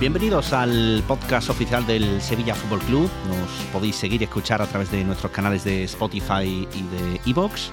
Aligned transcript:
Bienvenidos 0.00 0.54
al 0.54 1.04
podcast 1.06 1.50
oficial 1.50 1.86
del 1.86 2.22
Sevilla 2.22 2.54
Fútbol 2.54 2.78
Club. 2.86 3.10
Nos 3.28 3.50
podéis 3.70 3.96
seguir 3.96 4.22
y 4.22 4.24
escuchar 4.24 4.62
a 4.62 4.66
través 4.66 4.90
de 4.90 5.04
nuestros 5.04 5.30
canales 5.30 5.62
de 5.62 5.84
Spotify 5.84 6.66
y 6.72 6.82
de 6.84 7.20
Evox. 7.26 7.70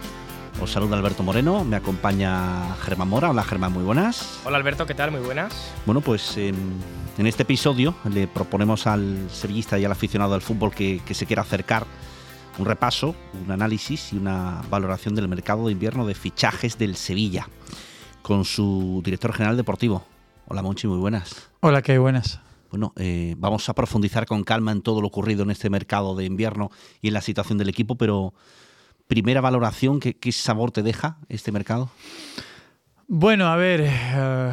Os 0.62 0.70
saluda 0.70 0.98
Alberto 0.98 1.24
Moreno, 1.24 1.64
me 1.64 1.78
acompaña 1.78 2.76
Germán 2.82 3.08
Mora. 3.08 3.30
Hola 3.30 3.46
Germán, 3.46 3.72
muy 3.72 3.86
buenas. 3.86 4.42
Hola 4.44 4.58
Alberto, 4.58 4.86
¿qué 4.86 4.94
tal? 4.94 5.12
Muy 5.12 5.22
buenas. 5.22 5.72
Bueno, 5.86 6.02
pues 6.02 6.36
en, 6.36 6.82
este 7.18 7.44
episodio 7.44 7.96
le 8.14 8.28
proponemos 8.28 8.88
al 8.88 9.30
sevillista 9.32 9.80
y 9.80 9.86
al 9.86 9.94
aficionado 9.94 10.36
al 10.36 10.42
fútbol 10.42 10.76
que, 10.76 11.00
que 11.06 11.14
se 11.14 11.26
quiera 11.26 11.44
acercar 11.44 11.86
un 12.58 12.66
repaso, 12.66 13.16
un 13.42 13.52
análisis 13.54 14.12
y 14.12 14.18
una 14.18 14.64
valoración 14.70 15.16
del 15.16 15.30
mercado 15.30 15.68
de 15.68 15.72
invierno 15.72 16.06
de 16.06 16.14
fichajes 16.14 16.78
del 16.78 16.98
Sevilla 16.98 17.48
con 18.22 18.44
su 18.44 19.02
director 19.02 19.32
general 19.32 19.56
deportivo. 19.56 20.04
Hola 20.50 20.62
Monchi, 20.62 20.88
muy 20.88 20.98
buenas. 20.98 21.47
Hola, 21.60 21.82
qué 21.82 21.98
buenas. 21.98 22.40
Bueno, 22.70 22.94
eh, 22.98 23.34
vamos 23.40 23.68
a 23.68 23.74
profundizar 23.74 24.28
con 24.28 24.44
calma 24.44 24.72
en 24.72 24.84
todo 24.84 25.02
lo 25.02 25.08
ocurrido 25.08 25.42
en 25.42 25.50
este 25.50 25.72
mercado 25.72 26.16
de 26.16 26.24
invierno 26.24 26.70
y 27.02 27.08
en 27.08 27.16
la 27.16 27.22
situación 27.22 27.58
del 27.58 27.68
equipo, 27.68 27.96
pero 27.96 28.36
primera 29.08 29.42
valoración, 29.42 30.00
¿qué, 30.00 30.32
sabor 30.32 30.70
te 30.72 30.84
deja 30.84 31.18
este 31.30 31.52
mercado? 31.52 31.90
Bueno, 33.08 33.48
a 33.48 33.56
ver, 33.56 33.82
eh, 33.84 34.52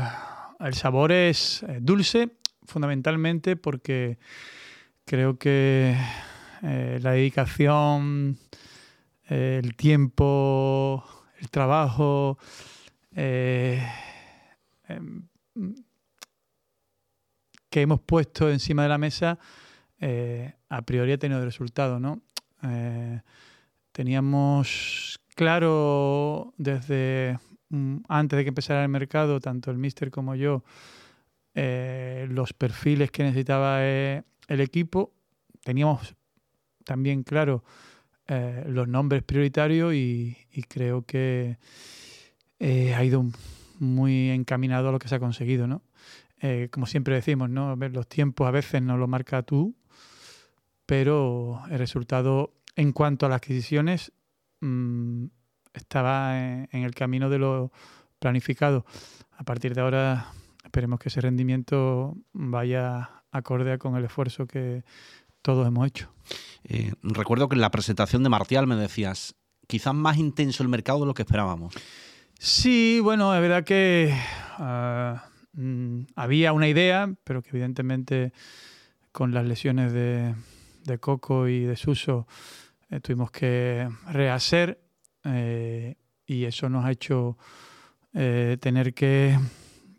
el 0.60 0.72
sabor 0.72 1.12
es 1.12 1.62
eh, 1.64 1.76
dulce, 1.82 2.30
fundamentalmente 2.64 3.56
porque 3.56 4.16
creo 5.04 5.38
que 5.38 5.94
la 6.62 7.10
dedicación, 7.10 8.38
el 9.26 9.76
tiempo, 9.76 11.04
el 11.38 11.50
trabajo, 11.50 12.38
em, 13.14 13.92
que 17.74 17.82
hemos 17.82 18.00
puesto 18.00 18.48
encima 18.52 18.84
de 18.84 18.88
la 18.88 18.98
mesa 18.98 19.36
eh, 19.98 20.52
a 20.68 20.82
priori 20.82 21.10
ha 21.10 21.18
tenido 21.18 21.44
resultado, 21.44 21.98
¿no? 21.98 22.22
Eh, 22.62 23.20
teníamos 23.90 25.18
claro 25.34 26.54
desde 26.56 27.36
mm, 27.70 27.96
antes 28.06 28.36
de 28.36 28.44
que 28.44 28.50
empezara 28.50 28.84
el 28.84 28.90
mercado, 28.90 29.40
tanto 29.40 29.72
el 29.72 29.78
Mister 29.78 30.12
como 30.12 30.36
yo, 30.36 30.62
eh, 31.56 32.28
los 32.30 32.52
perfiles 32.52 33.10
que 33.10 33.24
necesitaba 33.24 33.84
el 33.84 34.60
equipo. 34.60 35.12
Teníamos 35.64 36.14
también 36.84 37.24
claro 37.24 37.64
los 38.68 38.86
nombres 38.86 39.24
prioritarios 39.24 39.94
y, 39.94 40.36
y 40.52 40.62
creo 40.62 41.02
que 41.02 41.58
ha 42.60 43.04
ido 43.04 43.26
muy 43.84 44.30
encaminado 44.30 44.88
a 44.88 44.92
lo 44.92 44.98
que 44.98 45.08
se 45.08 45.14
ha 45.14 45.20
conseguido, 45.20 45.66
¿no? 45.66 45.82
Eh, 46.40 46.68
como 46.70 46.86
siempre 46.86 47.14
decimos, 47.14 47.48
¿no? 47.48 47.76
Los 47.76 48.08
tiempos 48.08 48.46
a 48.46 48.50
veces 48.50 48.82
no 48.82 48.96
lo 48.96 49.06
marca 49.06 49.42
tú, 49.42 49.74
pero 50.86 51.62
el 51.70 51.78
resultado 51.78 52.52
en 52.76 52.92
cuanto 52.92 53.26
a 53.26 53.28
las 53.28 53.36
adquisiciones 53.36 54.12
mm, 54.60 55.26
estaba 55.72 56.38
en, 56.38 56.68
el 56.72 56.94
camino 56.94 57.30
de 57.30 57.38
lo 57.38 57.72
planificado. 58.18 58.84
A 59.32 59.44
partir 59.44 59.74
de 59.74 59.80
ahora 59.80 60.32
esperemos 60.64 60.98
que 60.98 61.08
ese 61.08 61.20
rendimiento 61.20 62.16
vaya 62.32 63.22
acorde 63.30 63.78
con 63.78 63.96
el 63.96 64.04
esfuerzo 64.04 64.46
que 64.46 64.84
todos 65.42 65.66
hemos 65.66 65.86
hecho. 65.86 66.12
Eh, 66.64 66.92
recuerdo 67.02 67.48
que 67.48 67.54
en 67.54 67.60
la 67.60 67.70
presentación 67.70 68.22
de 68.22 68.28
Martial 68.28 68.66
me 68.66 68.76
decías, 68.76 69.34
quizás 69.66 69.94
más 69.94 70.16
intenso 70.16 70.62
el 70.62 70.68
mercado 70.68 71.00
de 71.00 71.06
lo 71.06 71.14
que 71.14 71.22
esperábamos. 71.22 71.74
Sí, 72.46 73.00
bueno, 73.02 73.34
es 73.34 73.40
verdad 73.40 73.64
que 73.64 74.14
ah, 74.58 75.30
mm, 75.54 76.00
había 76.14 76.52
una 76.52 76.68
idea, 76.68 77.10
pero 77.24 77.40
que 77.40 77.48
evidentemente 77.48 78.34
con 79.12 79.32
las 79.32 79.46
lesiones 79.46 79.94
de, 79.94 80.34
Coco 81.00 81.48
y 81.48 81.60
de 81.64 81.74
Suso 81.74 82.26
eh, 82.90 83.00
tuvimos 83.00 83.30
que 83.30 83.88
rehacer 84.08 84.78
eh, 85.24 85.94
y 86.26 86.44
eso 86.44 86.68
nos 86.68 86.84
ha 86.84 86.90
hecho 86.90 87.38
eh, 88.12 88.58
tener 88.60 88.92
que 88.92 89.38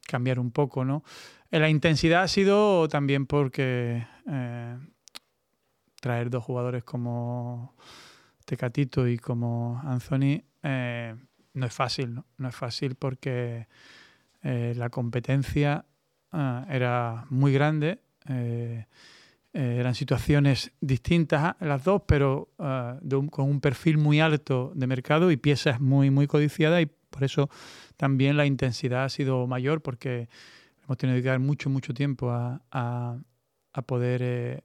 cambiar 0.08 0.38
un 0.38 0.52
poco, 0.52 0.86
¿no? 0.86 1.04
La 1.50 1.68
intensidad 1.68 2.22
ha 2.22 2.28
sido 2.28 2.88
también 2.90 3.26
porque 3.26 4.06
traer 6.00 6.30
dos 6.30 6.44
jugadores 6.44 6.84
como 6.84 7.76
Tecatito 8.46 9.08
y 9.08 9.18
como 9.18 9.82
Anthony 9.84 10.44
no 11.56 11.66
es 11.66 11.74
fácil, 11.74 12.14
¿no? 12.14 12.26
No 12.38 12.50
es 12.50 12.56
fácil 12.56 12.96
porque 12.96 13.68
eh, 14.44 14.74
la 14.76 14.90
competencia 14.90 15.86
ah, 16.32 16.66
era 16.70 17.26
muy 17.30 17.52
grande. 17.52 18.00
Eh, 18.30 18.86
eh, 19.54 19.78
eran 19.80 19.96
situaciones 19.96 20.74
distintas 20.82 21.56
las 21.62 21.84
dos, 21.84 22.04
pero 22.06 22.50
ah, 22.60 23.00
con 23.32 23.50
un 23.50 23.62
perfil 23.62 23.98
muy 23.98 24.20
alto 24.20 24.74
de 24.76 24.86
mercado 24.86 25.32
y 25.32 25.38
piezas 25.38 25.80
muy, 25.80 26.12
muy 26.12 26.28
codiciadas 26.28 26.84
y 26.84 26.88
por 27.10 27.24
eso 27.24 27.50
también 27.96 28.36
la 28.36 28.46
intensidad 28.46 29.06
ha 29.06 29.10
sido 29.10 29.48
mayor 29.48 29.82
porque 29.82 30.28
hemos 30.84 30.98
tenido 30.98 31.22
que 31.22 31.30
dar 31.30 31.40
mucho, 31.40 31.70
mucho 31.70 31.94
tiempo 31.94 32.32
a, 32.32 32.62
a 32.72 33.82
poder 33.84 34.64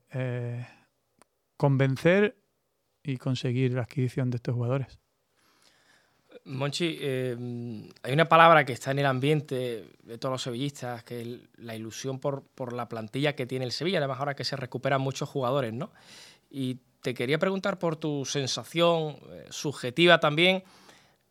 convencer 1.57 2.37
y 3.05 3.17
conseguir 3.17 3.75
la 3.75 3.83
adquisición 3.83 4.31
de 4.31 4.37
estos 4.37 4.55
jugadores. 4.55 4.99
Monchi, 6.45 6.99
eh, 7.01 7.37
hay 8.03 8.13
una 8.13 8.29
palabra 8.29 8.65
que 8.65 8.73
está 8.73 8.91
en 8.91 9.01
el 9.01 9.07
ambiente 9.07 9.89
de 10.03 10.19
todos 10.19 10.33
los 10.33 10.43
sevillistas, 10.43 11.05
que 11.05 11.21
es 11.21 11.29
la 11.57 11.77
ilusión 11.77 12.19
por, 12.19 12.73
la 12.73 12.89
plantilla 12.89 13.35
que 13.35 13.47
tiene 13.47 13.65
el 13.65 13.73
Sevilla, 13.73 13.99
además 13.99 14.19
ahora 14.19 14.35
que 14.35 14.45
se 14.45 14.57
recuperan 14.57 15.01
muchos 15.01 15.29
jugadores, 15.29 15.73
¿no? 15.73 15.91
Y 16.51 16.79
te 17.03 17.15
quería 17.15 17.39
preguntar 17.39 17.79
por 17.79 17.97
tu 17.97 18.25
sensación 18.25 19.19
eh, 19.31 19.47
subjetiva 19.51 20.19
también, 20.19 20.65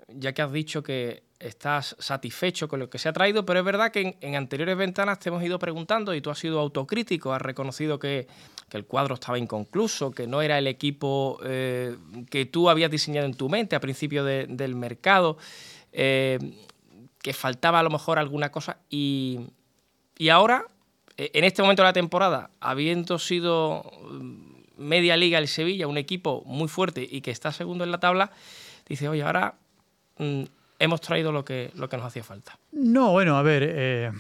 ya 0.08 0.34
que 0.34 0.42
has 0.42 0.52
dicho 0.52 0.84
que 0.84 1.24
estás 1.40 1.96
satisfecho 2.00 2.68
con 2.68 2.80
lo 2.80 2.90
que 2.90 3.00
se 3.00 3.08
ha 3.08 3.14
traído, 3.14 3.46
pero 3.46 3.60
es 3.60 3.66
verdad 3.66 3.92
que 3.92 4.18
en, 4.20 4.36
anteriores 4.36 4.78
ventanas 4.78 5.20
te 5.20 5.30
hemos 5.30 5.42
ido 5.42 5.58
preguntando 5.58 6.14
y 6.14 6.22
tú 6.22 6.30
has 6.30 6.40
sido 6.40 6.60
autocrítico, 6.60 7.34
has 7.34 7.42
reconocido 7.42 7.98
que, 7.98 8.28
el 8.72 8.86
cuadro 8.86 9.16
estaba 9.16 9.40
inconcluso, 9.40 10.12
que 10.12 10.28
no 10.28 10.44
era 10.44 10.60
el 10.60 10.68
equipo 10.68 11.40
eh, 11.44 11.98
que 12.30 12.46
tú 12.46 12.70
habías 12.70 12.92
diseñado 12.92 13.26
en 13.26 13.34
tu 13.34 13.50
mente 13.50 13.76
a 13.76 13.80
principio 13.80 14.24
del 14.24 14.76
mercado, 14.76 15.40
eh, 15.92 16.38
que 17.20 17.34
faltaba 17.34 17.80
a 17.80 17.84
lo 17.84 17.90
mejor 17.90 18.20
alguna 18.20 18.52
cosa 18.52 18.78
y, 18.88 19.40
y 20.20 20.30
ahora, 20.30 20.66
e, 21.18 21.32
en 21.34 21.46
este 21.46 21.64
momento 21.64 21.82
de 21.82 21.88
la 21.88 21.94
temporada, 21.94 22.52
habiendo 22.60 23.18
sido 23.18 23.92
mm, 24.12 24.60
media 24.78 25.18
liga 25.18 25.40
el 25.40 25.48
Sevilla, 25.48 25.88
un 25.88 25.98
equipo 25.98 26.44
muy 26.46 26.68
fuerte 26.68 27.08
y 27.10 27.22
que 27.22 27.32
está 27.32 27.52
segundo 27.52 27.84
en 27.84 27.92
la 27.92 28.00
tabla, 28.00 28.32
dice, 28.88 29.10
oye, 29.10 29.24
ahora 29.24 29.56
mm, 30.20 30.44
hemos 30.80 31.02
traído 31.02 31.32
lo 31.32 31.46
que, 31.46 31.72
lo 31.76 31.90
que 31.90 31.98
nos 31.98 32.06
hacía 32.06 32.24
falta. 32.24 32.58
No, 32.72 33.12
bueno, 33.12 33.38
a 33.38 33.44
ver, 33.44 33.64
eh, 33.64 34.12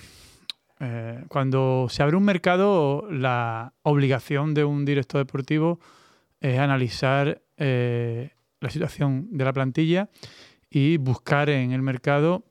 eh, 0.79 1.23
cuando 1.29 1.87
se 1.89 2.03
abre 2.03 2.17
un 2.17 2.23
mercado, 2.23 3.07
la 3.09 3.73
obligación 3.83 4.53
de 4.53 4.65
un 4.65 4.85
director 4.85 5.19
deportivo 5.19 5.79
es 6.41 6.59
analizar 6.59 7.41
eh, 7.57 8.31
la 8.59 8.69
situación 8.69 9.27
de 9.31 9.45
la 9.45 9.53
plantilla 9.53 10.09
y 10.69 10.97
buscar 10.97 11.49
en 11.49 11.71
el 11.71 11.81
mercado 11.81 12.43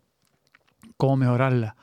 cómo 0.97 1.17
mejorarla. 1.17 1.77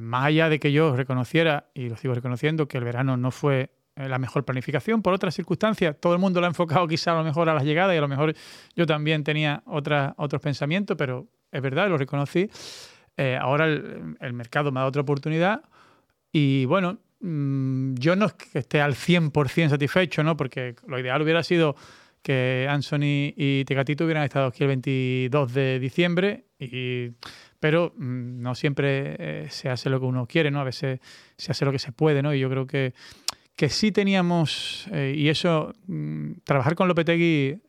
más 0.00 0.24
allá 0.24 0.48
de 0.48 0.58
que 0.58 0.72
yo 0.72 0.96
reconociera, 0.96 1.70
y 1.74 1.88
lo 1.88 1.96
sigo 1.96 2.14
reconociendo, 2.14 2.66
que 2.66 2.78
el 2.78 2.84
verano 2.84 3.16
no 3.16 3.30
fue 3.30 3.70
la 3.94 4.18
mejor 4.18 4.44
planificación 4.44 5.00
por 5.00 5.12
otras 5.14 5.34
circunstancias. 5.34 5.96
Todo 6.00 6.14
el 6.14 6.18
mundo 6.18 6.40
lo 6.40 6.46
ha 6.46 6.48
enfocado 6.48 6.88
quizá 6.88 7.12
a 7.12 7.16
lo 7.16 7.24
mejor 7.24 7.48
a 7.48 7.54
las 7.54 7.62
llegadas 7.62 7.94
y 7.94 7.98
a 7.98 8.00
lo 8.00 8.08
mejor 8.08 8.34
yo 8.74 8.84
también 8.86 9.22
tenía 9.22 9.62
otros 9.66 10.40
pensamientos, 10.42 10.96
pero 10.96 11.28
es 11.52 11.62
verdad, 11.62 11.88
lo 11.88 11.98
reconocí. 11.98 12.50
Eh, 13.16 13.38
ahora 13.40 13.66
el, 13.66 14.32
mercado 14.32 14.72
me 14.72 14.80
da 14.80 14.86
otra 14.86 15.02
oportunidad 15.02 15.62
y 16.32 16.64
bueno, 16.64 16.98
mm, 17.20 17.94
yo 17.94 18.16
no 18.16 18.26
es 18.26 18.32
que 18.32 18.58
esté 18.58 18.80
al 18.80 18.94
100% 18.94 19.68
satisfecho, 19.68 20.24
¿no? 20.24 20.36
Porque 20.36 20.74
lo 20.86 20.98
ideal 20.98 21.20
hubiera 21.20 21.42
sido 21.42 21.76
que 22.22 22.66
Anthony 22.70 23.34
y 23.36 23.64
Tecatito 23.66 24.04
hubieran 24.04 24.24
estado 24.24 24.46
aquí 24.46 24.62
el 24.62 24.68
22 24.68 25.52
de 25.52 25.78
diciembre, 25.78 26.44
y, 26.58 27.10
pero 27.60 27.92
mm, 27.96 28.40
no 28.40 28.54
siempre 28.54 29.16
eh, 29.18 29.46
se 29.50 29.68
hace 29.68 29.90
lo 29.90 30.00
que 30.00 30.06
uno 30.06 30.26
quiere, 30.26 30.50
¿no? 30.50 30.60
A 30.60 30.64
veces 30.64 31.00
se 31.36 31.52
hace 31.52 31.64
lo 31.64 31.72
que 31.72 31.78
se 31.78 31.92
puede, 31.92 32.22
¿no? 32.22 32.32
Y 32.32 32.40
yo 32.40 32.48
creo 32.48 32.66
que, 32.66 32.94
que 33.56 33.68
sí 33.68 33.92
teníamos, 33.92 34.86
eh, 34.92 35.14
y 35.14 35.28
eso, 35.28 35.74
mm, 35.86 36.32
trabajar 36.44 36.76
con 36.76 36.88
Lopetegui 36.88 37.60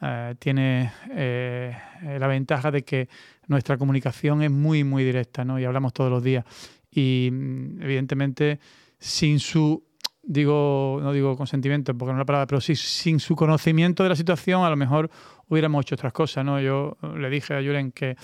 eh, 0.00 0.34
tiene 0.38 0.92
eh, 1.10 1.76
la 2.18 2.26
ventaja 2.26 2.70
de 2.70 2.84
que 2.84 3.08
nuestra 3.46 3.76
comunicación 3.76 4.42
es 4.42 4.50
muy, 4.50 4.84
muy 4.84 5.04
directa, 5.04 5.44
¿no? 5.44 5.58
Y 5.58 5.64
hablamos 5.64 5.92
todos 5.92 6.10
los 6.10 6.22
días. 6.22 6.44
Y 6.90 7.30
mm, 7.32 7.82
evidentemente, 7.82 8.60
sin 8.98 9.40
su, 9.40 9.84
digo, 10.22 11.00
no 11.02 11.12
digo 11.12 11.36
consentimiento, 11.36 11.96
porque 11.96 12.12
no 12.12 12.18
es 12.18 12.22
la 12.22 12.26
palabra, 12.26 12.46
pero 12.46 12.60
sí, 12.60 12.76
sin 12.76 13.20
su 13.20 13.34
conocimiento 13.34 14.02
de 14.02 14.10
la 14.10 14.16
situación, 14.16 14.64
a 14.64 14.70
lo 14.70 14.76
mejor 14.76 15.10
hubiéramos 15.48 15.84
hecho 15.84 15.94
otras 15.94 16.12
cosas, 16.12 16.44
¿no? 16.44 16.60
Yo 16.60 16.96
le 17.16 17.30
dije 17.30 17.54
a 17.54 17.58
Julen 17.58 17.92
que 17.92 18.16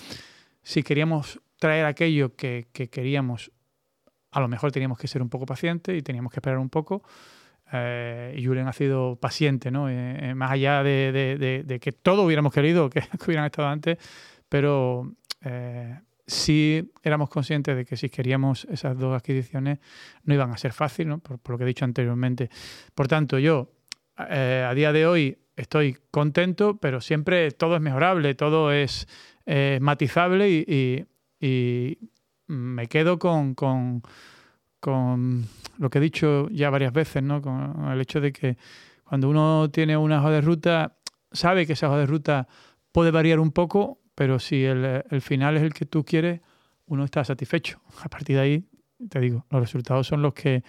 si 0.61 0.83
queríamos 0.83 1.39
traer 1.59 1.85
aquello 1.85 2.35
que, 2.35 2.67
que 2.71 2.89
queríamos 2.89 3.51
a 4.35 4.41
lo 4.41 4.49
mejor 4.49 4.71
teníamos 4.71 4.97
que 4.97 5.07
ser 5.07 5.21
un 5.21 5.29
poco 5.29 5.45
pacientes 5.45 5.97
y 5.97 6.01
teníamos 6.01 6.31
que 6.31 6.39
esperar 6.39 6.59
un 6.59 6.69
poco. 6.69 7.03
Eh, 7.77 8.35
y 8.37 8.45
Julen 8.45 8.67
ha 8.67 8.73
sido 8.73 9.17
paciente, 9.17 9.71
¿no? 9.71 9.89
Eh, 9.89 10.29
eh, 10.29 10.35
más 10.35 10.51
allá 10.51 10.83
de, 10.83 11.79
que 11.81 11.91
todo 11.91 12.23
hubiéramos 12.23 12.53
querido 12.53 12.89
que, 12.89 13.01
hubieran 13.27 13.45
estado 13.45 13.67
antes, 13.67 13.97
pero 14.49 15.11
sí 16.27 16.91
éramos 17.03 17.29
conscientes 17.29 17.75
de 17.75 17.85
que 17.85 17.95
si 17.97 18.09
queríamos 18.09 18.65
esas 18.65 18.97
dos 18.97 19.15
adquisiciones 19.15 19.77
no 20.23 20.33
iban 20.33 20.51
a 20.51 20.57
ser 20.57 20.73
fáciles, 20.73 21.07
¿no? 21.07 21.19
por, 21.19 21.39
lo 21.47 21.57
que 21.57 21.65
he 21.65 21.67
dicho 21.67 21.85
anteriormente. 21.85 22.49
Por 22.95 23.07
tanto, 23.07 23.37
yo 23.37 23.71
a 24.15 24.73
día 24.73 24.91
de 24.91 25.05
hoy 25.05 25.37
estoy 25.55 25.97
contento, 26.09 26.77
pero 26.77 26.99
siempre 26.99 27.51
todo 27.51 27.75
es 27.75 27.81
mejorable, 27.81 28.33
todo 28.33 28.71
es 28.71 29.07
matizable 29.79 30.49
y, 30.49 31.05
me 32.47 32.87
quedo 32.87 33.19
con 33.19 33.53
con 33.53 34.01
lo 34.87 35.89
que 35.89 35.97
he 35.97 36.01
dicho 36.01 36.49
ya 36.49 36.69
varias 36.69 36.93
veces, 36.93 37.23
¿no? 37.23 37.41
con 37.41 37.87
el 37.91 38.01
hecho 38.01 38.21
de 38.21 38.31
que 38.31 38.57
cuando 39.03 39.29
uno 39.29 39.69
tiene 39.71 39.95
una 39.97 40.19
hoja 40.19 40.31
de 40.31 40.41
ruta, 40.41 40.97
sabe 41.31 41.65
que 41.65 41.73
esa 41.73 41.87
hoja 41.87 41.99
de 41.99 42.05
ruta 42.05 42.47
puede 42.91 43.11
variar 43.11 43.39
un 43.39 43.51
poco, 43.51 43.99
pero 44.15 44.39
si 44.39 44.63
el, 44.63 45.03
final 45.21 45.57
es 45.57 45.63
el 45.63 45.73
que 45.73 45.85
tú 45.85 46.03
quieres, 46.03 46.41
uno 46.87 47.03
está 47.03 47.23
satisfecho. 47.23 47.79
A 48.03 48.09
partir 48.09 48.35
de 48.37 48.41
ahí, 48.41 48.65
te 49.09 49.19
digo, 49.19 49.45
los 49.49 49.61
resultados 49.61 50.07
son 50.07 50.21
los 50.21 50.33
que 50.33 50.63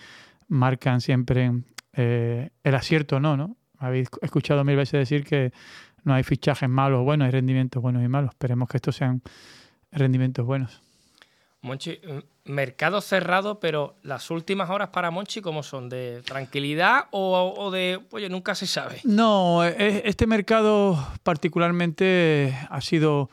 marcan 0.49 1.01
siempre 1.01 1.53
eh, 1.93 2.51
el 2.63 2.75
acierto 2.75 3.17
o 3.17 3.21
no, 3.21 3.37
¿no? 3.37 3.57
Habéis 3.79 4.09
escuchado 4.23 4.65
mil 4.65 4.77
veces 4.77 4.99
decir 4.99 5.25
que 5.25 5.53
no 6.05 6.15
hay 6.15 6.23
fichajes 6.23 6.69
malos 6.69 7.01
o 7.01 7.05
buenos, 7.05 7.27
hay 7.27 7.33
rendimientos 7.33 7.83
buenos 7.83 8.03
y 8.03 8.09
malos. 8.09 8.31
Esperemos 8.31 8.69
que 8.69 8.79
estos 8.79 8.97
sean 8.97 9.23
rendimientos 9.91 10.47
buenos. 10.47 10.86
Monchi, 11.63 11.99
mercado 12.45 13.01
cerrado, 13.01 13.59
pero 13.61 13.97
las 14.03 14.31
últimas 14.31 14.71
horas 14.71 14.91
para 14.91 15.11
Monchi, 15.11 15.41
¿cómo 15.41 15.63
son? 15.63 15.89
¿De 15.89 16.23
tranquilidad 16.25 17.07
o, 17.11 17.71
de, 17.73 18.01
oye, 18.11 18.29
nunca 18.29 18.55
se 18.55 18.67
sabe? 18.67 19.01
No, 19.05 19.65
e, 19.65 20.03
este 20.05 20.27
mercado 20.27 20.97
particularmente 21.23 22.57
ha 22.71 22.81
sido 22.81 23.31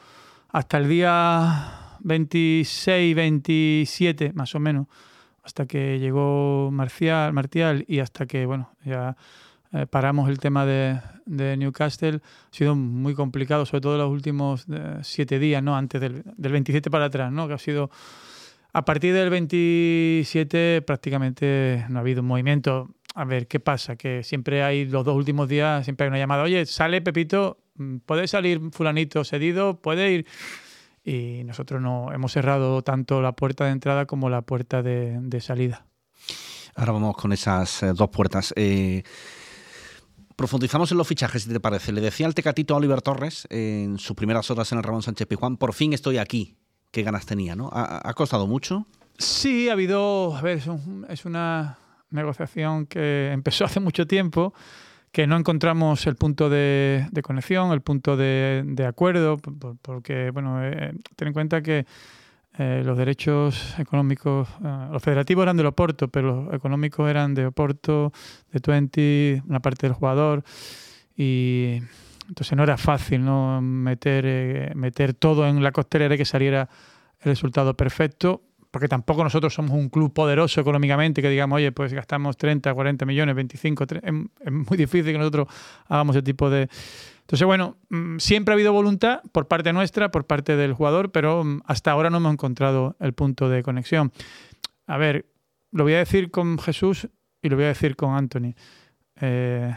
hasta 0.50 0.78
el 0.78 0.90
día 0.90 1.98
26, 2.00 3.16
27, 3.16 4.34
más 4.34 4.56
o 4.56 4.60
menos, 4.60 4.88
hasta 5.44 5.66
que 5.66 6.00
llegó 6.00 6.70
Marcial, 6.72 7.34
Martial 7.34 7.86
y 7.88 8.00
hasta 8.00 8.26
que, 8.26 8.46
bueno, 8.46 8.72
ya 8.84 9.16
eh, 9.74 9.86
paramos 9.88 10.30
el 10.30 10.40
tema 10.40 10.66
de, 10.66 11.02
Newcastle. 11.26 12.22
Ha 12.24 12.56
sido 12.56 12.76
muy 12.76 13.14
complicado, 13.16 13.66
sobre 13.66 13.82
todo 13.82 13.98
los 13.98 14.10
últimos 14.10 14.66
eh, 14.72 15.00
siete 15.02 15.40
días, 15.40 15.64
¿no? 15.64 15.76
Antes 15.76 16.02
del, 16.02 16.24
del 16.38 16.52
27 16.52 16.90
para 16.90 17.06
atrás, 17.06 17.32
¿no? 17.32 17.48
Que 17.48 17.54
ha 17.54 17.58
sido 17.58 17.90
a 18.76 18.86
partir 18.86 19.14
del 19.14 19.30
27 19.30 20.82
prácticamente 20.82 21.86
no 21.90 22.00
ha 22.00 22.02
habido 22.02 22.24
movimiento. 22.24 22.90
A 23.14 23.24
ver, 23.24 23.48
¿qué 23.48 23.60
pasa? 23.60 23.96
Que 23.96 24.24
siempre 24.24 24.64
hay 24.64 24.86
los 24.86 25.06
dos 25.06 25.16
últimos 25.16 25.48
días, 25.48 25.84
siempre 25.84 26.06
hay 26.06 26.10
una 26.10 26.18
llamada, 26.18 26.42
oye, 26.42 26.66
sale 26.66 27.00
Pepito, 27.02 27.60
mm, 27.76 27.98
puede 27.98 28.28
salir 28.28 28.60
fulanito 28.72 29.24
cedido, 29.24 29.80
puede 29.80 30.12
ir. 30.12 30.28
Y 31.04 31.44
nosotros 31.44 31.82
no 31.82 32.12
hemos 32.12 32.32
cerrado 32.32 32.82
tanto 32.82 33.22
la 33.22 33.34
puerta 33.34 33.66
de 33.66 33.72
entrada 33.72 34.08
como 34.08 34.32
la 34.32 34.42
puerta 34.42 34.82
de, 34.82 35.40
salida. 35.40 35.86
Ahora 36.76 36.94
vamos 36.94 37.16
con 37.16 37.32
esas 37.32 37.84
eh, 37.84 37.94
dos 37.94 38.10
puertas. 38.10 38.56
Profundizamos 40.36 40.92
en 40.92 40.98
los 40.98 41.08
fichajes, 41.08 41.44
si 41.44 41.50
te 41.50 41.60
parece. 41.60 41.92
Le 41.92 42.02
decía 42.02 42.26
al 42.26 42.36
Tecatito 42.36 42.76
Oliver 42.76 43.02
Torres 43.02 43.48
en 43.50 44.00
sus 44.00 44.16
primeras 44.16 44.50
horas 44.52 44.72
en 44.72 44.80
el 44.80 44.84
Ramón 44.84 45.02
Sánchez 45.02 45.28
Pijuán, 45.28 45.58
por 45.58 45.74
fin 45.74 45.94
estoy 45.94 46.18
aquí 46.18 46.56
qué 46.94 47.02
ganas 47.02 47.26
tenía, 47.26 47.56
¿no? 47.56 47.72
¿Ha, 47.74 48.14
costado 48.14 48.46
mucho? 48.46 48.86
Sí, 49.18 49.68
ha 49.68 49.74
habido, 49.74 50.36
a 50.36 50.42
ver, 50.42 50.62
es, 51.10 51.26
una 51.26 51.80
negociación 52.12 52.86
que 52.86 53.32
empezó 53.32 53.66
hace 53.66 53.80
mucho 53.80 54.06
tiempo, 54.06 54.54
que 55.12 55.26
no 55.26 55.36
encontramos 55.36 56.06
el 56.06 56.16
punto 56.16 56.50
de, 56.50 57.10
conexión, 57.24 57.72
el 57.72 57.82
punto 57.82 58.16
de, 58.16 58.86
acuerdo, 58.88 59.40
porque, 59.82 60.30
bueno, 60.30 60.64
eh, 60.64 60.94
ten 61.16 61.30
en 61.30 61.34
cuenta 61.34 61.64
que 61.64 61.88
eh, 62.58 62.84
los 62.86 62.98
derechos 62.98 63.74
económicos, 63.80 64.48
eh, 64.64 64.88
los 64.92 65.02
federativos 65.02 65.44
eran 65.44 65.58
de 65.58 65.66
Oporto, 65.66 66.08
pero 66.08 66.44
los 66.44 66.54
económicos 66.54 67.10
eran 67.10 67.34
de 67.34 67.48
Oporto, 67.48 68.14
de 68.52 68.60
Twenty, 68.60 69.42
una 69.48 69.60
parte 69.60 69.88
del 69.88 69.94
jugador, 69.94 70.44
y 71.18 71.80
entonces 72.28 72.56
no 72.56 72.64
era 72.64 72.78
fácil 72.78 73.26
¿no? 73.26 73.60
Meter, 73.62 74.26
eh, 74.28 74.72
meter 74.76 75.14
todo 75.14 75.48
en 75.48 75.64
la 75.64 75.72
costelera 75.72 76.14
y 76.16 76.18
que 76.18 76.26
saliera 76.26 76.70
el 77.22 77.26
resultado 77.32 77.76
perfecto, 77.76 78.44
porque 78.70 78.88
tampoco 78.88 79.24
nosotros 79.24 79.54
somos 79.54 79.72
un 79.72 79.90
club 79.90 80.14
poderoso 80.14 80.62
económicamente 80.62 81.22
que 81.22 81.30
digamos, 81.30 81.58
oye, 81.58 81.72
pues 81.72 81.94
gastamos 81.94 82.38
30, 82.38 82.74
40 82.74 83.06
millones, 83.06 83.36
25, 83.36 83.86
es, 84.02 84.14
muy 84.52 84.78
difícil 84.78 85.12
que 85.12 85.18
nosotros 85.18 85.48
hagamos 85.88 86.16
ese 86.16 86.24
tipo 86.24 86.50
de... 86.50 86.68
Entonces, 87.34 87.48
bueno, 87.48 87.78
mm, 87.90 88.20
siempre 88.20 88.52
ha 88.52 88.54
habido 88.54 88.74
voluntad 88.74 89.24
por 89.32 89.48
parte 89.48 89.74
nuestra, 89.74 90.12
por 90.12 90.28
parte 90.28 90.56
del 90.56 90.74
jugador, 90.74 91.12
pero 91.12 91.44
mm, 91.44 91.62
hasta 91.66 91.90
ahora 91.90 92.12
no 92.12 92.18
hemos 92.18 92.34
encontrado 92.34 92.96
el 93.00 93.14
punto 93.14 93.50
de 93.50 93.64
conexión. 93.64 94.12
A 94.86 94.98
ver, 94.98 95.26
lo 95.72 95.84
voy 95.84 95.94
a 95.94 95.98
decir 95.98 96.30
con 96.30 96.60
Jesús 96.60 97.10
y 97.42 97.50
lo 97.50 97.56
voy 97.56 97.66
a 97.66 97.70
decir 97.70 97.96
con 97.96 98.14
Anthony. 98.14 98.54
Eh, 99.20 99.76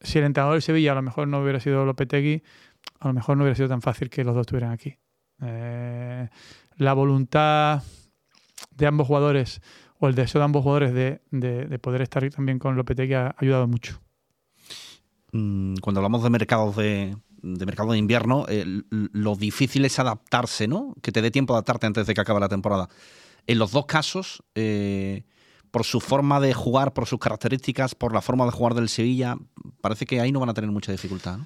si 0.00 0.18
el 0.18 0.24
entrenador 0.24 0.54
de 0.54 0.62
Sevilla 0.62 0.92
a 0.92 0.94
lo 0.94 1.02
mejor 1.02 1.28
no 1.28 1.42
hubiera 1.42 1.60
sido 1.60 1.84
Lopetegui, 1.84 2.42
a 3.00 3.08
lo 3.08 3.12
mejor 3.12 3.36
no 3.36 3.42
hubiera 3.42 3.56
sido 3.56 3.68
tan 3.68 3.82
fácil 3.82 4.08
que 4.08 4.24
los 4.24 4.34
dos 4.34 4.44
estuvieran 4.44 4.72
aquí. 4.72 4.96
Eh, 5.42 6.30
la 6.76 6.94
voluntad 6.94 7.82
de 8.70 8.86
ambos 8.86 9.06
jugadores 9.06 9.60
o 9.98 10.08
el 10.08 10.14
deseo 10.14 10.38
de 10.38 10.46
ambos 10.46 10.62
jugadores 10.62 10.94
de, 10.94 11.78
poder 11.82 12.00
estar 12.00 12.26
también 12.30 12.58
con 12.58 12.74
Lopetegui 12.74 13.12
ha 13.12 13.34
ayudado 13.36 13.68
mucho. 13.68 14.00
Mm, 15.32 15.76
cuando 15.76 16.00
hablamos 16.00 16.22
de 16.22 16.30
mercados 16.30 16.76
de, 16.76 17.16
mercado 17.42 17.92
de 17.92 17.98
invierno, 17.98 18.46
eh, 18.48 18.64
lo 18.90 19.36
difícil 19.36 19.84
es 19.84 19.98
adaptarse, 19.98 20.68
¿no? 20.68 20.94
Que 21.02 21.12
te 21.12 21.22
dé 21.22 21.30
tiempo 21.30 21.54
de 21.54 21.58
adaptarte 21.58 21.86
antes 21.86 22.06
de 22.06 22.14
que 22.14 22.20
acabe 22.20 22.40
la 22.40 22.48
temporada. 22.48 22.88
En 23.46 23.58
los 23.58 23.72
dos 23.72 23.86
casos, 23.86 24.42
eh, 24.54 25.24
por 25.70 25.84
su 25.84 26.00
forma 26.00 26.40
de 26.40 26.52
jugar, 26.52 26.92
por 26.92 27.06
sus 27.06 27.18
características, 27.18 27.94
por 27.94 28.12
la 28.12 28.20
forma 28.20 28.44
de 28.44 28.50
jugar 28.50 28.74
del 28.74 28.88
Sevilla, 28.88 29.36
parece 29.80 30.04
que 30.04 30.20
ahí 30.20 30.32
no 30.32 30.40
van 30.40 30.50
a 30.50 30.54
tener 30.54 30.70
mucha 30.70 30.92
dificultad. 30.92 31.38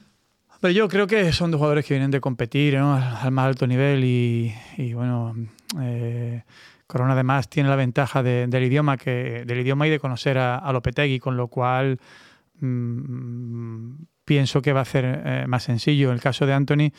Yo 0.72 0.88
creo 0.88 1.06
que 1.06 1.30
son 1.32 1.50
dos 1.50 1.58
jugadores 1.58 1.84
que 1.84 1.92
vienen 1.92 2.10
de 2.10 2.20
competir 2.20 2.78
al, 2.78 3.30
más 3.30 3.46
alto 3.46 3.66
nivel 3.66 4.02
y, 4.02 4.54
bueno, 4.94 5.34
eh, 5.78 6.42
Corona 6.86 7.12
además 7.12 7.50
tiene 7.50 7.68
la 7.68 7.76
ventaja 7.76 8.22
del 8.22 8.62
idioma 8.62 8.96
y 8.96 9.90
de 9.90 9.98
conocer 10.00 10.38
a, 10.38 10.72
Lopetegui, 10.72 11.18
con 11.18 11.36
lo 11.36 11.48
cual 11.48 11.98
mm, 12.60 14.04
pienso 14.24 14.62
que 14.62 14.72
va 14.72 14.82
a 14.82 14.84
ser 14.84 15.04
eh, 15.06 15.44
más 15.46 15.64
sencillo. 15.64 16.08
En 16.08 16.14
el 16.14 16.20
caso 16.20 16.46
de 16.46 16.52
Anthony, 16.52 16.92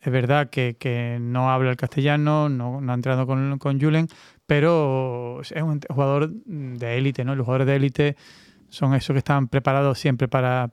es 0.00 0.12
verdad 0.12 0.50
que, 0.50 1.18
no 1.20 1.50
habla 1.50 1.70
el 1.70 1.76
castellano, 1.76 2.48
no, 2.48 2.80
ha 2.90 2.94
entrado 2.94 3.26
con, 3.26 3.80
Julen, 3.80 4.08
pero 4.46 5.40
es 5.42 5.52
un 5.62 5.80
jugador 5.88 6.30
de 6.30 6.96
élite, 6.96 7.24
¿no? 7.24 7.34
Los 7.34 7.44
jugadores 7.44 7.66
de 7.66 7.76
élite 7.76 8.16
son 8.68 8.94
esos 8.94 9.12
que 9.12 9.18
están 9.18 9.48
preparados 9.48 9.98
siempre 9.98 10.28
para, 10.28 10.66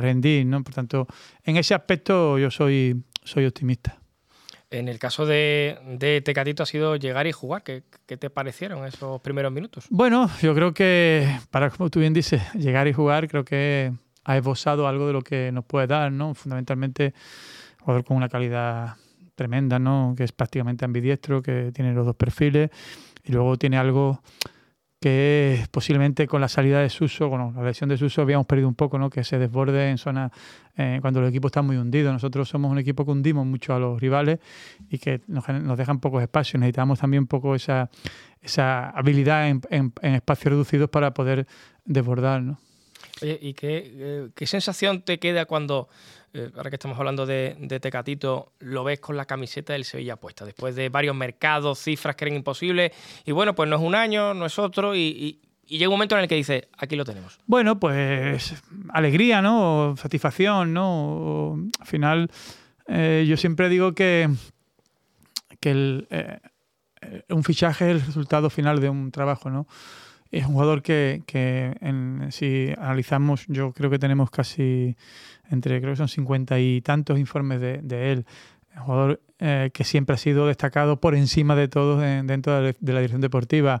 rendir, 0.00 0.46
¿no? 0.46 0.62
Por 0.64 0.74
tanto, 0.74 1.06
en 1.42 1.56
ese 1.56 1.74
aspecto 1.74 2.38
yo 2.38 2.50
soy 2.50 3.04
optimista. 3.46 4.03
En 4.74 4.88
el 4.88 4.98
caso 4.98 5.24
de, 5.24 5.78
de, 5.86 6.20
Tecatito 6.20 6.64
ha 6.64 6.66
sido 6.66 6.96
llegar 6.96 7.28
y 7.28 7.32
jugar. 7.32 7.62
¿Qué, 7.62 7.84
¿Qué, 8.06 8.16
te 8.16 8.28
parecieron 8.28 8.84
esos 8.84 9.20
primeros 9.20 9.52
minutos? 9.52 9.86
Bueno, 9.88 10.28
yo 10.42 10.52
creo 10.52 10.74
que, 10.74 11.28
para 11.50 11.70
como 11.70 11.90
tú 11.90 12.00
bien 12.00 12.12
dices, 12.12 12.42
llegar 12.54 12.88
y 12.88 12.92
jugar, 12.92 13.28
creo 13.28 13.44
que 13.44 13.92
ha 14.24 14.36
esbozado 14.36 14.88
algo 14.88 15.06
de 15.06 15.12
lo 15.12 15.22
que 15.22 15.52
nos 15.52 15.64
puede 15.64 15.86
dar, 15.86 16.10
¿no? 16.10 16.34
Fundamentalmente, 16.34 17.14
jugador 17.82 18.04
con 18.04 18.16
una 18.16 18.28
calidad 18.28 18.96
tremenda, 19.36 19.78
¿no? 19.78 20.14
Que 20.16 20.24
es 20.24 20.32
prácticamente 20.32 20.84
ambidiestro, 20.84 21.40
que 21.40 21.70
tiene 21.72 21.92
los 21.92 22.04
dos 22.04 22.16
perfiles 22.16 22.70
y 23.22 23.30
luego 23.30 23.56
tiene 23.56 23.78
algo 23.78 24.22
que 25.04 25.66
posiblemente 25.70 26.26
con 26.26 26.40
la 26.40 26.48
salida 26.48 26.80
de 26.80 26.88
Suso, 26.88 27.28
bueno, 27.28 27.52
la 27.54 27.62
lesión 27.62 27.90
de 27.90 27.98
Suso 27.98 28.22
habíamos 28.22 28.46
perdido 28.46 28.66
un 28.66 28.74
poco, 28.74 28.98
¿no? 28.98 29.10
Que 29.10 29.22
se 29.22 29.38
desborde 29.38 29.90
en 29.90 29.98
zona 29.98 30.32
eh, 30.78 30.96
cuando 31.02 31.20
el 31.20 31.26
equipo 31.26 31.48
está 31.48 31.60
muy 31.60 31.76
hundido. 31.76 32.10
Nosotros 32.10 32.48
somos 32.48 32.72
un 32.72 32.78
equipo 32.78 33.04
que 33.04 33.10
hundimos 33.10 33.44
mucho 33.44 33.74
a 33.74 33.78
los 33.78 34.00
rivales 34.00 34.38
y 34.88 34.96
que 34.96 35.20
nos, 35.26 35.44
dejan 35.76 36.00
pocos 36.00 36.22
espacios. 36.22 36.58
Necesitamos 36.58 37.00
también 37.00 37.24
un 37.24 37.26
poco 37.26 37.54
esa, 37.54 37.90
esa 38.40 38.88
habilidad 38.88 39.50
en, 39.50 39.60
en 39.68 40.14
espacios 40.14 40.52
reducidos 40.52 40.88
para 40.88 41.12
poder 41.12 41.46
desbordar, 41.84 42.40
¿no? 42.40 42.58
¿Y 43.24 43.54
qué, 43.54 43.92
eh, 43.94 44.28
qué 44.34 44.46
sensación 44.46 45.02
te 45.02 45.18
queda 45.18 45.46
cuando, 45.46 45.88
eh, 46.32 46.50
ahora 46.56 46.70
que 46.70 46.76
estamos 46.76 46.98
hablando 46.98 47.26
de, 47.26 47.56
Tecatito, 47.80 48.52
lo 48.60 48.84
ves 48.84 49.00
con 49.00 49.16
la 49.16 49.24
camiseta 49.24 49.72
del 49.72 49.84
Sevilla 49.84 50.16
puesta? 50.16 50.44
Después 50.44 50.76
de 50.76 50.88
varios 50.88 51.14
mercados, 51.14 51.78
cifras 51.80 52.16
que 52.16 52.26
eran 52.26 52.36
imposibles, 52.36 52.92
y 53.24 53.32
bueno, 53.32 53.54
pues 53.54 53.68
no 53.68 53.76
es 53.76 53.82
un 53.82 53.94
año, 53.94 54.34
no 54.34 54.46
es 54.46 54.58
otro, 54.58 54.94
y, 54.94 55.40
llega 55.66 55.88
un 55.88 55.94
momento 55.94 56.14
en 56.14 56.22
el 56.22 56.28
que 56.28 56.34
dice, 56.34 56.68
aquí 56.76 56.94
lo 56.94 57.06
tenemos. 57.06 57.40
Bueno, 57.46 57.80
pues 57.80 58.62
alegría, 58.90 59.40
¿no? 59.40 59.94
Satisfacción, 59.96 60.74
¿no? 60.74 61.58
Al 61.80 61.86
final, 61.86 62.30
eh, 62.86 63.24
yo 63.26 63.38
siempre 63.38 63.70
digo 63.70 63.94
que, 63.94 64.28
que 65.60 66.04
un 67.30 67.44
fichaje 67.44 67.86
es 67.86 67.90
el 67.92 68.06
resultado 68.06 68.50
final 68.50 68.78
de 68.80 68.90
un 68.90 69.10
trabajo, 69.10 69.48
¿no? 69.48 69.66
Es 70.34 70.46
un 70.46 70.54
jugador 70.54 70.82
que, 70.82 71.22
que 71.26 71.74
si 72.30 72.72
analizamos, 72.76 73.46
yo 73.46 73.72
creo 73.72 73.88
que 73.88 74.00
tenemos 74.00 74.30
casi 74.30 74.96
entre, 75.48 75.80
creo 75.80 75.92
que 75.92 75.96
son 75.96 76.08
cincuenta 76.08 76.58
y 76.58 76.80
tantos 76.80 77.20
informes 77.20 77.60
de, 77.60 77.78
de 77.82 78.10
él. 78.10 78.26
Un 78.74 78.82
jugador 78.82 79.20
eh, 79.38 79.70
que 79.72 79.84
siempre 79.84 80.14
ha 80.14 80.16
sido 80.16 80.48
destacado 80.48 80.98
por 80.98 81.14
encima 81.14 81.54
de 81.54 81.68
todos 81.68 82.00
dentro 82.00 82.60
de 82.60 82.74
la, 82.80 82.92
dirección 82.92 83.20
deportiva. 83.20 83.80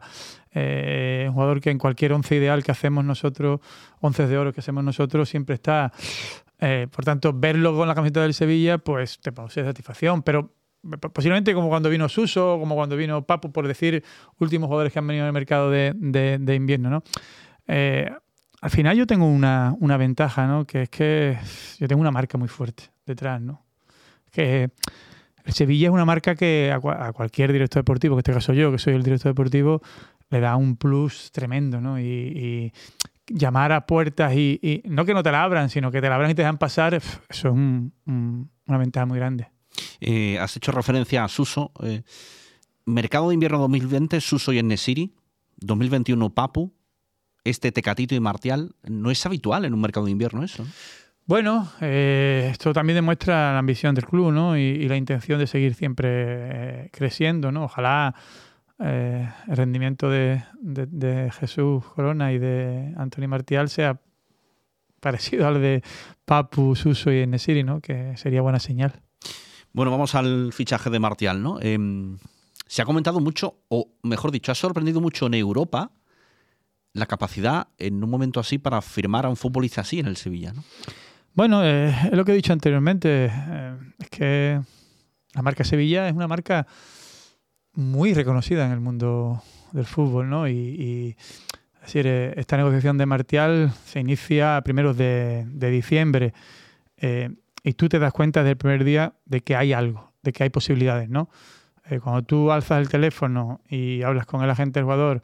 Eh, 0.52 1.24
un 1.26 1.34
jugador 1.34 1.60
que 1.60 1.70
en 1.70 1.78
cualquier 1.78 2.12
once 2.12 2.36
ideal 2.36 2.62
que 2.62 2.70
hacemos 2.70 3.04
nosotros, 3.04 3.60
once 4.00 4.24
de 4.28 4.38
oro 4.38 4.52
que 4.52 4.60
hacemos 4.60 4.84
nosotros, 4.84 5.28
siempre 5.28 5.56
está. 5.56 5.92
Eh, 6.60 6.86
por 6.88 7.04
tanto, 7.04 7.32
verlo 7.32 7.74
con 7.74 7.88
la 7.88 7.96
camiseta 7.96 8.22
del 8.22 8.32
Sevilla, 8.32 8.78
pues 8.78 9.18
te 9.18 9.32
produce 9.32 9.64
satisfacción. 9.64 10.22
Pero 10.22 10.52
posiblemente 11.12 11.54
como 11.54 11.68
cuando 11.68 11.88
vino 11.90 12.08
Suso, 12.08 12.58
como 12.58 12.74
cuando 12.74 12.96
vino 12.96 13.22
Papu, 13.22 13.52
por 13.52 13.66
decir 13.66 14.04
últimos 14.38 14.66
jugadores 14.66 14.92
que 14.92 14.98
han 14.98 15.06
venido 15.06 15.24
en 15.24 15.28
el 15.28 15.32
mercado 15.32 15.70
de, 15.70 16.54
invierno, 16.54 16.90
¿no? 16.90 17.02
Eh, 17.66 18.10
al 18.60 18.70
final 18.70 18.96
yo 18.96 19.06
tengo 19.06 19.26
una, 19.26 19.96
ventaja, 19.98 20.46
¿no? 20.46 20.66
Que 20.66 20.82
es 20.82 20.88
que 20.88 21.38
yo 21.78 21.86
tengo 21.86 22.00
una 22.00 22.10
marca 22.10 22.38
muy 22.38 22.48
fuerte 22.48 22.84
detrás, 23.04 23.40
¿no? 23.40 23.62
Que 24.30 24.70
el 25.44 25.52
Sevilla 25.52 25.88
es 25.88 25.92
una 25.92 26.06
marca 26.06 26.34
que 26.34 26.72
a, 26.72 27.12
cualquier 27.12 27.52
director 27.52 27.80
deportivo, 27.82 28.16
que 28.16 28.20
en 28.20 28.20
este 28.20 28.32
caso 28.32 28.52
yo, 28.54 28.72
que 28.72 28.78
soy 28.78 28.94
el 28.94 29.02
director 29.02 29.30
deportivo, 29.30 29.82
le 30.30 30.40
da 30.40 30.56
un 30.56 30.76
plus 30.76 31.30
tremendo, 31.30 31.80
¿no? 31.80 32.00
Y, 32.00 32.72
llamar 33.26 33.72
a 33.72 33.86
puertas 33.86 34.34
y, 34.34 34.82
no 34.84 35.06
que 35.06 35.14
no 35.14 35.22
te 35.22 35.32
la 35.32 35.42
abran, 35.42 35.70
sino 35.70 35.90
que 35.90 36.02
te 36.02 36.08
la 36.08 36.16
abran 36.16 36.30
y 36.30 36.34
te 36.34 36.42
dejan 36.42 36.58
pasar, 36.58 36.94
eso 36.94 37.18
es 37.28 37.44
una 37.44 38.78
ventaja 38.78 39.06
muy 39.06 39.18
grande. 39.18 39.53
Eh, 40.00 40.38
has 40.38 40.56
hecho 40.56 40.72
referencia 40.72 41.24
a 41.24 41.28
Suso. 41.28 41.72
Eh, 41.82 42.02
mercado 42.84 43.28
de 43.28 43.34
invierno 43.34 43.58
2020, 43.58 44.20
Suso 44.20 44.52
y 44.52 44.58
Enesiri. 44.58 45.14
2021, 45.56 46.30
Papu. 46.34 46.72
Este 47.44 47.72
Tecatito 47.72 48.14
y 48.14 48.20
Martial. 48.20 48.74
No 48.82 49.10
es 49.10 49.24
habitual 49.26 49.64
en 49.64 49.74
un 49.74 49.80
mercado 49.80 50.06
de 50.06 50.12
invierno 50.12 50.44
eso. 50.44 50.64
Bueno, 51.26 51.70
eh, 51.80 52.48
esto 52.50 52.72
también 52.74 52.96
demuestra 52.96 53.52
la 53.52 53.58
ambición 53.58 53.94
del 53.94 54.04
club 54.04 54.30
¿no? 54.30 54.58
y, 54.58 54.86
la 54.88 54.96
intención 54.96 55.38
de 55.38 55.46
seguir 55.46 55.74
siempre 55.74 56.90
creciendo. 56.92 57.50
¿no? 57.50 57.64
Ojalá 57.64 58.14
el 58.78 59.56
rendimiento 59.56 60.10
de, 60.10 60.42
Jesús 61.38 61.84
Corona 61.94 62.32
y 62.32 62.38
de 62.38 62.92
Anthony 62.98 63.28
Martial 63.28 63.70
sea 63.70 64.00
parecido 65.00 65.46
al 65.46 65.60
de 65.62 65.82
Papu, 66.24 66.74
Suso 66.76 67.10
y 67.10 67.20
Enesiri, 67.20 67.62
¿no? 67.62 67.80
que 67.80 68.16
sería 68.16 68.42
buena 68.42 68.58
señal. 68.58 69.03
Bueno, 69.74 69.90
vamos 69.90 70.14
al 70.14 70.52
fichaje 70.52 70.88
de 70.88 71.00
Martial, 71.00 71.42
¿no? 71.42 71.60
Em, 71.60 72.16
se 72.68 72.80
ha 72.80 72.84
comentado 72.84 73.18
mucho, 73.18 73.56
o 73.66 73.88
mejor 74.04 74.30
dicho, 74.30 74.52
ha 74.52 74.54
sorprendido 74.54 75.00
mucho 75.00 75.26
en 75.26 75.34
Europa 75.34 75.90
la 76.92 77.06
capacidad 77.06 77.66
en 77.78 78.04
un 78.04 78.08
momento 78.08 78.38
así 78.38 78.58
para 78.58 78.80
firmar 78.80 79.26
a 79.26 79.28
un 79.28 79.36
futbolista 79.36 79.80
así 79.80 79.98
en 79.98 80.06
el 80.06 80.16
Sevilla, 80.16 80.52
¿no? 80.52 80.62
Bueno, 81.34 81.64
eh, 81.64 81.88
es 81.88 82.12
lo 82.12 82.24
que 82.24 82.30
he 82.30 82.36
dicho 82.36 82.52
anteriormente, 82.52 83.32
eh, 83.32 83.76
es 83.98 84.10
que 84.10 84.60
la 85.34 85.42
marca 85.42 85.64
Sevilla 85.64 86.06
es 86.06 86.14
una 86.14 86.28
marca 86.28 86.68
muy 87.72 88.14
reconocida 88.14 88.66
en 88.66 88.70
el 88.70 88.80
mundo 88.80 89.42
del 89.72 89.86
fútbol, 89.86 90.30
¿no? 90.30 90.46
Y, 90.48 91.16
decir, 91.80 92.06
eh, 92.06 92.32
esta 92.36 92.56
negociación 92.56 92.96
de 92.96 93.06
Martial 93.06 93.72
se 93.86 93.98
inicia 93.98 94.56
a 94.56 94.62
primeros 94.62 94.96
de 94.96 95.44
diciembre 95.72 96.32
y 97.64 97.72
tú 97.72 97.88
te 97.88 97.98
das 97.98 98.12
cuenta 98.12 98.40
desde 98.40 98.52
el 98.52 98.56
primer 98.58 98.84
día 98.84 99.14
de 99.24 99.40
que 99.40 99.56
hay 99.56 99.72
algo, 99.72 100.12
de 100.22 100.32
que 100.32 100.44
hay 100.44 100.50
posibilidades, 100.50 101.08
¿no? 101.08 101.30
Eh, 101.86 101.98
cuando 101.98 102.22
tú 102.22 102.52
alzas 102.52 102.80
el 102.80 102.88
teléfono 102.88 103.62
y 103.68 104.02
hablas 104.02 104.26
con 104.26 104.44
el 104.44 104.50
agente 104.50 104.78
del 104.78 104.84
jugador 104.84 105.22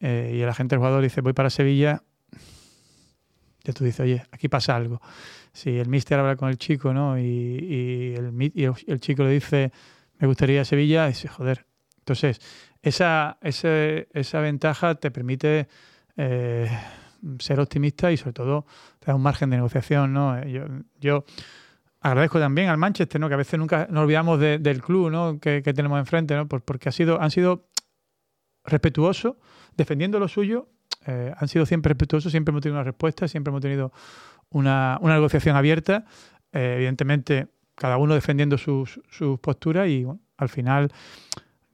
eh, 0.00 0.32
y 0.34 0.40
el 0.40 0.48
agente 0.48 0.74
del 0.74 0.80
jugador 0.80 1.02
dice 1.02 1.20
voy 1.20 1.34
para 1.34 1.50
Sevilla, 1.50 2.02
ya 3.62 3.72
tú 3.72 3.84
dices, 3.84 4.00
oye, 4.00 4.22
aquí 4.30 4.48
pasa 4.48 4.74
algo. 4.74 5.00
Si 5.52 5.78
el 5.78 5.88
mister 5.88 6.18
habla 6.18 6.36
con 6.36 6.48
el 6.48 6.56
chico, 6.56 6.92
¿no? 6.92 7.18
Y, 7.18 8.14
el, 8.16 9.00
chico 9.00 9.24
le 9.24 9.30
dice, 9.30 9.72
me 10.18 10.26
gustaría 10.26 10.64
Sevilla, 10.64 11.08
dice, 11.08 11.28
joder. 11.28 11.66
Entonces, 11.98 12.40
esa, 12.80 13.38
esa 13.42 14.40
ventaja 14.40 14.94
te 14.94 15.10
permite 15.10 15.66
eh, 16.16 16.70
ser 17.40 17.58
optimista 17.58 18.12
y 18.12 18.16
sobre 18.16 18.34
todo 18.34 18.66
te 19.00 19.06
da 19.06 19.16
un 19.16 19.22
margen 19.22 19.50
de 19.50 19.56
negociación, 19.56 20.12
¿no? 20.12 20.40
yo 21.00 21.24
agradezco 22.06 22.38
también 22.38 22.68
al 22.68 22.78
Manchester, 22.78 23.20
¿no? 23.20 23.28
que 23.28 23.34
a 23.34 23.38
veces 23.38 23.58
nunca 23.58 23.86
nos 23.90 24.04
olvidamos 24.04 24.38
del 24.40 24.80
club 24.82 25.10
¿no? 25.10 25.38
que, 25.40 25.62
tenemos 25.62 25.98
enfrente, 25.98 26.34
¿no? 26.36 26.46
porque 26.48 26.88
ha 26.88 26.92
sido, 26.92 27.20
han 27.20 27.30
sido 27.30 27.68
respetuosos, 28.64 29.36
defendiendo 29.76 30.18
lo 30.18 30.28
suyo, 30.28 30.68
eh, 31.06 31.32
han 31.36 31.48
sido 31.48 31.66
siempre 31.66 31.90
respetuosos, 31.90 32.30
siempre 32.32 32.50
hemos 32.50 32.62
tenido 32.62 32.78
una 32.78 32.84
respuesta, 32.84 33.28
siempre 33.28 33.50
hemos 33.50 33.60
tenido 33.60 33.92
una, 34.50 34.98
negociación 35.02 35.56
abierta, 35.56 36.04
eh, 36.52 36.74
evidentemente 36.76 37.48
cada 37.74 37.96
uno 37.96 38.14
defendiendo 38.14 38.56
sus, 38.56 39.00
sus 39.10 39.38
posturas 39.38 39.88
y 39.88 40.06
al 40.36 40.48
final, 40.48 40.92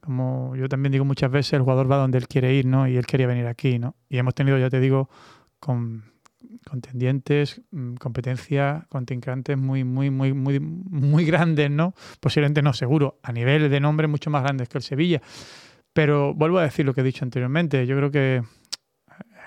como 0.01 0.55
yo 0.55 0.67
también 0.67 0.91
digo 0.91 1.05
muchas 1.05 1.31
veces, 1.31 1.53
el 1.53 1.61
jugador 1.61 1.91
va 1.91 1.97
donde 1.97 2.17
él 2.17 2.27
quiere 2.27 2.53
ir 2.53 2.65
¿no? 2.65 2.87
y 2.87 2.97
él 2.97 3.05
quería 3.05 3.27
venir 3.27 3.47
aquí. 3.47 3.79
¿no? 3.79 3.95
Y 4.09 4.17
hemos 4.17 4.35
tenido, 4.35 4.57
ya 4.57 4.69
te 4.69 4.79
digo, 4.79 5.09
con 5.59 6.12
contendientes, 6.63 7.61
mm, 7.71 7.95
competencia, 7.95 8.85
contrincantes 8.89 9.57
muy, 9.57 9.83
muy, 9.83 10.09
muy, 10.09 10.33
muy, 10.33 10.59
muy 10.59 11.25
grandes, 11.25 11.69
¿no? 11.69 11.93
Posiblemente 12.19 12.61
no, 12.61 12.73
seguro, 12.73 13.19
a 13.23 13.31
nivel 13.31 13.69
de 13.69 13.79
nombre 13.79 14.07
mucho 14.07 14.29
más 14.29 14.43
grandes 14.43 14.69
que 14.69 14.77
el 14.77 14.83
Sevilla. 14.83 15.21
Pero 15.93 16.33
vuelvo 16.33 16.59
a 16.59 16.63
decir 16.63 16.85
lo 16.85 16.93
que 16.93 17.01
he 17.01 17.03
dicho 17.03 17.23
anteriormente. 17.23 17.85
Yo 17.85 17.95
creo 17.95 18.11
que 18.11 18.35
eh, 18.37 18.43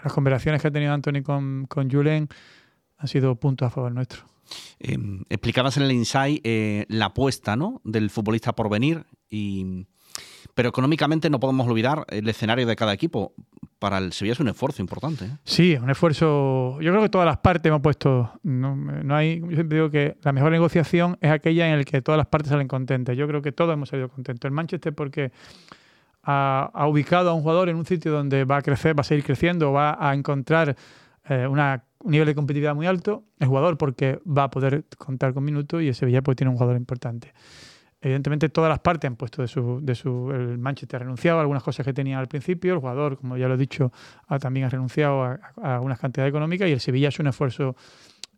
las 0.05 0.13
conversaciones 0.13 0.63
que 0.63 0.69
ha 0.69 0.71
tenido 0.71 0.93
Anthony 0.93 1.23
con, 1.23 1.67
con 1.67 1.91
Julen 1.91 2.29
han 2.99 3.09
sido 3.09 3.35
puntos 3.37 3.67
a 3.67 3.71
favor 3.71 3.93
nuestro. 3.93 4.25
Em, 4.79 5.25
explicabas 5.29 5.77
en 5.77 5.83
el 5.83 5.93
Insight 5.93 6.41
eh, 6.45 6.87
la 6.89 7.07
apuesta 7.07 7.57
¿no? 7.57 7.81
del 7.85 8.11
futbolista 8.11 8.55
por 8.55 8.71
venir 8.71 9.05
y 9.29 9.87
pero 10.55 10.69
económicamente 10.69 11.31
no 11.31 11.41
podemos 11.41 11.67
olvidar 11.67 12.05
el 12.09 12.29
escenario 12.29 12.67
de 12.67 12.77
cada 12.77 12.93
equipo. 12.93 13.33
Para 13.79 13.99
el 13.99 14.15
Sevilla 14.15 14.33
es 14.33 14.41
un 14.41 14.49
esfuerzo 14.49 14.81
importante. 14.81 15.27
¿eh? 15.27 15.37
Sí, 15.45 15.77
un 15.77 15.91
esfuerzo. 15.91 16.81
Yo 16.81 16.91
creo 16.93 17.03
que 17.03 17.11
todas 17.11 17.27
las 17.27 17.37
partes 17.39 17.69
hemos 17.69 17.83
puesto. 17.83 18.33
No, 18.43 19.15
hay. 19.15 19.41
Yo 19.41 19.51
siempre 19.51 19.77
digo 19.77 19.91
que 19.91 20.17
la 20.23 20.33
mejor 20.33 20.51
negociación 20.51 21.19
es 21.21 21.31
aquella 21.31 21.69
en 21.69 21.79
la 21.79 21.85
que 21.85 22.01
todas 22.01 22.17
las 22.17 22.27
partes 22.27 22.51
salen 22.51 22.69
contentas. 22.69 23.17
Yo 23.17 23.29
creo 23.29 23.43
que 23.43 23.53
todos 23.53 23.75
hemos 23.75 23.91
salido 23.91 24.09
contentos. 24.09 24.49
El 24.49 24.53
Manchester 24.53 24.95
porque 24.95 25.31
ha, 26.23 26.87
ubicado 26.89 27.31
a 27.31 27.35
un 27.35 27.43
jugador 27.43 27.69
en 27.69 27.77
un 27.77 27.85
sitio 27.85 28.13
donde 28.13 28.45
va 28.45 28.57
a 28.57 28.63
crecer, 28.63 28.99
va 28.99 29.03
a 29.03 29.05
seguir 29.05 29.25
creciendo, 29.25 29.73
va 29.73 29.97
a 30.01 30.15
encontrar 30.15 30.75
eh, 31.29 31.47
un 31.47 31.61
nivel 32.11 32.27
de 32.27 32.35
competitividad 32.35 32.75
muy 32.75 32.87
alto. 32.87 33.25
El 33.39 33.49
jugador 33.49 33.77
porque 33.77 34.21
va 34.27 34.45
a 34.45 34.51
poder 34.51 34.85
contar 34.97 35.35
con 35.35 35.45
minutos 35.45 35.83
y 35.83 35.89
el 35.89 35.95
Sevilla 35.95 36.23
pues 36.23 36.37
tiene 36.37 36.51
un 36.51 36.57
jugador 36.57 36.77
importante. 36.77 37.33
Evidentemente 38.07 38.49
todas 38.51 38.69
las 38.69 38.79
partes 38.79 39.09
han 39.09 39.17
puesto 39.17 39.43
de 39.43 39.49
su, 39.49 39.81
de 39.83 39.97
su 39.97 40.31
el 40.31 40.59
Manchester 40.59 40.99
ha 40.99 41.01
renunciado 41.01 41.39
a 41.39 41.41
algunas 41.41 41.65
cosas 41.65 41.85
que 41.85 41.93
tenía 41.93 42.21
al 42.21 42.29
principio, 42.29 42.75
el 42.75 42.79
jugador, 42.79 43.19
como 43.19 43.37
ya 43.37 43.49
lo 43.49 43.55
he 43.55 43.57
dicho, 43.57 43.91
también 44.39 44.65
ha 44.65 44.69
renunciado 44.69 45.25
a, 45.25 45.41
algunas 45.61 45.99
cantidades 45.99 46.31
económicas 46.31 46.69
y 46.69 46.73
el 46.73 46.79
Sevilla 46.79 47.09
es 47.09 47.19
un 47.19 47.27
esfuerzo 47.27 47.75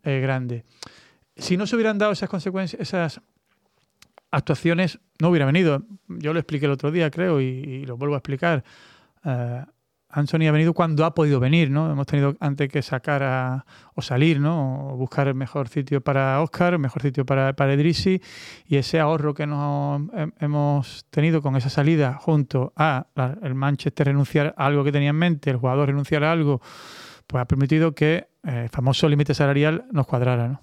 eh, 0.05 0.21
grande. 0.21 0.65
Si 1.37 1.59
no 1.59 1.67
se 1.67 1.77
hubieran 1.77 1.99
dado 1.99 2.13
esas 2.13 2.31
consecuencias, 2.31 2.81
esas 2.81 3.21
actuaciones, 4.31 5.01
no 5.21 5.29
hubiera 5.29 5.45
venido. 5.45 5.83
Yo 6.09 6.33
lo 6.33 6.39
expliqué 6.39 6.65
el 6.65 6.73
otro 6.73 6.91
día, 6.91 7.11
creo, 7.11 7.39
y, 7.39 7.85
lo 7.85 7.99
vuelvo 7.99 8.15
a 8.15 8.19
explicar. 8.19 8.65
Eh, 9.23 9.65
Anthony 10.11 10.49
ha 10.49 10.53
venido 10.53 10.73
cuando 10.73 11.05
ha 11.05 11.15
podido 11.15 11.39
venir, 11.39 11.71
¿no? 11.71 11.91
Hemos 11.91 12.07
tenido 12.07 12.35
antes 12.41 12.71
que 12.71 12.81
sacar 12.81 13.23
a, 13.23 13.67
o 13.95 14.01
salir, 14.01 14.41
¿no? 14.41 14.93
O 14.93 14.97
buscar 14.97 15.29
el 15.29 15.35
mejor 15.35 15.69
sitio 15.69 16.01
para 16.01 16.41
Oscar, 16.41 16.73
el 16.73 16.79
mejor 16.79 17.03
sitio 17.03 17.27
para, 17.27 17.53
para 17.53 17.75
Edrisi 17.75 18.23
y 18.67 18.77
ese 18.77 19.01
ahorro 19.01 19.35
que 19.35 19.47
nos 19.47 20.03
hemos 20.41 21.05
tenido 21.11 21.43
con 21.43 21.57
esa 21.57 21.69
salida 21.69 22.15
junto 22.15 22.73
a 22.77 23.07
el 23.43 23.55
Manchester 23.55 24.07
renunciar 24.07 24.55
a 24.57 24.67
algo 24.67 24.83
que 24.83 24.93
tenía 24.93 25.11
en 25.11 25.17
mente, 25.17 25.51
el 25.51 25.59
jugador 25.59 25.89
renunciar 25.89 26.25
a 26.25 26.33
algo, 26.33 26.63
pues 27.27 27.43
ha 27.43 27.45
permitido 27.45 27.95
que 27.95 28.29
eh, 28.45 28.63
el 28.65 28.69
famoso 28.71 29.09
límite 29.09 29.35
salarial 29.35 29.85
nos 29.93 30.07
cuadrara, 30.07 30.49
¿no? 30.49 30.61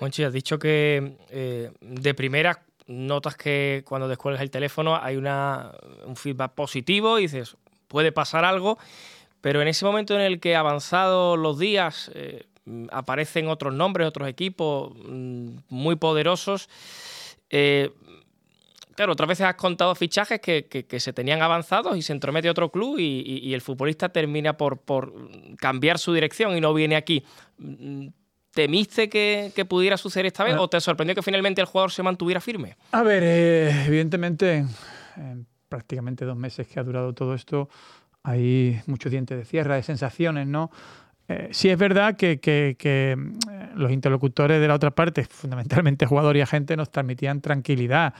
Monchi, 0.00 0.24
has 0.24 0.32
dicho 0.32 0.58
que 0.58 1.16
eh, 1.30 1.70
de 1.80 2.14
primera 2.14 2.60
notas 2.86 3.36
que 3.36 3.84
cuando 3.86 4.08
descuelgas 4.08 4.42
el 4.42 4.50
teléfono 4.50 4.98
hay 5.00 5.16
una, 5.16 5.72
un 6.04 6.16
feedback 6.16 6.52
positivo 6.52 7.18
y 7.18 7.22
dices, 7.22 7.56
puede 7.92 8.10
pasar 8.10 8.44
algo, 8.44 8.78
pero 9.42 9.60
en 9.60 9.68
ese 9.68 9.84
momento 9.84 10.14
en 10.14 10.22
el 10.22 10.40
que 10.40 10.56
avanzados 10.56 11.38
los 11.38 11.58
días 11.58 12.10
eh, 12.14 12.46
aparecen 12.90 13.48
otros 13.48 13.74
nombres, 13.74 14.08
otros 14.08 14.28
equipos 14.28 14.92
mm, 14.96 15.58
muy 15.68 15.96
poderosos, 15.96 16.68
eh, 17.50 17.90
claro, 18.96 19.12
otras 19.12 19.28
veces 19.28 19.46
has 19.46 19.56
contado 19.56 19.94
fichajes 19.94 20.40
que, 20.40 20.86
se 20.98 21.12
tenían 21.12 21.42
avanzados 21.42 21.96
y 21.96 22.02
se 22.02 22.14
entromete 22.14 22.48
otro 22.48 22.70
club 22.70 22.98
y, 22.98 23.52
el 23.52 23.60
futbolista 23.60 24.08
termina 24.08 24.56
por, 24.56 24.78
por, 24.78 25.12
cambiar 25.58 25.98
su 25.98 26.14
dirección 26.14 26.56
y 26.56 26.60
no 26.60 26.72
viene 26.72 26.96
aquí. 26.96 27.22
Mm, 27.58 28.08
¿Temiste 28.52 29.08
que, 29.08 29.66
pudiera 29.68 29.96
suceder 29.96 30.26
esta 30.26 30.44
vez 30.44 30.54
ah. 30.54 30.60
o 30.60 30.68
te 30.68 30.80
sorprendió 30.80 31.14
que 31.14 31.22
finalmente 31.22 31.60
el 31.60 31.66
jugador 31.66 31.90
se 31.90 32.02
mantuviera 32.02 32.40
firme? 32.40 32.76
A 32.92 33.02
ver, 33.02 33.22
eh, 33.24 33.84
evidentemente 33.86 34.66
prácticamente 35.72 36.26
dos 36.26 36.36
meses 36.36 36.68
que 36.68 36.78
ha 36.78 36.82
durado 36.82 37.14
todo 37.14 37.32
esto, 37.32 37.70
hay 38.22 38.78
muchos 38.86 39.10
dientes 39.10 39.38
de 39.38 39.46
cierre, 39.46 39.76
de 39.76 39.82
sensaciones, 39.82 40.46
¿no? 40.46 40.70
Eh, 41.28 41.48
sí 41.50 41.70
es 41.70 41.78
verdad 41.78 42.14
que, 42.14 42.40
que, 42.40 42.76
que, 42.78 43.16
mm, 43.16 43.78
los 43.78 43.90
interlocutores 43.90 44.60
de 44.60 44.68
la 44.68 44.74
otra 44.74 44.90
parte, 44.90 45.24
fundamentalmente 45.24 46.04
jugador 46.04 46.36
y 46.36 46.42
agente, 46.42 46.76
nos 46.76 46.90
transmitían 46.90 47.40
tranquilidad. 47.40 48.12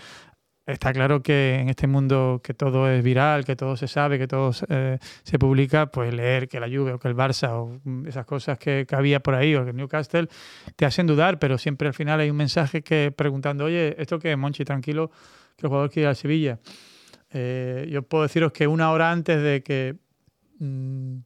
Está 0.64 0.94
claro 0.94 1.23
que 1.23 1.59
en 1.61 1.68
este 1.68 1.87
mundo 1.87 2.40
que 2.42 2.54
todo 2.54 2.88
es 2.88 3.04
viral, 3.04 3.44
que 3.44 3.54
todo 3.54 3.76
se 3.76 3.87
sabe, 3.87 4.18
que 4.18 4.28
todo 4.28 4.52
eh, 4.71 4.99
se 5.25 5.38
publica, 5.38 5.87
pues 5.87 6.14
leer 6.14 6.49
que 6.49 6.59
la 6.59 6.68
Juve 6.68 6.94
o 6.94 6.99
que 6.99 7.09
el 7.09 7.14
Barça 7.14 7.50
o 7.50 7.80
mm, 7.85 8.06
esas 8.06 8.25
cosas 8.25 8.56
que, 8.59 8.87
que, 8.88 8.97
había 8.97 9.21
por 9.21 9.35
ahí 9.35 9.54
o 9.56 9.64
que 9.64 9.73
el 9.73 9.76
Newcastle 9.76 10.28
te 10.75 10.87
hacen 10.87 11.06
dudar, 11.06 11.38
pero 11.38 11.59
siempre 11.59 11.87
al 11.87 11.94
final 11.94 12.18
hay 12.21 12.30
un 12.30 12.37
mensaje 12.37 12.80
que 12.80 13.12
preguntando, 13.14 13.66
oye, 13.66 13.94
¿esto 14.00 14.18
qué 14.18 14.32
es, 14.32 14.38
Monchi? 14.38 14.64
Tranquilo, 14.64 15.11
que 15.56 15.66
el 15.66 15.68
jugador 15.68 15.90
quiere 15.90 16.04
ir 16.04 16.09
al 16.09 16.16
Sevilla. 16.16 16.59
Eh, 17.33 17.89
yo 17.91 18.03
puedo 18.03 18.25
deciros 18.25 18.53
que 18.53 18.67
una 18.67 18.91
hora 18.91 19.11
antes 19.11 19.43
de 19.43 19.62
que 19.62 19.97
mmm, 20.59 21.17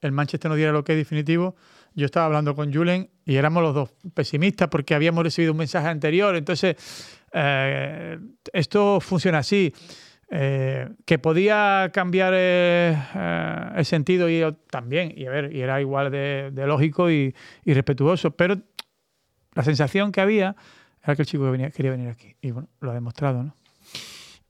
el 0.00 0.12
Manchester 0.12 0.48
nos 0.48 0.56
diera 0.56 0.72
lo 0.72 0.84
que 0.84 0.92
es 0.92 0.98
definitivo, 0.98 1.54
yo 1.94 2.06
estaba 2.06 2.26
hablando 2.26 2.54
con 2.54 2.72
Julen 2.72 3.10
y 3.24 3.36
éramos 3.36 3.62
los 3.62 3.74
dos 3.74 3.90
pesimistas 4.14 4.68
porque 4.68 4.94
habíamos 4.94 5.24
recibido 5.24 5.52
un 5.52 5.58
mensaje 5.58 5.88
anterior. 5.88 6.34
Entonces, 6.36 6.76
eh, 7.32 8.18
esto 8.52 9.00
funciona 9.00 9.38
así. 9.38 9.72
Eh, 10.34 10.88
que 11.04 11.18
podía 11.18 11.90
cambiar 11.92 12.32
eh, 12.34 12.96
el 13.76 13.84
sentido 13.84 14.30
y 14.30 14.42
también, 14.70 15.12
y 15.14 15.26
a 15.26 15.30
ver, 15.30 15.54
y 15.54 15.60
era 15.60 15.78
igual 15.78 16.10
de, 16.10 16.50
lógico 16.66 17.10
y, 17.10 17.34
respetuoso, 17.66 18.30
pero 18.30 18.56
la 19.52 19.62
sensación 19.62 20.10
que 20.10 20.22
había 20.22 20.56
era 21.04 21.16
que 21.16 21.22
el 21.22 21.26
chico 21.26 21.52
quería 21.52 21.90
venir 21.90 22.08
aquí. 22.08 22.34
Y 22.40 22.50
bueno, 22.50 22.70
lo 22.80 22.92
ha 22.92 22.94
demostrado, 22.94 23.42
¿no? 23.42 23.56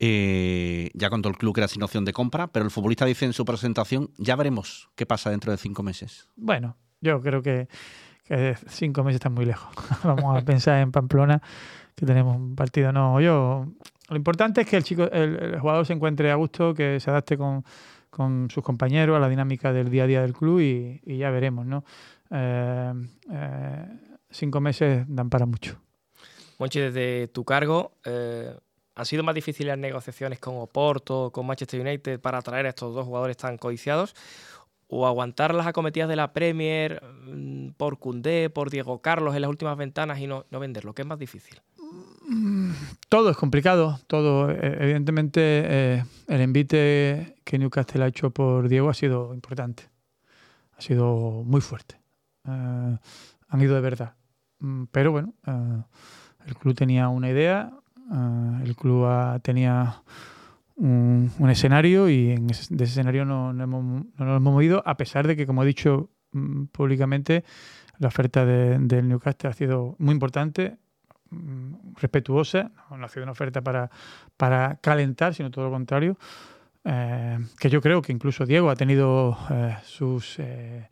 Eh, 0.05 0.91
ya 0.95 1.11
contó 1.11 1.29
el 1.29 1.37
club 1.37 1.55
que 1.55 1.61
era 1.61 1.69
sin 1.69 1.81
opción 1.81 2.05
de 2.05 2.13
compra, 2.13 2.49
pero 2.49 2.65
el 2.65 2.73
futbolista 2.73 3.05
dice 3.05 3.25
en 3.25 3.33
su 3.33 3.45
presentación, 3.45 4.11
ya 4.19 4.35
veremos 4.35 4.91
qué 4.97 5.07
pasa 5.07 5.31
dentro 5.31 5.53
de 5.53 5.59
cinco 5.59 5.85
meses. 5.85 6.29
Bueno, 6.35 6.77
yo 7.01 7.21
creo 7.21 7.41
que, 7.41 7.69
que 8.25 8.57
cinco 8.67 9.05
meses 9.05 9.21
están 9.21 9.33
muy 9.33 9.45
lejos. 9.45 9.73
Vamos 10.03 10.37
a 10.37 10.45
pensar 10.45 10.81
en 10.81 10.91
Pamplona, 10.91 11.41
que 11.95 12.05
tenemos 12.05 12.35
un 12.35 12.57
partido. 12.57 12.91
No, 12.91 13.21
yo. 13.21 13.67
Lo 14.09 14.17
importante 14.17 14.63
es 14.63 14.67
que 14.67 14.77
el 14.77 14.83
chico, 14.83 15.05
el, 15.05 15.37
el 15.41 15.61
jugador 15.61 15.87
se 15.87 15.93
encuentre 15.93 16.33
a 16.33 16.35
gusto, 16.35 16.75
que 16.75 16.99
se 16.99 17.09
adapte 17.09 17.39
con, 17.39 17.65
con, 18.11 18.51
sus 18.51 18.65
compañeros 18.65 19.17
a 19.17 19.21
la 19.21 19.29
dinámica 19.29 19.73
del 19.73 19.89
día 19.89 20.03
a 20.03 20.07
día 20.09 20.23
del 20.23 20.33
club 20.33 20.59
y, 20.59 21.01
y 21.07 21.19
ya 21.19 21.31
veremos, 21.31 21.65
¿no? 21.65 21.85
Eh, 22.29 22.93
eh, 23.31 23.87
cinco 24.31 24.61
meses 24.61 25.05
dan 25.07 25.31
para 25.31 25.47
mucho. 25.47 25.81
Monchi, 26.59 26.81
desde 26.81 27.29
tu 27.29 27.45
cargo, 27.45 27.93
eh, 28.05 28.53
¿han 28.95 29.07
sido 29.07 29.23
más 29.23 29.35
difíciles 29.35 29.69
las 29.69 29.79
negociaciones 29.79 30.39
con 30.39 30.57
Oporto, 30.57 31.31
con 31.33 31.47
Manchester 31.47 31.81
United 31.81 32.21
para 32.21 32.39
atraer 32.39 32.67
a 32.67 32.71
estos 32.71 32.95
dos 32.95 33.07
jugadores 33.07 33.37
tan 33.37 33.59
codiciados? 33.59 34.15
o 34.95 35.07
aguantar 35.07 35.55
las 35.55 35.67
acometidas 35.67 36.07
de 36.07 36.17
la 36.17 36.35
Premier 36.35 37.03
mm, 37.25 37.71
por 37.79 37.99
Cundé, 37.99 38.51
por 38.51 38.69
Diego 38.69 39.01
Carlos 39.01 39.35
en 39.35 39.41
las 39.41 39.49
últimas 39.49 39.79
ventanas 39.79 40.19
y 40.19 40.27
no, 40.27 40.45
no 40.51 40.61
venderlo? 40.61 40.93
¿Qué 40.93 41.01
es 41.01 41.09
más 41.09 41.19
difícil? 41.19 41.63
Todo 43.09 43.31
es 43.31 43.37
complicado, 43.37 43.99
todo. 44.07 44.51
Evidentemente, 44.51 45.41
eh, 45.43 46.05
el 46.29 46.41
envite 46.41 47.37
que 47.45 47.59
Newcastle 47.59 48.05
ha 48.05 48.07
hecho 48.07 48.31
por 48.31 48.69
Diego 48.69 48.91
ha 48.91 48.95
sido 48.95 49.35
importante, 49.35 49.89
ha 50.77 50.81
sido 50.81 51.43
muy 51.45 51.61
fuerte. 51.61 52.01
Eh, 52.47 52.99
han 53.49 53.61
ido 53.61 53.75
de 53.75 53.81
verdad. 53.81 54.15
Mm, 54.61 54.85
pero 54.91 55.13
bueno, 55.13 55.35
eh, 55.47 55.83
el 56.47 56.55
club 56.55 56.75
tenía 56.75 57.09
una 57.09 57.29
idea, 57.29 57.73
el 58.65 58.77
club 58.77 59.07
tenía 59.43 60.03
un, 60.77 61.31
un 61.39 61.51
escenario 61.51 62.09
y 62.09 62.31
en 62.31 62.51
ese, 62.51 62.75
de 62.75 62.85
ese 62.85 62.93
escenario 62.93 63.25
no, 63.25 63.53
no, 63.53 63.65
hemos, 63.65 63.85
no, 63.85 64.25
nos 64.25 64.37
hemos 64.37 64.53
movido, 64.55 64.83
a 64.87 64.97
pesar 64.97 65.27
de 65.27 65.37
que, 65.37 65.47
como 65.47 65.63
he 65.63 65.67
dicho 65.67 66.11
mm, 66.33 66.65
públicamente, 66.67 67.45
la 67.99 68.09
oferta 68.09 68.45
de, 68.45 68.79
del 68.79 69.09
Newcastle 69.09 69.51
ha 69.51 69.53
sido 69.53 69.97
muy 69.99 70.13
importante, 70.13 70.77
mm, 71.31 71.95
respetuosa, 71.97 72.73
no 72.91 73.05
ha 73.05 73.09
sido 73.09 73.23
una 73.23 73.33
oferta 73.33 73.61
para, 73.61 73.91
para 74.37 74.77
calentar, 74.77 75.35
sino 75.35 75.51
todo 75.51 75.67
lo 75.67 75.71
contrario. 75.71 76.19
Eh, 76.85 77.39
que 77.61 77.71
yo 77.71 77.81
creo 77.81 78.03
que 78.03 78.11
incluso 78.11 78.45
Diego 78.45 78.69
ha 78.69 78.75
tenido 78.75 79.39
eh, 79.51 79.77
sus 79.85 80.41
eh, 80.41 80.89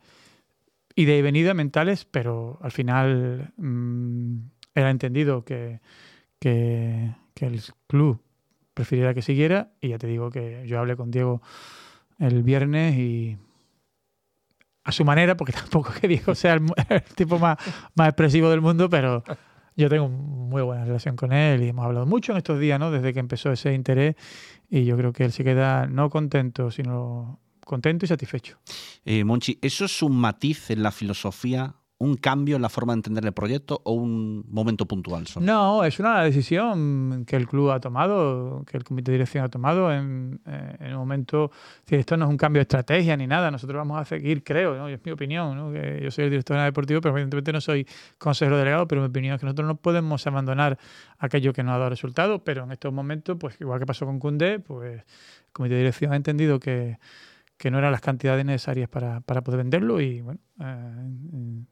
ida 0.94 1.14
y 1.14 1.22
venida 1.22 1.52
mentales, 1.52 2.04
pero 2.04 2.60
al 2.62 2.70
final 2.70 3.52
era 4.72 4.90
entendido 4.90 5.44
que, 5.44 5.80
que, 6.40 7.14
que 7.34 7.46
el 7.46 7.62
club 7.86 8.20
prefiriera 8.74 9.14
que 9.14 9.22
siguiera. 9.22 9.72
Y 9.80 9.88
ya 9.88 9.98
te 9.98 10.06
digo 10.06 10.30
que 10.30 10.64
yo 10.66 10.78
hablé 10.78 10.96
con 10.96 11.10
Diego 11.10 11.42
el 12.18 12.42
viernes 12.42 12.96
y 12.96 13.38
a 14.84 14.92
su 14.92 15.04
manera, 15.04 15.36
porque 15.36 15.52
tampoco 15.60 15.92
que 15.92 16.08
Diego 16.08 16.34
sea 16.34 16.54
el, 16.88 17.02
tipo 17.14 17.38
más, 17.38 17.58
más 17.94 18.08
expresivo 18.08 18.50
del 18.50 18.60
mundo, 18.60 18.88
pero 18.88 19.22
yo 19.76 19.88
tengo 19.88 20.08
muy 20.08 20.62
buena 20.62 20.84
relación 20.84 21.16
con 21.16 21.32
él 21.32 21.62
y 21.62 21.68
hemos 21.68 21.84
hablado 21.84 22.06
mucho 22.06 22.32
en 22.32 22.38
estos 22.38 22.58
días, 22.58 22.78
¿no? 22.78 22.90
Desde 22.90 23.12
que 23.12 23.20
empezó 23.20 23.52
ese 23.52 23.72
interés 23.72 24.16
y 24.68 24.84
yo 24.84 24.96
creo 24.96 25.12
que 25.12 25.24
él 25.24 25.32
se 25.32 25.44
queda 25.44 25.86
no 25.86 26.10
contento, 26.10 26.70
sino 26.70 27.40
contento 27.64 28.04
y 28.04 28.08
satisfecho. 28.08 28.58
Eh, 29.04 29.24
Monchi, 29.24 29.58
¿eso 29.62 29.84
es 29.84 30.02
un 30.02 30.16
matiz 30.16 30.70
en 30.70 30.82
la 30.82 30.90
filosofía 30.90 31.74
un 32.00 32.16
cambio 32.16 32.56
en 32.56 32.62
la 32.62 32.70
forma 32.70 32.94
de 32.94 32.98
entender 33.00 33.26
el 33.26 33.32
proyecto 33.32 33.82
o 33.84 33.92
un 33.92 34.42
momento 34.48 34.86
puntual? 34.86 35.26
Solo? 35.26 35.44
No, 35.44 35.84
es 35.84 36.00
una 36.00 36.22
decisión 36.22 37.24
que 37.26 37.36
el 37.36 37.46
club 37.46 37.70
ha 37.70 37.78
tomado, 37.78 38.64
que 38.66 38.78
el 38.78 38.84
comité 38.84 39.10
de 39.10 39.18
dirección 39.18 39.44
ha 39.44 39.50
tomado 39.50 39.92
en, 39.92 40.40
eh, 40.46 40.76
en 40.80 40.92
un 40.92 40.98
momento. 40.98 41.50
Esto 41.86 42.16
no 42.16 42.24
es 42.24 42.30
un 42.30 42.38
cambio 42.38 42.60
de 42.60 42.62
estrategia 42.62 43.18
ni 43.18 43.26
nada, 43.26 43.50
nosotros 43.50 43.76
vamos 43.76 44.00
a 44.00 44.06
seguir, 44.06 44.42
creo, 44.42 44.74
¿no? 44.76 44.88
es 44.88 44.98
mi 45.04 45.12
opinión, 45.12 45.54
¿no? 45.54 45.72
que 45.72 46.00
yo 46.02 46.10
soy 46.10 46.24
el 46.24 46.30
director 46.30 46.58
deportivo, 46.58 47.02
pero 47.02 47.14
evidentemente 47.14 47.52
no 47.52 47.60
soy 47.60 47.86
consejero 48.16 48.56
delegado, 48.56 48.88
pero 48.88 49.02
mi 49.02 49.08
opinión 49.08 49.34
es 49.34 49.40
que 49.40 49.44
nosotros 49.44 49.68
no 49.68 49.76
podemos 49.76 50.26
abandonar 50.26 50.78
aquello 51.18 51.52
que 51.52 51.62
nos 51.62 51.74
ha 51.74 51.78
dado 51.78 51.90
resultados, 51.90 52.40
pero 52.42 52.64
en 52.64 52.72
estos 52.72 52.94
momentos, 52.94 53.36
pues 53.38 53.60
igual 53.60 53.78
que 53.78 53.84
pasó 53.84 54.06
con 54.06 54.18
Cundé, 54.18 54.58
pues 54.58 55.00
el 55.00 55.04
comité 55.52 55.74
de 55.74 55.80
dirección 55.80 56.14
ha 56.14 56.16
entendido 56.16 56.60
que, 56.60 56.98
que 57.58 57.70
no 57.70 57.76
eran 57.78 57.92
las 57.92 58.00
cantidades 58.00 58.46
necesarias 58.46 58.88
para, 58.88 59.20
para 59.20 59.42
poder 59.42 59.58
venderlo 59.58 60.00
y 60.00 60.22
bueno. 60.22 60.40
Eh, 60.60 61.64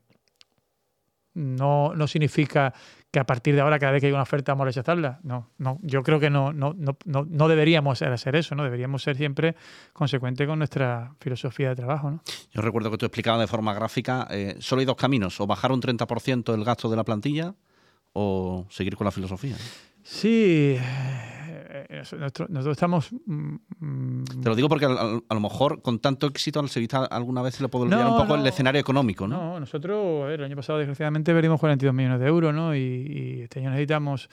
no, 1.38 1.94
no 1.94 2.06
significa 2.06 2.74
que 3.10 3.18
a 3.18 3.24
partir 3.24 3.54
de 3.54 3.62
ahora, 3.62 3.78
cada 3.78 3.92
vez 3.92 4.00
que 4.00 4.08
hay 4.08 4.12
una 4.12 4.22
oferta, 4.22 4.52
vamos 4.52 4.64
a 4.64 4.66
rechazarla. 4.66 5.20
No, 5.22 5.50
no, 5.56 5.78
yo 5.82 6.02
creo 6.02 6.20
que 6.20 6.28
no, 6.28 6.52
no, 6.52 6.74
no, 6.76 6.96
no 7.04 7.48
deberíamos 7.48 8.02
hacer 8.02 8.36
eso, 8.36 8.54
¿no? 8.54 8.64
Deberíamos 8.64 9.02
ser 9.02 9.16
siempre 9.16 9.56
consecuentes 9.92 10.46
con 10.46 10.58
nuestra 10.58 11.14
filosofía 11.20 11.70
de 11.70 11.76
trabajo, 11.76 12.10
¿no? 12.10 12.22
Yo 12.52 12.60
recuerdo 12.60 12.90
que 12.90 12.98
tú 12.98 13.06
explicabas 13.06 13.40
de 13.40 13.46
forma 13.46 13.72
gráfica, 13.72 14.26
eh, 14.30 14.56
solo 14.58 14.80
hay 14.80 14.86
dos 14.86 14.96
caminos, 14.96 15.40
o 15.40 15.46
bajar 15.46 15.72
un 15.72 15.80
30% 15.80 16.54
el 16.54 16.64
gasto 16.64 16.90
de 16.90 16.96
la 16.96 17.04
plantilla 17.04 17.54
o 18.12 18.66
seguir 18.68 18.96
con 18.96 19.04
la 19.04 19.10
filosofía. 19.10 19.56
Sí, 20.02 20.76
eh, 21.70 21.86
nosotros, 21.90 22.48
nosotros, 22.48 22.76
estamos. 22.76 23.10
Mm, 23.26 24.24
Te 24.42 24.48
lo 24.48 24.56
digo 24.56 24.68
porque 24.68 24.86
a, 24.86 24.88
a, 24.88 25.20
a, 25.28 25.34
lo 25.34 25.40
mejor 25.40 25.82
con 25.82 25.98
tanto 25.98 26.26
éxito 26.26 26.60
al 26.60 26.68
Sevilla 26.68 27.04
alguna 27.04 27.42
vez 27.42 27.56
se 27.56 27.62
le 27.62 27.68
puede 27.68 27.84
olvidar 27.84 28.04
no, 28.04 28.12
un 28.12 28.22
poco 28.22 28.36
no, 28.36 28.42
el 28.42 28.46
escenario 28.48 28.80
económico, 28.80 29.28
¿no? 29.28 29.36
No, 29.36 29.60
nosotros 29.60 30.26
ver, 30.26 30.40
el 30.40 30.46
año 30.46 30.56
pasado 30.56 30.78
desgraciadamente 30.78 31.32
perdimos 31.32 31.60
42 31.60 31.94
millones 31.94 32.20
de 32.20 32.26
euros, 32.26 32.54
¿no? 32.54 32.74
Y, 32.74 32.78
y 32.80 33.40
este 33.42 33.60
año 33.60 33.70
necesitamos, 33.70 34.30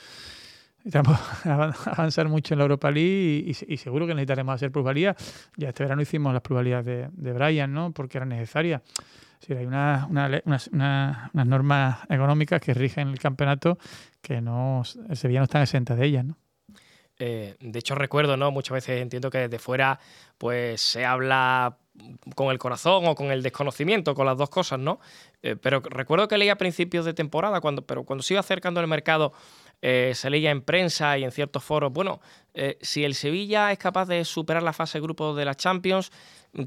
necesitamos 0.83 1.19
avanzar 1.87 2.29
mucho 2.29 2.53
en 2.53 2.59
la 2.59 2.63
Europa 2.63 2.89
League 2.89 3.43
y, 3.45 3.51
y, 3.51 3.73
y 3.73 3.77
seguro 3.77 4.07
que 4.07 4.13
necesitaremos 4.13 4.55
hacer 4.55 4.71
plusvalía. 4.71 5.15
Ya 5.57 5.69
este 5.69 5.83
verano 5.83 6.01
hicimos 6.01 6.31
las 6.31 6.41
plusvalías 6.41 6.85
de, 6.85 7.09
de 7.11 7.33
Brian, 7.33 7.73
¿no? 7.73 7.91
Porque 7.91 8.17
eran 8.17 8.29
necesarias. 8.29 8.81
Sí, 9.39 9.53
hay 9.53 9.65
una, 9.65 10.07
una, 10.09 10.41
unas, 10.45 10.67
una, 10.69 11.29
unas 11.33 11.47
normas 11.47 11.97
económicas 12.09 12.61
que 12.61 12.73
rigen 12.73 13.09
el 13.09 13.19
campeonato 13.19 13.77
que 14.21 14.41
no, 14.41 14.83
el 15.09 15.17
Sevilla 15.17 15.41
no 15.41 15.43
está 15.43 15.61
exenta 15.61 15.95
de 15.95 16.05
ellas, 16.05 16.25
¿no? 16.25 16.37
Eh, 17.17 17.55
de 17.59 17.79
hecho, 17.79 17.95
recuerdo, 17.95 18.35
¿no? 18.37 18.51
Muchas 18.51 18.73
veces 18.73 19.01
entiendo 19.01 19.29
que 19.29 19.37
desde 19.39 19.59
fuera, 19.59 19.99
pues 20.37 20.81
se 20.81 21.05
habla 21.05 21.77
con 22.35 22.51
el 22.51 22.59
corazón 22.59 23.05
o 23.05 23.15
con 23.15 23.31
el 23.31 23.41
desconocimiento, 23.41 24.15
con 24.15 24.25
las 24.25 24.37
dos 24.37 24.49
cosas, 24.49 24.79
¿no? 24.79 24.99
Eh, 25.41 25.55
pero 25.55 25.79
recuerdo 25.79 26.27
que 26.27 26.37
leía 26.37 26.53
a 26.53 26.57
principios 26.57 27.05
de 27.05 27.13
temporada, 27.13 27.61
cuando, 27.61 27.83
pero 27.83 28.03
cuando 28.03 28.21
se 28.21 28.33
iba 28.33 28.41
acercando 28.41 28.81
el 28.81 28.87
mercado, 28.87 29.31
eh, 29.81 30.11
se 30.13 30.29
leía 30.29 30.51
en 30.51 30.61
prensa 30.61 31.17
y 31.17 31.23
en 31.23 31.31
ciertos 31.31 31.63
foros, 31.63 31.93
bueno, 31.93 32.19
si 32.81 33.03
el 33.03 33.15
Sevilla 33.15 33.71
es 33.71 33.77
capaz 33.77 34.07
de 34.07 34.23
superar 34.23 34.63
la 34.63 34.73
fase 34.73 34.97
de 34.97 35.03
grupo 35.03 35.35
de 35.35 35.45
la 35.45 35.55
Champions, 35.55 36.11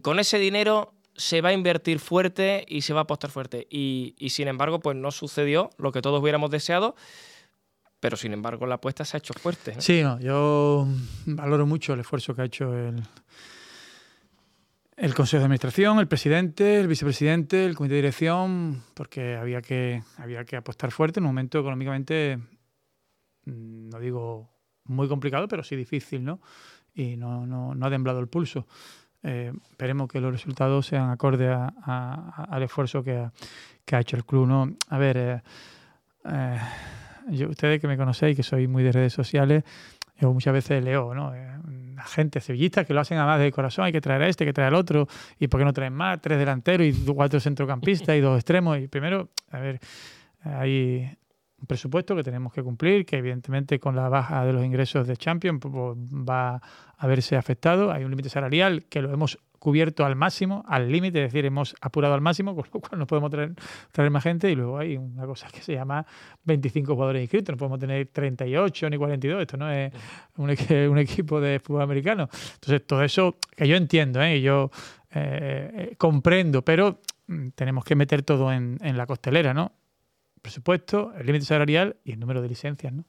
con 0.03 0.19
ese 0.19 0.39
dinero 0.39 0.95
se 1.15 1.41
va 1.41 1.49
a 1.49 1.53
invertir 1.53 1.99
fuerte 1.99 2.65
y 2.69 2.83
se 2.83 2.93
va 2.93 3.01
a 3.01 3.03
apostar 3.03 3.31
fuerte. 3.31 3.67
Y, 3.71 4.15
y 4.19 4.31
sin 4.31 4.49
embargo, 4.49 4.81
pues 4.81 4.97
no 4.97 5.11
sucedió 5.11 5.71
lo 5.79 5.93
que 5.93 6.01
todos 6.01 6.23
hubiéramos 6.23 6.51
deseado 6.51 6.95
pero 8.01 8.17
sin 8.17 8.33
embargo 8.33 8.67
la 8.67 8.77
apuesta 8.77 9.05
se 9.05 9.17
ha 9.17 9.19
hecho 9.19 9.35
fuerte. 9.35 9.81
Sí, 9.81 10.03
no, 10.03 10.19
yo 10.21 10.87
valoro 11.27 11.67
mucho 11.67 11.95
el 11.95 12.01
esfuerzo 12.01 12.35
que 12.35 12.43
ha 12.43 12.45
hecho 12.45 12.75
el, 12.77 13.03
el 14.97 15.15
Consejo 15.15 15.41
de 15.41 15.45
Administración, 15.45 15.99
el 15.99 16.09
presidente, 16.09 16.81
el 16.81 16.89
vicepresidente, 16.89 17.65
el 17.65 17.75
comité 17.75 17.95
de 17.95 18.03
dirección, 18.03 18.83
porque 18.95 19.37
había 19.37 19.63
que, 19.63 20.03
había 20.17 20.45
que 20.45 20.57
apostar 20.57 20.91
fuerte 20.91 21.21
en 21.21 21.25
un 21.25 21.31
momento 21.31 21.59
económicamente, 21.59 22.39
no 23.45 23.99
digo 23.99 24.51
muy 24.85 25.09
complicado, 25.09 25.49
pero 25.49 25.63
sí 25.63 25.77
difícil, 25.77 26.25
¿no? 26.25 26.41
y 26.99 27.17
no, 27.17 27.47
no, 27.47 27.75
no 27.75 27.87
ha 27.87 27.91
temblado 27.91 28.19
el 28.19 28.29
pulso. 28.29 28.67
Eh, 29.23 29.53
esperemos 29.71 30.09
que 30.09 30.21
los 30.21 30.33
resultados 30.33 30.87
sean 30.87 31.11
acorde 31.11 31.49
al 31.49 32.63
esfuerzo 32.63 33.03
que 33.03 33.17
ha, 33.17 33.33
que 33.85 33.97
ha, 33.97 34.01
hecho 34.01 34.17
el 34.17 34.25
club. 34.25 34.47
¿no? 34.47 34.77
A 34.89 34.99
ver, 34.99 35.17
eh, 35.17 35.43
eh, 36.25 36.59
yo, 37.31 37.49
ustedes 37.49 37.81
que 37.81 37.89
me 37.89 37.97
conocéis, 37.97 38.37
que 38.37 38.43
soy 38.43 38.69
muy 38.69 38.83
de 38.83 38.93
redes 38.93 39.13
sociales, 39.13 39.65
yo 40.21 40.33
muchas 40.33 40.53
veces 40.53 40.83
leo, 40.83 41.15
¿no? 41.15 41.33
gente 42.07 42.41
sevillista 42.41 42.85
que 42.85 42.95
lo 42.95 43.01
hacen 43.01 43.19
a 43.19 43.27
más 43.27 43.41
de 43.41 43.51
corazón, 43.53 43.85
hay 43.85 43.93
que 43.93 44.01
traer 44.01 44.23
a 44.23 44.29
este, 44.29 44.45
hay 44.45 44.49
que 44.49 44.53
traer 44.53 44.69
al 44.69 44.75
otro, 44.75 45.09
y 45.39 45.49
por 45.49 45.61
qué 45.61 45.65
no 45.65 45.73
traen 45.73 45.93
más, 45.93 46.21
tres 46.21 46.39
delanteros 46.39 46.87
y 46.87 46.93
cuatro 47.13 47.41
centrocampistas 47.41 48.17
y 48.17 48.21
dos 48.21 48.37
extremos. 48.37 48.79
Y 48.79 48.89
primero, 48.89 49.31
a 49.51 49.59
ver, 49.59 49.81
hay 50.43 51.17
un 51.61 51.67
presupuesto 51.67 52.15
que 52.15 52.23
tenemos 52.23 52.53
que 52.53 52.63
cumplir, 52.63 53.05
que 53.05 53.19
evidentemente 53.19 53.79
con 53.81 53.97
la 53.97 54.09
baja 54.09 54.45
de 54.45 54.53
los 54.53 54.65
ingresos 54.65 55.07
de 55.07 55.17
Champions 55.17 55.61
pues, 55.61 55.73
va 55.75 56.61
a 56.97 57.07
verse 57.07 57.37
afectado. 57.37 57.91
Hay 57.91 58.05
un 58.05 58.11
límite 58.11 58.29
salarial 58.29 58.85
que 58.85 59.03
lo 59.03 59.13
hemos 59.13 59.39
cubierto 59.59 60.05
al 60.05 60.17
máximo, 60.17 60.65
al 60.69 60.91
límite, 60.91 61.25
es 61.25 61.33
decir, 61.33 61.45
hemos 61.45 61.75
apurado 61.81 62.15
al 62.15 62.21
máximo, 62.21 62.55
con 62.57 62.65
lo 62.73 62.81
cual 62.81 62.99
no 62.99 63.07
podemos 63.07 63.31
traer, 63.31 63.55
traer 63.93 64.11
más 64.11 64.23
gente. 64.23 64.51
Y 64.51 64.55
luego 64.55 64.79
hay 64.79 64.97
una 64.97 65.27
cosa 65.27 65.49
que 65.49 65.61
se 65.61 65.75
llama 65.75 66.07
25 66.45 66.95
jugadores 66.95 67.23
inscritos, 67.23 67.53
no 67.53 67.59
podemos 67.59 67.79
tener 67.79 68.07
38 68.07 68.91
ni 68.91 68.97
42, 68.97 69.43
esto 69.43 69.57
no 69.57 69.71
es 69.71 69.93
un, 70.37 70.51
un 70.91 70.99
equipo 70.99 71.41
de 71.41 71.61
fútbol 71.61 71.83
americano. 71.83 72.29
Entonces, 72.55 72.87
todo 72.87 73.03
eso 73.03 73.37
que 73.57 73.67
yo 73.67 73.77
entiendo, 73.77 74.23
¿eh? 74.23 74.41
yo 74.41 74.71
eh, 75.11 75.71
eh, 75.75 75.95
comprendo, 75.97 76.63
pero 76.63 77.01
mm, 77.27 77.49
tenemos 77.55 77.85
que 77.85 77.95
meter 77.95 78.23
todo 78.23 78.53
en, 78.53 78.79
en 78.83 78.97
la 78.97 79.07
costelera, 79.07 79.55
¿no? 79.55 79.73
presupuesto, 80.41 81.13
el 81.19 81.27
límite 81.27 81.45
salarial 81.45 81.97
y 82.05 82.13
el 82.13 82.21
número 82.21 82.43
de 82.43 82.49
licencias. 82.49 82.93
¿no? 82.93 83.05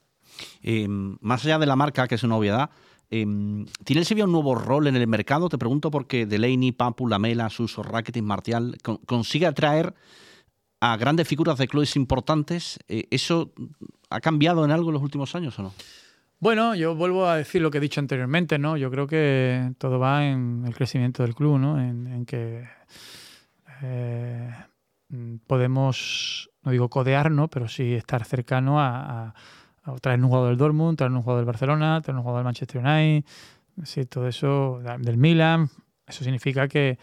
Em, 0.62 1.18
más 1.22 1.46
allá 1.46 1.60
de 1.60 1.66
la 1.66 1.76
marca, 1.76 2.08
que 2.08 2.16
es 2.16 2.24
una 2.24 2.36
obviedad, 2.36 2.70
em, 3.10 3.66
¿tiene 3.84 4.02
el 4.02 4.06
Sevilla 4.06 4.26
un 4.26 4.32
nuevo 4.32 4.56
rol 4.56 4.88
en 4.88 4.96
el 4.96 5.08
mercado? 5.08 5.50
Te 5.50 5.58
pregunto 5.58 5.92
porque 5.92 6.26
Delaney, 6.26 6.72
Papu, 6.72 7.08
Lamela, 7.08 7.50
Suso, 7.50 7.84
Rakitic, 7.84 8.24
Martial 8.24 8.78
consigue 9.06 9.46
atraer 9.46 9.94
a 10.82 10.98
grandes 10.98 11.28
figuras 11.28 11.58
de 11.58 11.68
clubes 11.68 11.96
importantes. 11.96 12.80
Eh, 12.88 13.08
¿Eso 13.12 13.52
ha 14.10 14.22
cambiado 14.22 14.64
en 14.66 14.72
algo 14.72 14.90
en 14.90 14.94
los 14.94 15.04
últimos 15.04 15.36
años 15.36 15.58
o 15.60 15.64
no? 15.64 15.74
Bueno, 16.40 16.74
yo 16.74 16.96
vuelvo 16.96 17.26
a 17.26 17.36
decir 17.36 17.62
lo 17.62 17.70
que 17.70 17.80
he 17.80 17.82
dicho 17.82 18.00
anteriormente, 18.00 18.58
¿no? 18.58 18.78
Yo 18.78 18.90
creo 18.90 19.08
que 19.08 19.74
todo 19.78 20.00
va 20.00 20.26
en 20.26 20.64
el 20.66 20.74
crecimiento 20.74 21.24
del 21.24 21.36
club, 21.36 21.60
¿no? 21.60 21.82
En, 21.82 22.26
que 22.26 22.66
eh, 23.82 24.50
podemos 25.48 26.50
no 26.64 26.72
digo 26.72 26.90
codearnos, 26.90 27.50
pero 27.50 27.68
sí 27.68 27.94
estar 27.94 28.26
cercano 28.26 28.80
a, 28.80 29.34
traer 30.02 30.20
un 30.20 30.28
jugador 30.28 30.50
del 30.50 30.58
Dortmund, 30.58 30.98
traer 30.98 31.12
un 31.12 31.22
jugador 31.22 31.42
del 31.42 31.46
Barcelona, 31.46 32.02
traer 32.02 32.16
un 32.16 32.24
jugador 32.24 32.40
del 32.40 32.46
Manchester 32.46 32.82
United, 32.82 33.24
sí, 33.84 34.06
todo 34.06 34.28
eso 34.28 34.82
del 35.00 35.18
Milan. 35.18 35.70
Eso 36.08 36.24
significa 36.24 36.68
que, 36.68 36.98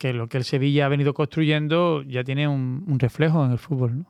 lo 0.00 0.28
que 0.28 0.36
el 0.36 0.44
Sevilla 0.44 0.86
ha 0.86 0.88
venido 0.88 1.14
construyendo 1.14 2.02
ya 2.02 2.24
tiene 2.24 2.48
un, 2.48 2.98
reflejo 2.98 3.44
en 3.44 3.52
el 3.52 3.58
fútbol. 3.58 3.98
¿no? 4.00 4.06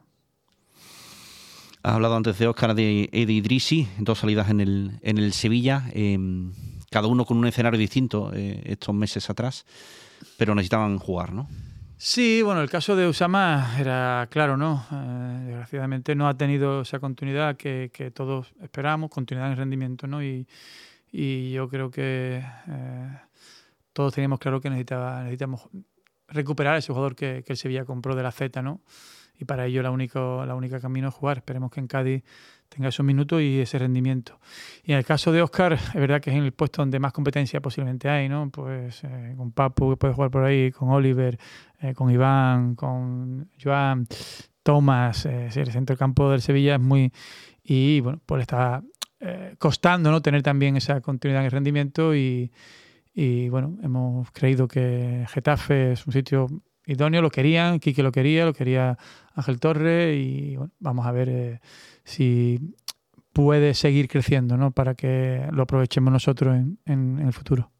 Has 1.83 1.95
hablado 1.95 2.17
antes 2.17 2.39
de 2.39 2.47
Oscar 2.47 2.75
de, 2.75 3.09
de 3.13 3.33
Idrisi, 3.33 3.89
dos 3.99 4.19
salidas 4.19 4.51
en 4.51 4.61
el, 4.61 4.99
en 5.03 5.19
el 5.19 5.33
Sevilla, 5.33 5.85
em, 5.93 6.53
cada 6.91 7.09
uno 7.09 7.25
con 7.25 7.37
un 7.39 7.47
escenario 7.47 7.79
distinto 7.79 8.33
eh, 8.35 8.63
estos 8.67 8.95
meses 8.95 9.29
atrás, 9.31 9.65
pero 10.37 10.55
necesitaban 10.55 10.99
jugar, 10.99 11.33
¿no? 11.33 11.49
Sí, 12.05 12.43
bueno, 12.43 12.63
el 12.63 12.69
caso 12.69 12.97
de 12.97 13.07
Usama 13.07 13.77
era 13.79 14.27
claro, 14.29 14.57
¿no? 14.57 14.85
Eh, 14.91 15.45
desgraciadamente 15.47 16.17
no 16.17 16.27
ha 16.27 16.37
tenido 16.37 16.81
esa 16.81 16.99
continuidad 16.99 17.57
que, 17.57 18.13
todos 18.13 18.53
esperamos, 18.61 19.09
continuidad 19.09 19.53
en 19.53 19.57
rendimiento, 19.57 20.09
¿no? 20.09 20.21
Y, 20.21 20.45
yo 21.53 21.69
creo 21.69 21.93
que 21.93 22.43
eh, 22.67 23.19
todos 23.93 24.15
teníamos 24.15 24.41
claro 24.41 24.61
que 24.61 24.69
necesitaba, 24.69 25.21
necesitamos 25.21 25.69
recuperar 26.27 26.77
ese 26.77 26.89
jugador 26.89 27.15
que, 27.15 27.45
que 27.47 27.53
el 27.53 27.57
Sevilla 27.57 27.85
compró 27.85 28.17
de 28.17 28.25
la 28.25 28.33
Z, 28.33 28.61
¿no? 28.63 28.81
Y 29.39 29.45
para 29.45 29.67
ello 29.67 29.81
la 29.81 29.93
única, 29.93 30.45
la 30.45 30.57
única 30.57 30.81
camino 30.81 31.07
es 31.09 31.15
jugar. 31.15 31.39
Esperemos 31.39 31.71
que 31.71 31.79
en 31.79 31.87
Cádiz 31.87 32.25
tenga 32.75 32.89
esos 32.89 33.05
minutos 33.05 33.41
y 33.43 33.61
ese 33.61 33.79
rendimiento. 33.79 34.39
Y 34.85 34.93
en 34.93 34.99
el 34.99 35.05
caso 35.05 35.33
de 35.33 35.43
Oscar, 35.43 35.75
es 35.75 35.95
verdad 35.95 36.21
que 36.21 36.31
es 36.31 36.37
en 36.37 36.45
el 36.45 36.53
puesto 36.53 36.83
donde 36.83 36.99
más 36.99 37.13
competencia 37.13 37.61
posiblemente 37.61 38.09
hay, 38.09 38.29
¿no? 38.29 38.51
Pues 38.51 39.05
eh, 39.05 39.35
con 39.37 39.53
Papu, 39.53 39.91
que 39.91 39.97
puede 39.97 40.15
jugar 40.15 40.31
por 40.31 40.45
ahí, 40.45 40.71
con 40.73 40.91
Oliver, 40.91 41.39
eh, 41.81 41.95
con 41.95 42.11
Iván, 42.11 42.75
con 42.75 43.51
Joan, 43.63 44.07
Tomás, 44.63 45.27
eh, 45.27 45.49
el 45.55 45.73
centro 45.73 45.97
campo 45.97 46.31
del 46.31 46.41
Sevilla 46.41 46.75
es 46.77 46.81
muy... 46.81 47.13
Y 47.63 48.01
bueno, 48.01 48.21
pues 48.27 48.43
está 48.43 48.83
costando 49.59 50.11
¿no? 50.11 50.21
tener 50.21 50.43
también 50.43 50.77
esa 50.77 51.01
continuidad 51.01 51.43
en 51.43 51.45
el 51.45 51.53
rendimiento 51.53 52.13
y, 52.13 52.51
y 53.15 53.49
bueno, 53.51 53.79
hemos 53.81 54.33
creído 54.33 54.67
que 54.67 55.25
Getafe 55.29 55.93
es 55.93 56.05
un 56.09 56.13
sitio 56.13 56.49
idóneo, 56.87 57.23
lo 57.23 57.31
querían, 57.31 57.79
Quique 57.79 58.03
lo 58.03 58.11
quería, 58.11 58.45
lo 58.45 58.53
quería 58.53 58.99
Ángel 59.35 59.61
Torre 59.61 60.15
y 60.15 60.57
bueno, 60.57 60.73
vamos 60.81 61.07
a 61.07 61.13
ver 61.13 61.61
si 62.05 62.75
puede 63.33 63.75
seguir 63.75 64.09
creciendo, 64.09 64.57
¿no? 64.57 64.71
Para 64.71 64.95
que 64.95 65.47
lo 65.53 65.63
aprovechemos 65.63 66.13
nosotros 66.13 66.57
en, 66.85 67.19
el 67.19 67.33
futuro. 67.33 67.71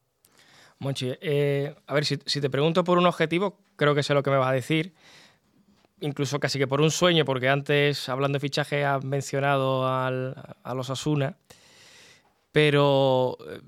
Monchi, 0.79 1.13
eh, 1.21 1.75
a 1.87 1.95
ver, 1.95 2.05
si, 2.05 2.17
te 2.17 2.51
pregunto 2.51 2.83
por 2.83 2.99
un 2.99 3.07
objetivo, 3.07 3.59
creo 3.77 3.95
que 3.95 4.03
sé 4.03 4.15
lo 4.15 4.23
que 4.23 4.31
me 4.31 4.37
vas 4.37 4.49
a 4.49 4.53
decir. 4.53 4.95
Incluso 6.01 6.41
casi 6.41 6.59
que 6.59 6.67
por 6.67 6.81
un 6.81 6.91
sueño, 6.91 7.25
porque 7.25 7.49
antes, 7.49 8.09
hablando 8.09 8.37
de 8.37 8.41
fichaje, 8.41 8.85
has 8.85 9.05
mencionado 9.05 9.87
a 9.87 10.75
los 10.75 10.91
Asuna. 10.91 11.37
Pero 12.51 13.39
eh, 13.49 13.61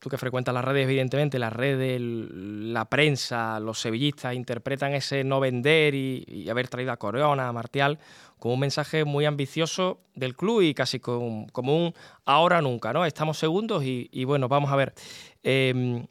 tú 0.00 0.08
que 0.08 0.18
frecuentas 0.18 0.52
las 0.52 0.64
redes, 0.64 0.84
evidentemente, 0.84 1.38
las 1.38 1.52
redes, 1.52 2.00
la 2.00 2.86
prensa, 2.86 3.60
los 3.60 3.78
sevillistas 3.78 4.34
interpretan 4.34 4.94
ese 4.94 5.22
no 5.24 5.40
vender 5.40 5.94
y, 5.94 6.48
haber 6.50 6.68
traído 6.68 6.90
a 6.90 6.96
Corona, 6.96 7.46
a 7.46 7.52
Martial, 7.52 7.98
con 8.38 8.52
un 8.52 8.60
mensaje 8.60 9.04
muy 9.04 9.26
ambicioso 9.26 10.00
del 10.14 10.34
club 10.34 10.62
y 10.62 10.74
casi 10.74 10.98
como 10.98 11.46
un 11.52 11.94
ahora 12.24 12.62
nunca, 12.62 12.92
¿no? 12.92 13.04
Estamos 13.04 13.38
segundos 13.38 13.84
y, 13.84 14.24
bueno, 14.24 14.48
vamos 14.48 14.72
a 14.72 14.76
ver. 14.76 14.94
Em, 15.42 16.06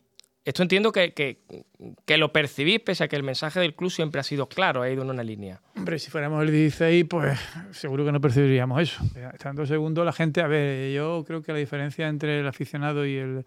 esto 0.45 0.63
entiendo 0.63 0.91
que, 0.91 1.13
que, 1.13 2.17
lo 2.17 2.31
percibís, 2.31 2.79
pese 2.79 3.03
a 3.03 3.07
que 3.07 3.15
el 3.15 3.23
mensaje 3.23 3.59
del 3.59 3.75
club 3.75 3.91
siempre 3.91 4.21
ha 4.21 4.23
sido 4.23 4.47
claro, 4.47 4.83
ha 4.83 4.89
ido 4.89 5.01
en 5.01 5.09
una 5.09 5.23
línea. 5.23 5.61
Hombre, 5.75 5.99
si 5.99 6.09
fuéramos 6.11 6.43
el 6.43 6.51
16, 6.51 7.05
pues 7.09 7.39
seguro 7.71 8.05
que 8.05 8.11
no 8.11 8.21
percibiríamos 8.21 8.81
eso. 8.81 9.03
Estando 9.33 9.65
segundo, 9.65 10.03
la 10.05 10.13
gente, 10.13 10.41
a 10.41 10.47
ver, 10.47 10.91
yo 10.93 11.23
creo 11.27 11.41
que 11.41 11.51
la 11.51 11.59
diferencia 11.59 12.07
entre 12.07 12.39
el 12.39 12.47
aficionado 12.47 13.05
y 13.05 13.17
el, 13.17 13.45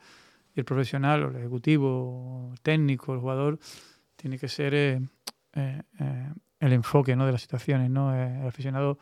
el 0.55 0.65
profesional, 0.65 1.25
o 1.25 1.29
el 1.31 1.37
ejecutivo, 1.37 2.51
el 2.53 2.61
técnico, 2.61 3.15
el 3.15 3.21
jugador, 3.21 3.59
tiene 4.17 4.39
que 4.39 4.49
ser 4.49 4.75
eh, 4.75 5.01
eh, 5.55 5.83
eh, 5.99 6.33
el 6.61 6.73
enfoque 6.73 7.17
¿no? 7.17 7.27
de 7.27 7.33
las 7.33 7.43
situaciones. 7.43 7.91
¿no? 7.91 8.15
El 8.15 8.47
aficionado 8.47 8.99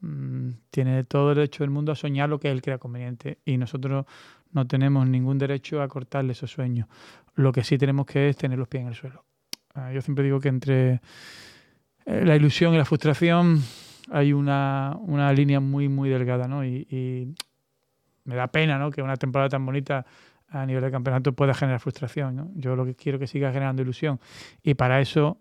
mm, 0.00 0.50
tiene 0.70 1.04
todo 1.04 1.30
el 1.30 1.36
derecho 1.36 1.62
del 1.62 1.70
mundo 1.70 1.92
a 1.92 1.94
soñar 1.94 2.28
lo 2.28 2.38
que 2.38 2.50
él 2.50 2.62
crea 2.62 2.78
conveniente 2.78 3.38
y 3.44 3.56
nosotros 3.56 4.04
no 4.52 4.66
tenemos 4.66 5.06
ningún 5.06 5.38
derecho 5.38 5.82
a 5.82 5.88
cortarle 5.88 6.32
esos 6.32 6.50
sueños. 6.50 6.88
Lo 7.34 7.52
que 7.52 7.64
sí 7.64 7.78
tenemos 7.78 8.06
que 8.06 8.28
es 8.28 8.36
tener 8.36 8.58
los 8.58 8.68
pies 8.68 8.82
en 8.82 8.88
el 8.88 8.94
suelo. 8.94 9.24
Ah, 9.74 9.92
yo 9.92 10.00
siempre 10.00 10.24
digo 10.24 10.40
que 10.40 10.48
entre 10.48 11.00
la 12.06 12.36
ilusión 12.36 12.72
y 12.72 12.78
la 12.78 12.84
frustración 12.84 13.60
hay 14.10 14.32
una, 14.32 14.96
una 15.00 15.32
línea 15.32 15.60
muy, 15.60 15.88
muy 15.88 16.08
delgada, 16.08 16.46
¿no? 16.46 16.64
Y, 16.64 16.86
y, 16.90 17.34
me 18.24 18.34
da 18.34 18.48
pena, 18.48 18.78
¿no? 18.78 18.90
Que 18.90 19.02
una 19.02 19.16
temporada 19.16 19.48
tan 19.48 19.64
bonita 19.64 20.04
a 20.48 20.64
nivel 20.66 20.82
de 20.82 20.90
campeonato 20.90 21.32
pueda 21.32 21.54
generar 21.54 21.80
frustración, 21.80 22.36
¿no? 22.36 22.50
Yo 22.54 22.76
lo 22.76 22.84
que 22.84 22.94
quiero 22.94 23.16
es 23.16 23.20
que 23.20 23.26
siga 23.26 23.52
generando 23.52 23.82
ilusión 23.82 24.20
y 24.62 24.74
para 24.74 25.00
eso 25.00 25.40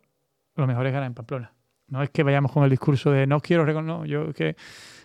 lo 0.56 0.68
mejor 0.68 0.88
es 0.88 0.94
ganar 0.94 1.08
en 1.08 1.14
Pamplona. 1.14 1.54
No 1.88 2.02
es 2.02 2.10
que 2.10 2.24
vayamos 2.24 2.52
con 2.52 2.64
el 2.64 2.70
discurso 2.70 3.12
de 3.12 3.28
no 3.28 3.40
quiero 3.40 3.66
reconocer, 3.66 4.10
yo 4.10 4.34
que 4.34 4.56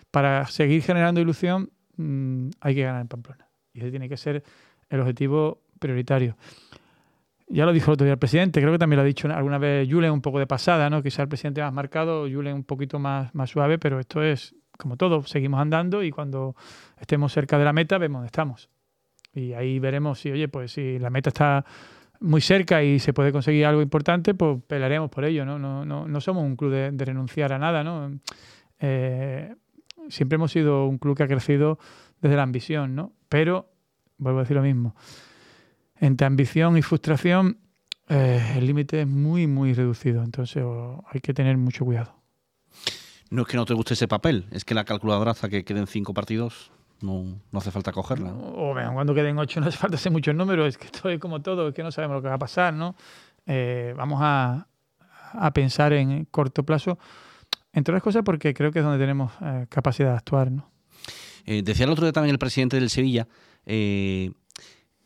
para 0.09 0.45
seguir 0.47 0.81
generando 0.81 1.21
ilusión 1.21 1.69
mm, 1.97 2.49
hay 2.61 2.75
que 2.75 2.83
ganar 2.83 3.01
en 3.01 3.07
Pamplona. 3.07 3.47
Y 3.73 3.79
ese 3.79 3.91
tiene 3.91 4.09
que 4.09 4.17
ser 4.17 4.43
el 4.89 4.99
objetivo 4.99 5.61
prioritario. 5.79 6.35
Ya 7.47 7.65
lo 7.65 7.73
dijo 7.73 7.91
el 7.91 7.93
otro 7.93 8.05
día 8.05 8.13
el 8.13 8.19
presidente, 8.19 8.61
creo 8.61 8.71
que 8.71 8.79
también 8.79 8.97
lo 8.97 9.01
ha 9.01 9.05
dicho 9.05 9.27
alguna 9.29 9.57
vez 9.57 9.87
Julen 9.89 10.11
un 10.11 10.21
poco 10.21 10.39
de 10.39 10.47
pasada, 10.47 10.89
¿no? 10.89 11.03
Quizá 11.03 11.21
el 11.23 11.27
presidente 11.27 11.61
más 11.61 11.73
marcado, 11.73 12.27
Julen 12.29 12.55
un 12.55 12.63
poquito 12.63 12.97
más, 12.97 13.33
más 13.35 13.49
suave, 13.49 13.77
pero 13.77 13.99
esto 13.99 14.23
es 14.23 14.55
como 14.77 14.97
todo, 14.97 15.23
seguimos 15.23 15.59
andando 15.59 16.01
y 16.01 16.11
cuando 16.11 16.55
estemos 16.97 17.31
cerca 17.31 17.59
de 17.59 17.65
la 17.65 17.73
meta 17.73 17.97
vemos 17.97 18.19
dónde 18.19 18.27
estamos. 18.27 18.69
Y 19.33 19.53
ahí 19.53 19.79
veremos 19.79 20.19
si, 20.19 20.31
oye, 20.31 20.47
pues 20.47 20.73
si 20.73 20.99
la 20.99 21.09
meta 21.09 21.29
está 21.29 21.65
muy 22.19 22.41
cerca 22.41 22.83
y 22.83 22.99
se 22.99 23.13
puede 23.13 23.31
conseguir 23.31 23.65
algo 23.65 23.81
importante, 23.81 24.33
pues 24.33 24.59
pelearemos 24.67 25.09
por 25.09 25.25
ello, 25.25 25.45
¿no? 25.45 25.57
No, 25.57 25.85
no, 25.85 26.07
no 26.07 26.21
somos 26.21 26.43
un 26.43 26.55
club 26.55 26.71
de, 26.71 27.05
renunciar 27.05 27.53
a 27.53 27.57
nada, 27.57 27.83
¿no? 27.83 28.11
Eh, 28.79 29.55
siempre 30.09 30.35
hemos 30.35 30.51
sido 30.51 30.85
un 30.85 30.97
club 30.97 31.17
que 31.17 31.23
ha 31.23 31.27
crecido 31.27 31.79
desde 32.21 32.35
la 32.35 32.43
ambición, 32.43 32.95
¿no? 32.95 33.13
Pero, 33.29 33.71
vuelvo 34.17 34.39
a 34.39 34.43
decir 34.43 34.55
lo 34.55 34.63
mismo, 34.63 34.95
entre 35.99 36.27
ambición 36.27 36.77
y 36.77 36.81
frustración 36.81 37.57
eh, 38.09 38.55
el 38.57 38.65
límite 38.65 39.01
es 39.01 39.07
muy, 39.07 39.47
muy 39.47 39.73
reducido, 39.73 40.23
entonces 40.23 40.63
hay 41.09 41.21
que 41.21 41.33
tener 41.33 41.57
mucho 41.57 41.85
cuidado. 41.85 42.13
No 43.29 43.43
es 43.43 43.47
que 43.47 43.55
no 43.55 43.65
te 43.65 43.73
guste 43.73 43.93
ese 43.93 44.09
papel, 44.09 44.45
es 44.51 44.65
que 44.65 44.73
la 44.73 44.83
calculadora 44.83 45.31
hasta 45.31 45.47
que 45.47 45.63
queden 45.63 45.87
cinco 45.87 46.13
partidos 46.13 46.71
No, 47.01 47.39
no 47.51 47.59
hace 47.59 47.71
falta 47.71 47.91
cogerla. 47.91 48.33
O 48.33 48.73
vean, 48.73 48.93
cuando 48.93 49.13
queden 49.13 49.37
ocho 49.39 49.59
no 49.59 49.67
hace 49.67 49.77
falta 49.77 49.95
hacer 49.95 50.11
muchos 50.11 50.35
números. 50.35 50.67
Es 50.67 50.77
que 50.77 50.85
esto 50.85 51.09
es 51.09 51.19
como 51.19 51.41
todo, 51.41 51.69
es 51.69 51.73
que 51.73 51.83
no 51.83 51.91
sabemos 51.91 52.17
lo 52.17 52.21
que 52.21 52.27
va 52.29 52.35
a 52.35 52.39
pasar, 52.39 52.73
¿no? 52.73 52.95
Eh, 53.45 53.93
vamos 53.97 54.19
a, 54.21 54.67
a, 55.33 55.51
pensar 55.51 55.93
en 55.93 56.25
corto 56.25 56.63
plazo, 56.63 56.99
entre 57.73 57.93
otras 57.93 58.03
cosas 58.03 58.23
porque 58.23 58.53
creo 58.53 58.71
que 58.71 58.79
es 58.79 58.85
donde 58.85 58.99
tenemos 58.99 59.31
eh, 59.41 59.65
capacidad 59.69 60.11
de 60.11 60.17
actuar, 60.17 60.51
¿no? 60.51 60.69
Eh, 61.45 61.63
decía 61.63 61.85
el 61.85 61.91
otro 61.91 62.05
día 62.05 62.13
también 62.13 62.33
el 62.33 62.39
presidente 62.39 62.79
del 62.79 62.89
Sevilla, 62.89 63.27
eh, 63.65 64.31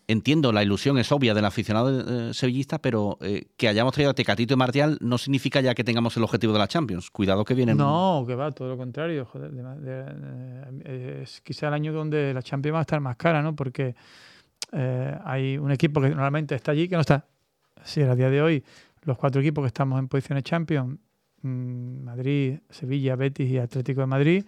entiendo, 0.08 0.52
la 0.52 0.63
ilusión 0.63 0.98
es 0.98 1.12
obvia 1.12 1.34
del 1.34 1.46
aficionado 1.46 2.30
eh, 2.30 2.34
sevillista, 2.34 2.80
pero 2.80 3.18
eh, 3.22 3.48
que 3.58 3.68
hayamos 3.68 3.94
traído 3.94 4.12
a 4.12 4.13
Tecatito 4.13 4.54
y 4.54 4.58
Martial 4.58 4.98
no 5.02 5.18
significa 5.18 5.62
ya 5.62 5.74
que 5.76 5.84
tengamos 5.84 6.15
el 6.18 6.24
objetivo 6.24 6.54
de 6.54 6.60
la 6.60 6.68
Champions. 6.68 7.10
Cuidado 7.12 7.44
que 7.46 7.54
vienen. 7.54 7.78
No, 7.78 8.24
que 8.28 8.36
va, 8.36 8.52
todo 8.52 8.70
lo 8.70 8.78
contrario. 8.78 9.26
Joder, 9.26 9.52
de- 9.52 9.63
de- 9.82 10.72
de- 10.84 11.22
es 11.24 11.41
quizá 11.41 11.68
el 11.70 11.74
año 11.74 11.94
donde 11.94 12.34
la 12.34 12.41
Champions 12.44 12.76
va 12.76 12.80
a 12.80 12.82
estar 12.82 13.00
más 13.00 13.15
cara, 13.18 13.41
¿no? 13.41 13.56
Porque 13.56 13.96
eh, 14.72 15.18
hay 15.24 15.58
un 15.58 15.72
equipo 15.72 16.02
que 16.02 16.10
normalmente 16.10 16.56
está 16.56 16.72
allí 16.72 16.88
que 16.88 16.96
no 16.96 17.02
está. 17.02 17.26
Sí, 17.84 18.02
a 18.02 18.15
día 18.15 18.30
de 18.30 18.41
hoy, 18.41 18.63
los 19.04 19.18
cuatro 19.18 19.41
equipos 19.41 19.63
que 19.63 19.68
estamos 19.68 20.00
en 20.00 20.08
posiciones 20.08 20.44
Champions, 20.44 20.98
mm, 21.41 22.04
Madrid, 22.04 22.60
Sevilla, 22.70 23.15
Betis 23.15 23.50
y 23.50 23.58
Atlético 23.60 24.02
de 24.02 24.08
Madrid, 24.08 24.44
eh, 24.44 24.46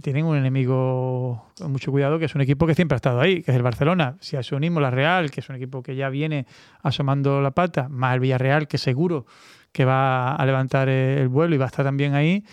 tienen 0.00 0.24
un 0.24 0.36
enemigo 0.36 1.52
con 1.58 1.70
mucho 1.70 1.90
cuidado, 1.90 2.18
que 2.18 2.24
es 2.24 2.34
un 2.34 2.40
equipo 2.40 2.66
que 2.66 2.74
siempre 2.74 2.94
ha 2.94 2.96
estado 2.96 3.20
ahí, 3.20 3.42
que 3.42 3.50
es 3.50 3.56
el 3.56 3.62
Barcelona. 3.62 4.16
Si 4.20 4.36
a 4.36 4.40
eso 4.40 4.56
unimos 4.56 4.82
la 4.82 4.90
Real, 4.90 5.30
que 5.30 5.40
es 5.40 5.48
un 5.50 5.56
equipo 5.56 5.82
que 5.82 5.94
ya 5.94 6.08
viene 6.08 6.46
asomando 6.82 7.42
la 7.42 7.50
pata, 7.50 7.88
más 7.90 8.14
el 8.14 8.20
Villarreal, 8.20 8.68
que 8.68 8.78
seguro 8.78 9.26
que 9.70 9.84
va 9.84 10.34
a 10.34 10.46
levantar 10.46 10.88
eh, 10.88 11.20
el 11.20 11.28
vuelo 11.28 11.54
y 11.54 11.58
va 11.58 11.66
a 11.66 11.68
estar 11.68 11.84
también 11.84 12.14
ahí, 12.14 12.44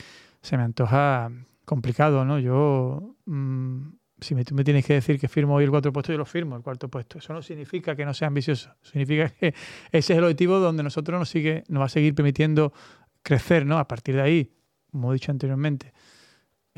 se 0.41 0.57
me 0.57 0.63
antoja 0.63 1.29
complicado, 1.63 2.25
¿no? 2.25 2.39
Yo, 2.39 3.15
mm, 3.25 3.87
si 4.19 4.35
me, 4.35 4.43
me 4.51 4.63
tienes 4.65 4.85
que 4.85 4.93
decir 4.93 5.17
que 5.19 5.29
firmo 5.29 5.55
hoy 5.55 5.63
el 5.63 5.69
cuarto 5.69 5.93
puesto, 5.93 6.11
yo 6.11 6.17
lo 6.17 6.25
firmo, 6.25 6.57
el 6.57 6.61
cuarto 6.61 6.89
puesto. 6.89 7.19
Eso 7.19 7.33
no 7.33 7.41
significa 7.41 7.95
que 7.95 8.05
no 8.05 8.13
sea 8.13 8.27
ambicioso, 8.27 8.75
significa 8.81 9.29
que 9.29 9.53
ese 9.91 10.13
es 10.13 10.17
el 10.17 10.23
objetivo 10.23 10.59
donde 10.59 10.83
nosotros 10.83 11.17
nos, 11.17 11.29
sigue, 11.29 11.63
nos 11.69 11.81
va 11.81 11.85
a 11.85 11.89
seguir 11.89 12.15
permitiendo 12.15 12.73
crecer, 13.21 13.65
¿no? 13.65 13.77
A 13.77 13.87
partir 13.87 14.15
de 14.15 14.21
ahí, 14.21 14.51
como 14.91 15.11
he 15.11 15.13
dicho 15.13 15.31
anteriormente, 15.31 15.93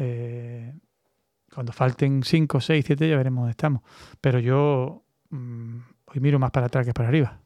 eh, 0.01 0.73
cuando 1.53 1.71
falten 1.73 2.23
5, 2.23 2.59
6, 2.61 2.83
7 2.85 3.09
ya 3.09 3.17
veremos 3.17 3.41
dónde 3.41 3.51
estamos. 3.51 3.81
Pero 4.19 4.39
yo 4.39 5.03
mm, 5.29 5.77
hoy 6.05 6.19
miro 6.19 6.39
más 6.39 6.51
para 6.51 6.67
atrás 6.67 6.85
que 6.85 6.93
para 6.93 7.09
arriba. 7.09 7.39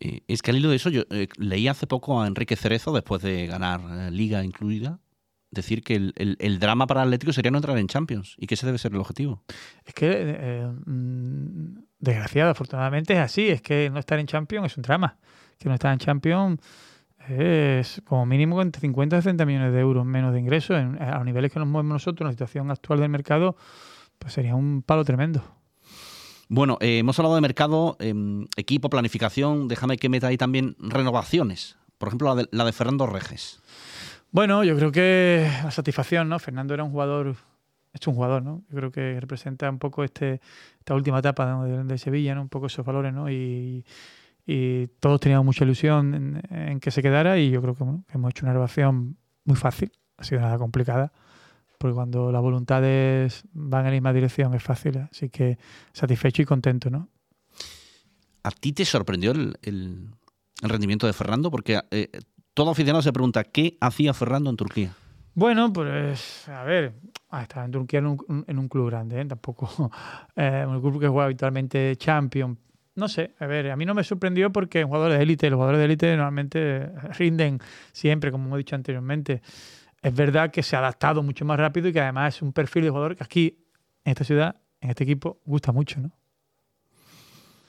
Eh, 0.00 0.22
es 0.28 0.42
que 0.42 0.50
al 0.50 0.56
hilo 0.58 0.70
de 0.70 0.76
eso, 0.76 0.90
yo 0.90 1.02
eh, 1.10 1.28
leí 1.38 1.68
hace 1.68 1.86
poco 1.86 2.20
a 2.20 2.26
Enrique 2.26 2.56
Cerezo, 2.56 2.92
después 2.92 3.22
de 3.22 3.46
ganar 3.46 3.80
eh, 3.90 4.10
Liga 4.10 4.44
incluida, 4.44 4.98
decir 5.50 5.82
que 5.82 5.94
el, 5.96 6.12
el- 6.16 6.36
el 6.40 6.58
drama 6.58 6.86
para 6.86 7.02
el 7.02 7.08
Atlético 7.08 7.32
sería 7.32 7.50
no 7.52 7.58
entrar 7.58 7.78
en 7.78 7.86
Champions 7.86 8.34
y 8.38 8.46
que 8.46 8.54
ese 8.54 8.66
debe 8.66 8.78
ser 8.78 8.92
el 8.92 8.98
objetivo. 8.98 9.42
Es 9.84 9.94
que, 9.94 10.10
eh, 10.12 10.66
mm, 10.86 11.78
desgraciado, 12.00 12.50
afortunadamente 12.50 13.12
es 13.14 13.20
así. 13.20 13.48
Es 13.48 13.62
que 13.62 13.88
no 13.90 14.00
estar 14.00 14.18
en 14.18 14.26
Champions 14.26 14.72
es 14.72 14.76
un 14.76 14.82
drama. 14.82 15.16
Que 15.58 15.68
no 15.68 15.74
estar 15.74 15.92
en 15.92 15.98
Champions 16.00 16.60
es 17.28 18.02
como 18.06 18.26
mínimo 18.26 18.60
entre 18.62 18.80
50 18.80 19.16
y 19.16 19.22
60 19.22 19.44
millones 19.46 19.72
de 19.72 19.80
euros 19.80 20.04
menos 20.04 20.32
de 20.32 20.40
ingresos. 20.40 20.76
En- 20.78 21.00
a 21.02 21.16
los 21.16 21.24
niveles 21.24 21.52
que 21.52 21.58
nos 21.58 21.68
movemos 21.68 21.92
nosotros, 21.94 22.20
en 22.22 22.26
la 22.28 22.32
situación 22.32 22.70
actual 22.70 23.00
del 23.00 23.08
mercado, 23.08 23.56
pues 24.18 24.32
sería 24.32 24.54
un 24.54 24.82
palo 24.82 25.04
tremendo. 25.04 25.42
Bueno, 26.48 26.76
eh, 26.80 26.98
hemos 26.98 27.18
hablado 27.18 27.34
de 27.34 27.40
mercado, 27.40 27.96
em, 28.00 28.46
equipo, 28.56 28.90
planificación. 28.90 29.66
Déjame 29.68 29.96
que 29.96 30.08
meta 30.08 30.26
ahí 30.28 30.36
también 30.36 30.76
renovaciones. 30.78 31.76
Por 31.98 32.08
ejemplo, 32.08 32.28
la 32.34 32.42
de, 32.42 32.48
la 32.52 32.64
de 32.64 32.72
Fernando 32.72 33.06
Reges. 33.06 33.60
Bueno, 34.30 34.62
yo 34.64 34.76
creo 34.76 34.92
que 34.92 35.48
la 35.62 35.70
satisfacción, 35.70 36.28
¿no? 36.28 36.38
Fernando 36.38 36.74
era 36.74 36.84
un 36.84 36.90
jugador, 36.90 37.36
es 37.92 38.06
un 38.06 38.14
jugador, 38.14 38.42
¿no? 38.42 38.62
Yo 38.68 38.76
creo 38.76 38.90
que 38.90 39.18
representa 39.20 39.70
un 39.70 39.78
poco 39.78 40.04
este, 40.04 40.40
esta 40.78 40.94
última 40.94 41.20
etapa 41.20 41.64
de, 41.64 41.84
de 41.84 41.98
Sevilla, 41.98 42.34
¿no? 42.34 42.42
Un 42.42 42.48
poco 42.48 42.66
esos 42.66 42.84
valores, 42.84 43.14
¿no? 43.14 43.30
Y, 43.30 43.84
y 44.46 44.86
todos 45.00 45.20
teníamos 45.20 45.44
mucha 45.46 45.64
ilusión 45.64 46.14
en, 46.14 46.42
en 46.50 46.80
que 46.80 46.90
se 46.90 47.02
quedara 47.02 47.38
y 47.38 47.50
yo 47.50 47.62
creo 47.62 47.74
que, 47.74 47.84
bueno, 47.84 48.04
que 48.06 48.14
hemos 48.18 48.30
hecho 48.30 48.44
una 48.44 48.52
renovación 48.52 49.16
muy 49.44 49.56
fácil, 49.56 49.90
ha 50.18 50.24
sido 50.24 50.40
nada 50.40 50.58
complicada, 50.58 51.12
porque 51.78 51.94
cuando 51.94 52.30
las 52.32 52.42
voluntades 52.42 53.44
van 53.52 53.80
en 53.80 53.86
la 53.86 53.90
misma 53.92 54.12
dirección 54.12 54.54
es 54.54 54.62
fácil, 54.62 54.98
así 55.10 55.28
que 55.30 55.58
satisfecho 55.92 56.42
y 56.42 56.44
contento, 56.44 56.90
¿no? 56.90 57.08
¿A 58.42 58.50
ti 58.50 58.72
te 58.72 58.84
sorprendió 58.84 59.32
el, 59.32 59.56
el- 59.62 60.10
el 60.62 60.68
rendimiento 60.70 61.06
de 61.06 61.12
Fernando? 61.12 61.50
Porque 61.50 61.80
eh, 61.90 62.10
todo 62.54 62.70
aficionado 62.70 63.02
se 63.02 63.12
pregunta, 63.12 63.44
¿qué 63.44 63.76
hacía 63.80 64.12
Fernando 64.14 64.50
en 64.50 64.56
Turquía? 64.56 64.94
Bueno, 65.34 65.72
pues 65.72 66.48
a 66.48 66.62
ver, 66.62 66.94
ah, 67.30 67.42
estaba 67.42 67.64
en 67.64 67.72
Turquía 67.72 67.98
en 67.98 68.06
un, 68.06 68.44
en 68.46 68.58
un 68.58 68.68
club 68.68 68.86
grande, 68.88 69.20
¿eh? 69.20 69.24
tampoco 69.24 69.90
eh, 70.36 70.64
un 70.68 70.80
club 70.80 71.00
que 71.00 71.08
juega 71.08 71.24
habitualmente 71.24 71.96
Champions. 71.96 72.58
No 72.96 73.08
sé, 73.08 73.34
a 73.40 73.46
ver, 73.46 73.70
a 73.70 73.76
mí 73.76 73.84
no 73.84 73.94
me 73.94 74.04
sorprendió 74.04 74.52
porque 74.52 74.84
jugadores 74.84 75.18
de 75.18 75.22
élite, 75.24 75.50
los 75.50 75.56
jugadores 75.56 75.80
de 75.80 75.84
élite 75.86 76.16
normalmente 76.16 76.90
rinden 77.18 77.58
siempre, 77.92 78.30
como 78.30 78.54
he 78.54 78.58
dicho 78.58 78.76
anteriormente. 78.76 79.42
Es 80.00 80.14
verdad 80.14 80.50
que 80.52 80.62
se 80.62 80.76
ha 80.76 80.78
adaptado 80.78 81.22
mucho 81.22 81.44
más 81.44 81.58
rápido 81.58 81.88
y 81.88 81.92
que 81.92 82.00
además 82.00 82.36
es 82.36 82.42
un 82.42 82.52
perfil 82.52 82.84
de 82.84 82.90
jugador 82.90 83.16
que 83.16 83.24
aquí, 83.24 83.58
en 84.04 84.10
esta 84.12 84.22
ciudad, 84.22 84.60
en 84.80 84.90
este 84.90 85.02
equipo, 85.04 85.40
gusta 85.44 85.72
mucho, 85.72 85.98
¿no? 86.00 86.12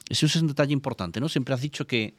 Eso 0.09 0.27
es 0.27 0.35
un 0.35 0.47
detalle 0.47 0.73
importante, 0.73 1.19
¿no? 1.19 1.27
Siempre 1.27 1.55
has 1.55 1.61
dicho 1.61 1.87
que, 1.87 2.15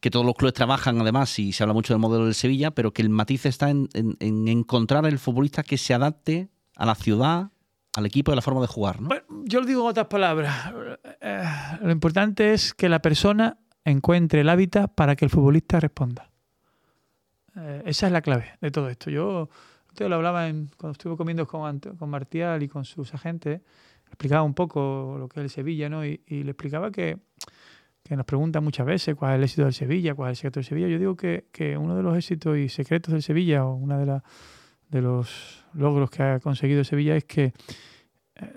que 0.00 0.10
todos 0.10 0.26
los 0.26 0.34
clubes 0.34 0.54
trabajan, 0.54 1.00
además, 1.00 1.38
y 1.38 1.52
se 1.52 1.62
habla 1.62 1.74
mucho 1.74 1.92
del 1.94 2.00
modelo 2.00 2.24
del 2.24 2.34
Sevilla, 2.34 2.72
pero 2.72 2.92
que 2.92 3.02
el 3.02 3.10
matiz 3.10 3.46
está 3.46 3.70
en, 3.70 3.88
en- 3.94 4.16
en 4.18 4.48
encontrar 4.48 5.06
el 5.06 5.20
futbolista 5.20 5.62
que 5.62 5.78
se 5.78 5.94
adapte 5.94 6.48
a 6.74 6.86
la 6.86 6.96
ciudad, 6.96 7.52
al 7.94 8.06
equipo 8.06 8.30
y 8.30 8.32
a 8.32 8.36
la 8.36 8.42
forma 8.42 8.60
de 8.60 8.66
jugar, 8.66 9.00
¿no? 9.00 9.10
Yo 9.44 9.60
lo 9.60 9.66
digo 9.66 9.82
en 9.82 9.88
otras 9.88 10.06
palabras. 10.06 10.72
Eh, 11.20 11.44
lo 11.82 11.90
importante 11.90 12.52
es 12.52 12.72
que 12.74 12.88
la 12.88 13.02
persona 13.02 13.58
encuentre 13.84 14.40
el 14.40 14.48
hábitat 14.48 14.92
para 14.94 15.16
que 15.16 15.24
el 15.24 15.30
futbolista 15.30 15.78
responda. 15.80 16.30
Eh, 17.56 17.82
esa 17.86 18.06
es 18.06 18.12
la 18.12 18.22
clave 18.22 18.52
de 18.60 18.70
todo 18.70 18.88
esto. 18.88 19.10
Yo 19.10 19.50
te 19.94 20.08
lo 20.08 20.16
hablaba 20.16 20.48
en- 20.48 20.70
cuando 20.76 20.92
estuve 20.92 21.16
comiendo 21.16 21.46
con, 21.46 21.80
con 21.80 22.08
Martial 22.08 22.62
y 22.62 22.68
con 22.68 22.84
sus 22.84 23.12
agentes, 23.12 23.60
explicaba 24.06 24.42
un 24.42 24.54
poco 24.54 25.16
lo 25.18 25.28
que 25.28 25.40
es 25.40 25.44
el 25.44 25.50
Sevilla, 25.50 25.88
¿no? 25.88 26.04
Y, 26.04 26.20
le 26.28 26.50
explicaba 26.50 26.90
que, 26.90 27.18
que 28.02 28.16
nos 28.16 28.24
preguntan 28.24 28.64
muchas 28.64 28.86
veces 28.86 29.14
cuál 29.14 29.32
es 29.32 29.36
el 29.36 29.44
éxito 29.44 29.64
del 29.64 29.74
Sevilla, 29.74 30.14
cuál 30.14 30.30
es 30.30 30.32
el 30.32 30.36
secreto 30.36 30.60
del 30.60 30.64
Sevilla. 30.64 30.88
Yo 30.88 30.98
digo 30.98 31.16
que, 31.16 31.46
que 31.52 31.76
uno 31.76 31.94
de 31.94 32.02
los 32.02 32.16
éxitos 32.16 32.56
y 32.56 32.68
secretos 32.68 33.12
del 33.12 33.22
Sevilla, 33.22 33.64
o 33.64 33.74
una 33.74 33.98
de, 33.98 34.06
las 34.06 34.22
de 34.92 35.00
los 35.00 35.64
logros 35.72 36.10
que 36.10 36.22
ha 36.22 36.38
conseguido 36.38 36.84
Sevilla, 36.84 37.16
es 37.16 37.24
que 37.24 37.54
eh, 38.36 38.52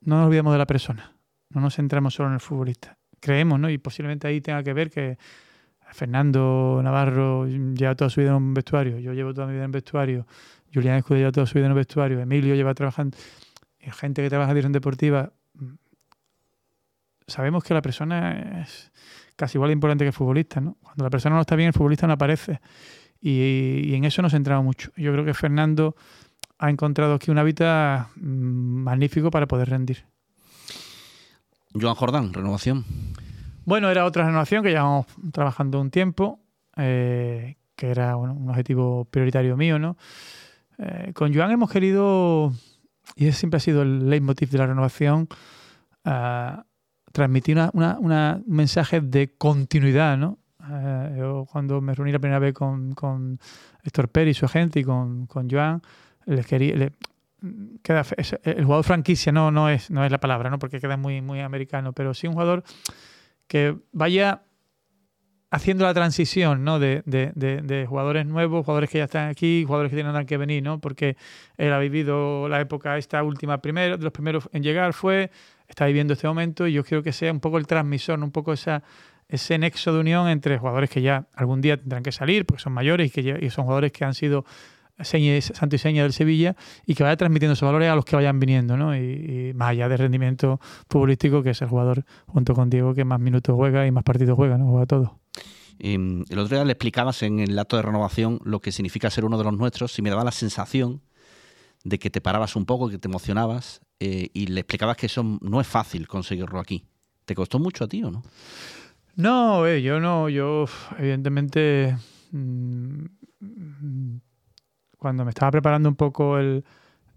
no 0.00 0.18
nos 0.18 0.26
olvidemos 0.28 0.52
de 0.52 0.58
la 0.58 0.66
persona, 0.66 1.12
no 1.50 1.60
nos 1.60 1.74
centramos 1.74 2.14
solo 2.14 2.28
en 2.28 2.34
el 2.34 2.40
futbolista. 2.40 2.96
Creemos, 3.20 3.58
¿no? 3.58 3.68
Y 3.68 3.78
posiblemente 3.78 4.28
ahí 4.28 4.40
tenga 4.40 4.62
que 4.62 4.72
ver 4.72 4.90
que 4.90 5.18
Fernando 5.92 6.80
Navarro 6.82 7.46
lleva 7.46 7.96
toda 7.96 8.08
su 8.08 8.20
vida 8.20 8.30
en 8.30 8.36
un 8.36 8.54
vestuario, 8.54 8.98
yo 8.98 9.12
llevo 9.12 9.34
toda 9.34 9.48
mi 9.48 9.54
vida 9.54 9.64
en 9.64 9.72
vestuario, 9.72 10.26
Julián 10.72 10.98
Escudero 10.98 11.22
lleva 11.22 11.32
toda 11.32 11.46
su 11.46 11.54
vida 11.54 11.66
en 11.66 11.72
un 11.72 11.76
vestuario, 11.76 12.20
Emilio 12.20 12.54
lleva 12.54 12.72
trabajando, 12.72 13.16
y 13.80 13.90
gente 13.90 14.22
que 14.22 14.28
trabaja 14.28 14.52
en 14.52 14.54
dirección 14.54 14.72
deportiva, 14.72 15.32
mm, 15.54 15.74
sabemos 17.26 17.64
que 17.64 17.74
la 17.74 17.82
persona 17.82 18.62
es 18.62 18.92
casi 19.34 19.58
igual 19.58 19.70
de 19.70 19.72
importante 19.72 20.04
que 20.04 20.08
el 20.08 20.14
futbolista, 20.14 20.60
¿no? 20.60 20.76
Cuando 20.80 21.04
la 21.04 21.10
persona 21.10 21.34
no 21.34 21.40
está 21.40 21.56
bien, 21.56 21.68
el 21.68 21.74
futbolista 21.74 22.06
no 22.06 22.12
aparece. 22.12 22.60
Y, 23.20 23.82
y 23.84 23.94
en 23.94 24.04
eso 24.04 24.22
nos 24.22 24.32
centramos 24.32 24.64
mucho. 24.64 24.90
Yo 24.96 25.12
creo 25.12 25.24
que 25.24 25.34
Fernando 25.34 25.96
ha 26.58 26.70
encontrado 26.70 27.14
aquí 27.14 27.30
un 27.30 27.38
hábitat 27.38 28.08
mm, 28.16 28.82
magnífico 28.84 29.30
para 29.30 29.46
poder 29.46 29.70
rendir. 29.70 30.04
Joan 31.78 31.94
Jordán, 31.94 32.32
renovación. 32.32 32.84
Bueno, 33.64 33.90
era 33.90 34.04
otra 34.04 34.24
renovación 34.26 34.62
que 34.62 34.70
llevamos 34.70 35.06
trabajando 35.32 35.80
un 35.80 35.90
tiempo, 35.90 36.40
eh, 36.76 37.56
que 37.74 37.88
era 37.90 38.14
bueno, 38.14 38.34
un 38.34 38.48
objetivo 38.48 39.04
prioritario 39.06 39.56
mío, 39.56 39.78
¿no? 39.78 39.96
Eh, 40.78 41.12
con 41.14 41.34
Joan 41.34 41.50
hemos 41.50 41.70
querido, 41.70 42.52
y 43.16 43.26
ese 43.26 43.38
siempre 43.40 43.56
ha 43.58 43.60
sido 43.60 43.82
el 43.82 44.08
leitmotiv 44.08 44.50
de 44.50 44.58
la 44.58 44.66
renovación, 44.66 45.28
ah, 46.04 46.64
transmitir 47.12 47.56
una, 47.56 47.70
una- 47.72 47.98
una- 47.98 48.42
un 48.46 48.56
mensaje 48.56 49.00
de 49.00 49.34
continuidad, 49.36 50.16
¿no? 50.16 50.38
Eh, 50.70 51.14
yo 51.18 51.46
cuando 51.50 51.80
me 51.80 51.94
reuní 51.94 52.12
la 52.12 52.18
primera 52.18 52.38
vez 52.38 52.52
con, 52.54 52.94
con 52.94 53.38
Héctor 53.84 54.08
Pérez 54.08 54.36
y 54.36 54.38
su 54.40 54.46
agente 54.46 54.80
y 54.80 54.84
con, 54.84 55.26
con 55.26 55.48
Joan, 55.50 55.82
les 56.26 56.46
quería, 56.46 56.74
le- 56.76 56.92
queda, 57.82 58.02
es- 58.16 58.36
el 58.42 58.64
jugador 58.64 58.84
franquicia 58.84 59.30
no, 59.32 59.50
no, 59.50 59.68
es, 59.68 59.90
no 59.90 60.04
es 60.04 60.10
la 60.10 60.18
palabra, 60.18 60.50
¿no? 60.50 60.58
porque 60.58 60.80
queda 60.80 60.96
muy, 60.96 61.20
muy 61.22 61.40
americano, 61.40 61.92
pero 61.92 62.14
sí 62.14 62.26
un 62.26 62.32
jugador 62.32 62.64
que 63.46 63.76
vaya 63.92 64.42
haciendo 65.50 65.84
la 65.84 65.94
transición 65.94 66.64
¿no? 66.64 66.78
de, 66.80 67.02
de- 67.06 67.32
de- 67.36 67.62
de 67.62 67.86
jugadores 67.86 68.26
nuevos, 68.26 68.64
jugadores 68.64 68.90
que 68.90 68.98
ya 68.98 69.04
están 69.04 69.28
aquí, 69.28 69.64
jugadores 69.64 69.90
que 69.90 69.96
tienen 69.96 70.26
que 70.26 70.36
venir, 70.36 70.62
¿no? 70.62 70.80
porque 70.80 71.16
él 71.56 71.72
ha 71.72 71.78
vivido 71.78 72.48
la 72.48 72.60
época 72.60 72.98
esta 72.98 73.22
última 73.22 73.62
primero, 73.62 73.96
de 73.96 74.02
los 74.04 74.12
primeros 74.12 74.48
en 74.52 74.62
llegar 74.64 74.92
fue, 74.92 75.30
está 75.68 75.86
viviendo 75.86 76.14
este 76.14 76.26
momento 76.26 76.66
y 76.66 76.72
yo 76.72 76.84
quiero 76.84 77.02
que 77.02 77.12
sea 77.12 77.30
un 77.32 77.40
poco 77.40 77.58
el 77.58 77.66
transmisor, 77.66 78.18
un 78.20 78.32
poco 78.32 78.52
esa, 78.52 78.82
ese 79.28 79.58
nexo 79.58 79.92
de 79.92 80.00
unión 80.00 80.28
entre 80.28 80.58
jugadores 80.58 80.90
que 80.90 81.02
ya 81.02 81.26
algún 81.34 81.60
día 81.60 81.76
tendrán 81.76 82.02
que 82.02 82.12
salir 82.12 82.46
porque 82.46 82.62
son 82.62 82.72
mayores 82.72 83.08
y 83.08 83.10
que 83.10 83.38
y 83.42 83.50
son 83.50 83.64
jugadores 83.64 83.92
que 83.92 84.04
han 84.04 84.14
sido 84.14 84.44
santo 85.04 85.76
y 85.76 85.78
seña 85.78 86.02
del 86.02 86.12
Sevilla 86.12 86.56
y 86.86 86.94
que 86.94 87.02
vaya 87.02 87.16
transmitiendo 87.16 87.52
esos 87.52 87.66
valores 87.66 87.90
a 87.90 87.94
los 87.94 88.04
que 88.04 88.16
vayan 88.16 88.40
viniendo, 88.40 88.76
¿no? 88.76 88.96
Y, 88.96 89.52
más 89.54 89.70
allá 89.70 89.88
de 89.88 89.96
rendimiento 89.96 90.60
futbolístico, 90.88 91.42
que 91.42 91.50
es 91.50 91.62
el 91.62 91.68
jugador 91.68 92.04
junto 92.26 92.54
con 92.54 92.70
Diego 92.70 92.94
que 92.94 93.04
más 93.04 93.20
minutos 93.20 93.54
juega 93.54 93.86
y 93.86 93.90
más 93.90 94.04
partidos 94.04 94.36
juega, 94.36 94.56
¿no? 94.56 94.70
Juega 94.70 94.86
todo. 94.86 95.18
el 95.78 96.38
otro 96.38 96.56
día 96.56 96.64
le 96.64 96.72
explicabas 96.72 97.22
en 97.22 97.40
el 97.40 97.58
acto 97.58 97.76
de 97.76 97.82
renovación 97.82 98.40
lo 98.44 98.60
que 98.60 98.72
significa 98.72 99.10
ser 99.10 99.24
uno 99.24 99.36
de 99.36 99.44
los 99.44 99.56
nuestros 99.56 99.98
y 99.98 100.02
me 100.02 100.10
daba 100.10 100.24
la 100.24 100.32
sensación 100.32 101.02
de 101.84 101.98
que 101.98 102.10
te 102.10 102.20
parabas 102.20 102.56
un 102.56 102.64
poco, 102.64 102.88
que 102.88 102.98
te 102.98 103.08
emocionabas 103.08 103.80
eh, 104.00 104.30
y 104.32 104.46
le 104.46 104.60
explicabas 104.60 104.96
que 104.96 105.06
eso 105.06 105.38
no 105.40 105.60
es 105.60 105.66
fácil 105.66 106.08
conseguirlo 106.08 106.58
aquí. 106.58 106.84
¿Te 107.26 107.34
costó 107.34 107.58
mucho 107.58 107.84
a 107.84 107.88
ti 107.88 108.02
o 108.02 108.10
no? 108.10 108.22
No, 109.16 109.66
eh, 109.66 109.80
yo 109.80 109.98
no, 109.98 110.28
yo 110.28 110.66
evidentemente 110.98 111.96
mm, 112.32 113.06
cuando 114.98 115.24
me 115.24 115.30
estaba 115.30 115.50
preparando 115.50 115.88
un 115.88 115.96
poco 115.96 116.38
el, 116.38 116.64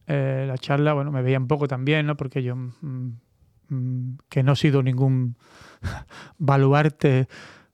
eh, 0.07 0.45
la 0.47 0.57
charla, 0.57 0.93
bueno, 0.93 1.11
me 1.11 1.21
veía 1.21 1.37
un 1.37 1.47
poco 1.47 1.67
también, 1.67 2.05
¿no? 2.05 2.15
Porque 2.15 2.41
yo, 2.41 2.55
mm, 2.55 3.11
mm, 3.67 4.17
que 4.29 4.43
no 4.43 4.53
he 4.53 4.55
sido 4.55 4.81
ningún 4.81 5.35
baluarte 6.37 7.27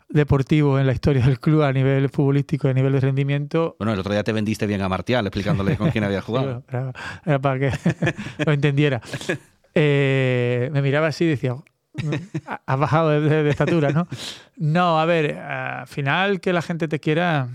deportivo 0.10 0.80
en 0.80 0.88
la 0.88 0.94
historia 0.94 1.26
del 1.26 1.40
club 1.40 1.62
a 1.64 1.72
nivel 1.72 2.10
futbolístico 2.10 2.68
y 2.68 2.72
a 2.72 2.74
nivel 2.74 2.94
de 2.94 3.00
rendimiento. 3.02 3.76
Bueno, 3.78 3.94
el 3.94 4.00
otro 4.00 4.12
día 4.14 4.24
te 4.24 4.34
vendiste 4.34 4.66
bien 4.66 4.82
a 4.82 4.90
Martial 4.90 5.28
explicándole 5.28 5.78
con 5.78 5.92
quién 5.92 6.04
había 6.04 6.22
jugado. 6.24 6.64
era, 7.26 7.40
para 7.40 7.60
que 7.60 7.72
lo 8.46 8.52
entendiera. 8.54 9.02
Eh, 9.74 10.70
me 10.74 10.82
miraba 10.82 11.08
así 11.08 11.26
y 11.26 11.28
decía, 11.28 11.56
has 12.66 12.80
bajado 12.80 13.22
de, 13.22 13.50
estatura, 13.50 13.92
¿no? 13.92 14.08
No, 14.58 15.00
a 15.00 15.06
ver, 15.06 15.38
al 15.38 15.88
final 15.88 16.40
que 16.40 16.54
la 16.54 16.62
gente 16.62 16.88
te 16.88 17.00
quiera 17.00 17.50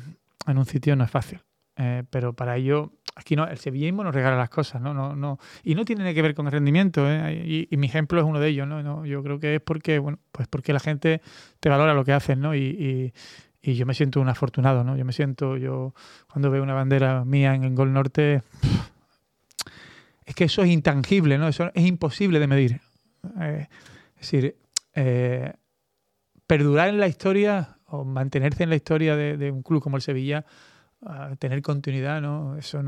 en 0.47 0.59
un 0.59 0.67
sitio 0.67 0.97
no 0.97 1.05
es 1.05 1.11
fácil. 1.11 1.41
Eh, 1.77 2.03
pero 2.11 2.35
para 2.35 2.57
ello, 2.57 2.93
aquí 3.17 3.37
no, 3.37 3.47
el 3.47 3.57
sevillismo 3.57 4.05
nos 4.05 4.15
regala 4.15 4.37
las 4.37 4.51
cosas, 4.51 4.83
¿no? 4.83 4.93
no, 4.93 5.17
no 5.17 5.39
y 5.65 5.75
no 5.75 5.85
tiene 5.85 6.13
que 6.13 6.21
ver 6.21 6.35
con 6.35 6.47
el 6.47 6.53
rendimiento, 6.53 7.11
¿eh? 7.11 7.67
y, 7.71 7.77
mi 7.79 7.87
ejemplo 7.87 8.21
es 8.21 8.27
uno 8.27 8.39
de 8.39 8.49
ellos, 8.49 8.69
¿no? 8.69 9.07
Yo 9.07 9.23
creo 9.23 9.41
que 9.41 9.55
es 9.55 9.61
porque, 9.63 9.99
bueno, 9.99 10.19
pues 10.31 10.47
porque 10.47 10.75
la 10.75 10.81
gente 10.81 11.23
te 11.59 11.69
valora 11.69 11.95
lo 11.95 12.05
que 12.05 12.13
haces, 12.13 12.37
¿no? 12.37 12.55
Y, 12.55 13.13
y, 13.63 13.75
yo 13.75 13.87
me 13.87 13.95
siento 13.95 14.21
un 14.21 14.29
afortunado, 14.29 14.85
¿no? 14.85 14.97
Yo 14.97 15.05
me 15.05 15.13
siento, 15.13 15.57
yo 15.57 15.95
cuando 16.31 16.51
veo 16.51 16.63
una 16.63 16.75
bandera 16.75 17.25
mía 17.25 17.55
en 17.55 17.65
el 17.65 17.75
Gol 17.75 17.93
Norte, 17.93 18.43
es 20.27 20.35
que 20.35 20.45
eso 20.45 20.63
es 20.63 20.71
intangible, 20.71 21.39
¿no? 21.39 21.49
Eso 21.49 21.71
es 21.75 21.87
imposible 21.87 22.41
de 22.41 22.47
medir. 22.47 22.81
Eh, 23.41 23.69
es 24.21 24.31
decir, 24.31 24.57
perdurar 26.47 26.89
en 26.89 27.01
la 27.01 27.09
historia 27.09 27.79
o 27.87 28.05
mantenerse 28.05 28.63
en 28.63 28.71
la 28.71 28.77
historia 28.77 29.17
de, 29.17 29.37
de 29.37 29.51
un 29.51 29.63
club 29.63 29.83
como 29.83 29.97
el 29.97 30.03
Sevilla 30.03 30.45
tener 31.39 31.63
continuidad, 31.63 32.21
¿no? 32.21 32.57
Eso 32.57 32.83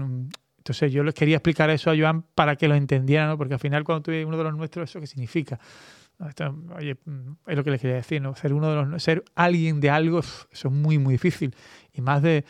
entonces 0.62 0.92
yo 0.92 1.03
les 1.03 1.14
quería 1.14 1.37
explicar 1.37 1.71
eso 1.71 1.90
a 1.90 1.97
Joan 1.97 2.23
para 2.23 2.55
que 2.55 2.68
lo 2.68 2.77
entendiera, 2.77 3.27
¿no? 3.27 3.37
Porque 3.37 3.55
al 3.55 3.61
final 3.61 3.83
cuando 3.83 4.03
tú 4.03 4.12
eres 4.12 4.25
uno 4.25 4.37
de 4.37 4.45
los 4.45 4.55
nuestros, 4.55 4.88
¿eso 4.88 5.01
qué 5.01 5.09
significa? 5.09 5.59
oye, 6.77 6.97
es 7.49 7.57
lo 7.57 7.64
que 7.64 7.71
les 7.73 7.81
quería 7.81 7.97
decir, 7.97 8.23
¿no? 8.23 8.37
Ser 8.37 8.53
uno 8.53 8.71
de 8.71 8.87
los 8.87 9.03
ser 9.03 9.25
alguien 9.35 9.81
de 9.81 9.90
algo, 9.90 10.21
eso 10.21 10.45
es 10.53 10.73
muy, 10.73 10.99
muy 10.99 11.14
difícil. 11.14 11.53
Y 11.92 12.01
más 12.01 12.23
de, 12.23 12.45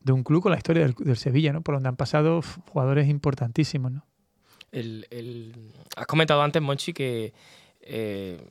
de 0.00 0.12
un 0.12 0.22
club 0.22 0.44
con 0.44 0.52
la 0.52 0.58
historia 0.58 0.86
del, 0.86 1.16
Sevilla, 1.16 1.52
¿no? 1.52 1.62
Por 1.62 1.74
donde 1.74 1.88
han 1.88 1.96
pasado 1.96 2.40
jugadores 2.70 3.08
importantísimos, 3.08 3.90
¿no? 3.90 4.06
El, 4.70 5.08
el, 5.10 5.72
has 5.96 6.06
comentado 6.06 6.42
antes, 6.42 6.62
Monchi, 6.62 6.92
que 6.92 7.34
eh, 7.86 8.44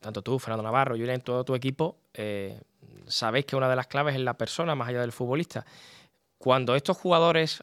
tanto 0.00 0.22
tú, 0.22 0.38
Fernando 0.38 0.62
Navarro, 0.62 0.96
Julián, 0.96 1.20
todo 1.20 1.44
tu 1.44 1.54
equipo, 1.54 1.98
eh, 2.14 2.60
sabéis 3.06 3.46
que 3.46 3.56
una 3.56 3.68
de 3.68 3.76
las 3.76 3.86
claves 3.86 4.14
es 4.14 4.20
la 4.20 4.34
persona 4.34 4.74
más 4.74 4.88
allá 4.88 5.00
del 5.00 5.12
futbolista. 5.12 5.64
Cuando 6.38 6.76
estos 6.76 6.96
jugadores 6.96 7.62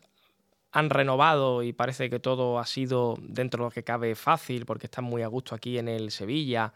han 0.72 0.90
renovado 0.90 1.64
y 1.64 1.72
parece 1.72 2.10
que 2.10 2.20
todo 2.20 2.60
ha 2.60 2.66
sido 2.66 3.16
dentro 3.22 3.64
de 3.64 3.68
lo 3.68 3.72
que 3.72 3.84
cabe 3.84 4.14
fácil 4.16 4.66
porque 4.66 4.88
están 4.88 5.06
muy 5.06 5.22
a 5.22 5.28
gusto 5.28 5.56
aquí 5.56 5.78
en 5.78 5.88
el 5.88 6.12
Sevilla 6.12 6.74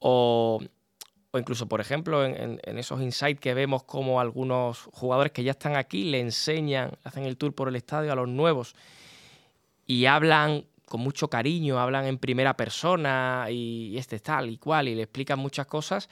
o, 0.00 0.60
incluso, 1.34 1.68
por 1.68 1.80
ejemplo, 1.80 2.24
en, 2.24 2.58
esos 2.64 3.00
insights 3.00 3.40
que 3.40 3.54
vemos 3.54 3.84
como 3.84 4.20
algunos 4.20 4.88
jugadores 4.92 5.32
que 5.32 5.44
ya 5.44 5.52
están 5.52 5.76
aquí 5.76 6.04
le 6.04 6.18
enseñan, 6.18 6.90
hacen 7.04 7.24
el 7.24 7.36
tour 7.36 7.54
por 7.54 7.68
el 7.68 7.76
estadio 7.76 8.12
a 8.12 8.16
los 8.16 8.28
nuevos 8.28 8.74
y 9.86 10.06
hablan 10.06 10.64
con 10.88 11.00
mucho 11.00 11.28
cariño, 11.28 11.78
hablan 11.78 12.06
en 12.06 12.18
primera 12.18 12.56
persona 12.56 13.46
y, 13.50 13.96
este 13.96 14.18
tal 14.18 14.50
y 14.50 14.58
cual 14.58 14.88
y 14.88 14.94
le 14.94 15.02
explican 15.02 15.38
muchas 15.38 15.66
cosas 15.66 16.08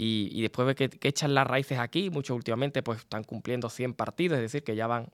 y, 0.00 0.42
después 0.42 0.68
de 0.68 0.74
que, 0.74 1.08
echan 1.08 1.34
las 1.34 1.46
raíces 1.46 1.78
aquí, 1.78 2.08
muchos 2.08 2.36
últimamente 2.36 2.82
pues 2.82 3.00
están 3.00 3.24
cumpliendo 3.24 3.68
100 3.68 3.94
partidos, 3.94 4.36
es 4.36 4.42
decir, 4.42 4.62
que 4.62 4.76
ya 4.76 4.86
van, 4.86 5.08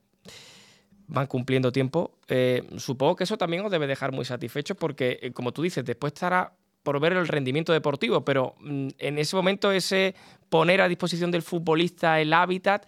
van 1.07 1.27
cumpliendo 1.27 1.73
tiempo. 1.73 2.19
Eh, 2.29 2.69
supongo 2.77 3.17
que 3.17 3.25
eso 3.25 3.39
también 3.39 3.65
os 3.65 3.71
debe 3.71 3.87
dejar 3.87 4.13
muy 4.13 4.27
satisfechos 4.27 4.77
porque, 4.77 5.19
eh, 5.23 5.33
como 5.33 5.53
tú 5.53 5.63
dices, 5.63 5.85
después 5.87 6.13
estará 6.13 6.53
por 6.83 7.01
ver 7.01 7.15
el 7.15 7.27
rendimiento 7.27 7.73
deportivo, 7.73 8.27
pero 8.27 8.57
mm, 8.61 8.89
en 8.99 9.19
ese 9.19 9.35
momento 9.37 9.73
ese 9.73 10.15
poner 10.51 10.83
a 10.83 10.89
disposición 10.89 11.31
del 11.31 11.41
futbolista 11.41 12.21
el 12.21 12.35
hábitat, 12.35 12.87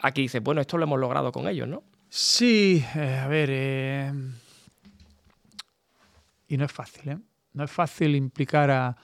aquí 0.00 0.22
dices, 0.22 0.42
bueno, 0.42 0.60
esto 0.60 0.78
lo 0.78 0.84
hemos 0.84 0.98
logrado 0.98 1.30
con 1.30 1.46
ellos, 1.46 1.68
¿no? 1.68 1.84
Sí, 2.08 2.84
eh, 2.96 3.20
a 3.22 3.28
ver, 3.28 4.12
y 6.48 6.56
no 6.56 6.64
es 6.64 6.72
fácil, 6.72 7.10
¿eh? 7.10 7.18
No 7.52 7.64
es 7.64 7.70
fácil 7.70 8.14
implicar 8.14 8.70
a, 8.70 8.96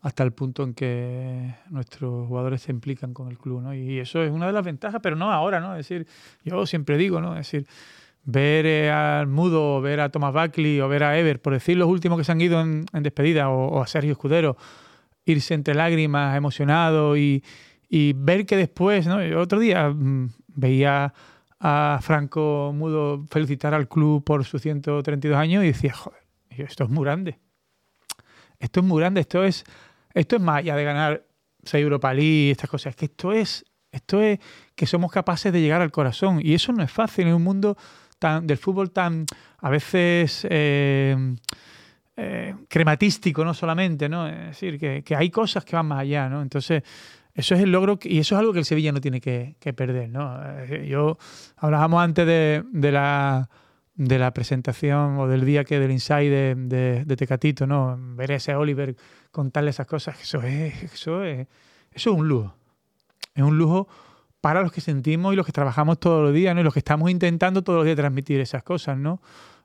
hasta 0.00 0.22
el 0.22 0.32
punto 0.32 0.62
en 0.62 0.74
que 0.74 1.54
nuestros 1.70 2.28
jugadores 2.28 2.62
se 2.62 2.72
implican 2.72 3.12
con 3.12 3.28
el 3.28 3.38
club, 3.38 3.62
¿no? 3.62 3.74
Y 3.74 3.98
eso 3.98 4.22
es 4.22 4.30
una 4.30 4.46
de 4.46 4.52
las 4.52 4.64
ventajas, 4.64 5.00
pero 5.02 5.16
no 5.16 5.32
ahora, 5.32 5.60
¿no? 5.60 5.72
Es 5.76 5.88
decir, 5.88 6.06
yo 6.44 6.64
siempre 6.66 6.96
digo, 6.96 7.20
¿no? 7.20 7.32
Es 7.32 7.50
decir, 7.50 7.66
ver 8.24 8.66
eh, 8.66 8.90
al 8.90 9.26
Mudo, 9.26 9.80
ver 9.80 10.00
a 10.00 10.10
Thomas 10.10 10.32
Buckley 10.32 10.80
o 10.80 10.88
ver 10.88 11.04
a 11.04 11.18
Ever, 11.18 11.40
por 11.40 11.52
decir 11.54 11.76
los 11.76 11.88
últimos 11.88 12.18
que 12.18 12.24
se 12.24 12.32
han 12.32 12.40
ido 12.40 12.60
en, 12.60 12.86
despedida, 12.92 13.48
o, 13.48 13.82
a 13.82 13.86
Sergio 13.86 14.12
Escudero, 14.12 14.56
irse 15.24 15.54
entre 15.54 15.74
lágrimas, 15.74 16.36
emocionado 16.36 17.16
y, 17.16 17.42
ver 18.14 18.46
que 18.46 18.56
después, 18.56 19.06
¿no? 19.06 19.18
otro 19.40 19.58
día 19.58 19.88
mm, 19.88 20.30
veía 20.54 21.14
a 21.58 21.98
Franco 22.02 22.72
Mudo 22.74 23.24
felicitar 23.30 23.74
al 23.74 23.88
club 23.88 24.22
por 24.22 24.44
sus 24.44 24.62
132 24.62 25.36
años 25.36 25.64
y 25.64 25.68
decía, 25.68 25.94
joder, 25.94 26.25
esto 26.62 26.84
es 26.84 26.90
muy 26.90 27.04
grande. 27.04 27.38
Esto 28.58 28.80
es 28.80 28.86
muy 28.86 29.00
grande, 29.00 29.20
esto 29.20 29.44
es 29.44 29.64
esto 30.16 30.36
es 30.36 30.42
más 30.42 30.60
allá 30.60 30.76
de 30.76 30.84
ganar 30.84 31.26
6 31.62 31.82
Europa 31.82 32.14
League 32.14 32.50
estas 32.50 32.70
cosas. 32.70 32.92
Es 32.92 32.96
que 32.96 33.04
esto 33.04 33.32
es, 33.32 33.66
esto 33.92 34.22
es 34.22 34.38
que 34.74 34.86
somos 34.86 35.12
capaces 35.12 35.52
de 35.52 35.60
llegar 35.60 35.82
al 35.82 35.90
corazón. 35.90 36.40
Y 36.42 36.54
eso 36.54 36.72
no 36.72 36.82
es 36.82 36.90
fácil 36.90 37.26
en 37.28 37.34
un 37.34 37.44
mundo 37.44 37.76
tan, 38.18 38.46
del 38.46 38.56
fútbol 38.56 38.92
tan 38.92 39.26
a 39.58 39.68
veces 39.68 40.46
eh, 40.48 41.36
eh, 42.16 42.54
crematístico, 42.66 43.44
no 43.44 43.52
solamente, 43.52 44.08
¿no? 44.08 44.26
Es 44.26 44.58
decir, 44.58 44.78
que, 44.78 45.14
hay 45.14 45.28
cosas 45.28 45.66
que 45.66 45.76
van 45.76 45.84
más 45.84 46.00
allá, 46.00 46.30
¿no? 46.30 46.40
Entonces, 46.40 46.82
eso 47.34 47.54
es 47.54 47.60
el 47.60 47.70
logro 47.70 47.98
y 48.02 48.18
eso 48.18 48.36
es 48.36 48.38
algo 48.38 48.54
que 48.54 48.60
el 48.60 48.64
Sevilla 48.64 48.92
no 48.92 49.02
tiene 49.02 49.20
que, 49.20 49.54
perder, 49.76 50.08
¿no? 50.08 50.40
Eh, 50.62 50.86
yo 50.88 51.18
hablábamos 51.58 52.02
antes 52.02 52.26
de, 52.26 52.64
de 52.72 52.90
la 52.90 53.50
de 53.96 54.18
la 54.18 54.32
presentación 54.32 55.18
o 55.18 55.26
del 55.26 55.44
día 55.44 55.64
que 55.64 55.80
del 55.80 55.90
inside 55.90 56.54
de, 56.54 57.16
Tecatito, 57.16 57.66
¿no? 57.66 57.96
Ver 57.98 58.32
ese 58.32 58.54
Oliver 58.54 58.94
contarle 59.30 59.70
esas 59.70 59.86
cosas, 59.86 60.20
eso 60.20 60.42
es, 60.42 60.82
eso 60.82 61.24
es, 61.24 61.48
eso 61.92 62.10
es 62.10 62.16
un 62.16 62.28
lujo. 62.28 62.54
Es 63.34 63.42
un 63.42 63.58
lujo 63.58 63.88
para 64.40 64.62
los 64.62 64.70
que 64.70 64.80
sentimos 64.80 65.32
y 65.32 65.36
los 65.36 65.46
que 65.46 65.52
trabajamos 65.52 65.98
todos 65.98 66.22
los 66.22 66.34
días, 66.34 66.54
¿no? 66.54 66.60
Y 66.60 66.64
los 66.64 66.72
que 66.72 66.80
estamos 66.80 67.10
intentando 67.10 67.62
todos 67.62 67.78
los 67.78 67.84
días 67.84 67.96
transmitir 67.96 68.40
esas 68.40 68.62
cosas, 68.62 68.98
¿no? 68.98 69.20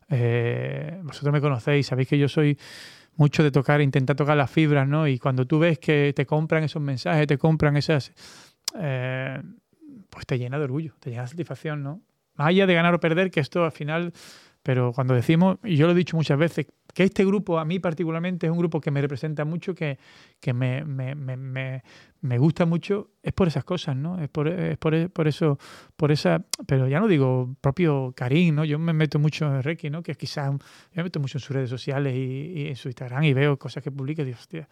Eh, 0.09 0.99
vosotros 1.03 1.31
me 1.31 1.41
conocéis, 1.41 1.87
sabéis 1.87 2.07
que 2.07 2.17
yo 2.17 2.27
soy 2.27 2.57
mucho 3.15 3.43
de 3.43 3.51
tocar, 3.51 3.81
intentar 3.81 4.15
tocar 4.15 4.37
las 4.37 4.49
fibras, 4.49 4.87
¿no? 4.87 5.07
Y 5.07 5.19
cuando 5.19 5.45
tú 5.45 5.59
ves 5.59 5.77
que 5.77 6.13
te 6.15 6.25
compran 6.25 6.63
esos 6.63 6.81
mensajes, 6.81 7.27
te 7.27 7.37
compran 7.37 7.75
esas, 7.77 8.13
eh, 8.79 9.41
pues 10.09 10.25
te 10.25 10.37
llena 10.37 10.57
de 10.57 10.63
orgullo, 10.63 10.93
te 10.99 11.09
llena 11.09 11.23
de 11.23 11.27
satisfacción, 11.27 11.83
¿no? 11.83 12.01
Más 12.35 12.47
allá 12.47 12.65
de 12.65 12.73
ganar 12.73 12.93
o 12.93 12.99
perder, 12.99 13.31
que 13.31 13.39
esto 13.39 13.63
al 13.63 13.71
final, 13.71 14.13
pero 14.63 14.93
cuando 14.93 15.13
decimos, 15.15 15.57
y 15.63 15.75
yo 15.75 15.87
lo 15.87 15.93
he 15.93 15.95
dicho 15.95 16.15
muchas 16.15 16.37
veces, 16.37 16.67
que 16.93 17.03
este 17.03 17.25
grupo, 17.25 17.57
a 17.57 17.65
mí 17.65 17.79
particularmente, 17.79 18.45
es 18.45 18.51
un 18.51 18.59
grupo 18.59 18.79
que 18.79 18.91
me 18.91 19.01
representa 19.01 19.45
mucho, 19.45 19.73
que, 19.73 19.97
que 20.39 20.53
me, 20.53 20.83
me, 20.83 21.15
me, 21.15 21.83
me, 22.21 22.37
gusta 22.37 22.65
mucho, 22.65 23.11
es 23.23 23.33
por 23.33 23.47
esas 23.47 23.63
cosas, 23.63 23.95
¿no? 23.95 24.21
Es 24.21 24.29
por, 24.29 24.47
es 24.47 24.77
por, 24.77 25.09
por, 25.09 25.27
eso, 25.27 25.57
por 25.95 26.11
esa, 26.11 26.45
pero 26.67 26.87
ya 26.87 26.99
no 26.99 27.07
digo 27.07 27.55
propio 27.59 28.13
Karim, 28.15 28.55
¿no? 28.55 28.65
Yo 28.65 28.77
me 28.77 28.93
meto 28.93 29.17
mucho 29.19 29.45
en 29.45 29.63
Reiki, 29.63 29.89
¿no? 29.89 30.03
Que 30.03 30.15
quizás, 30.15 30.51
yo 30.51 30.57
me 30.95 31.03
meto 31.03 31.19
mucho 31.19 31.37
en 31.37 31.41
sus 31.41 31.55
redes 31.55 31.69
sociales 31.69 32.13
y, 32.15 32.67
en 32.67 32.75
su 32.75 32.87
Instagram 32.87 33.23
y 33.23 33.33
veo 33.33 33.57
cosas 33.57 33.83
que 33.83 33.91
publica 33.91 34.21
y 34.21 34.25
digo, 34.25 34.37
hostia, 34.39 34.67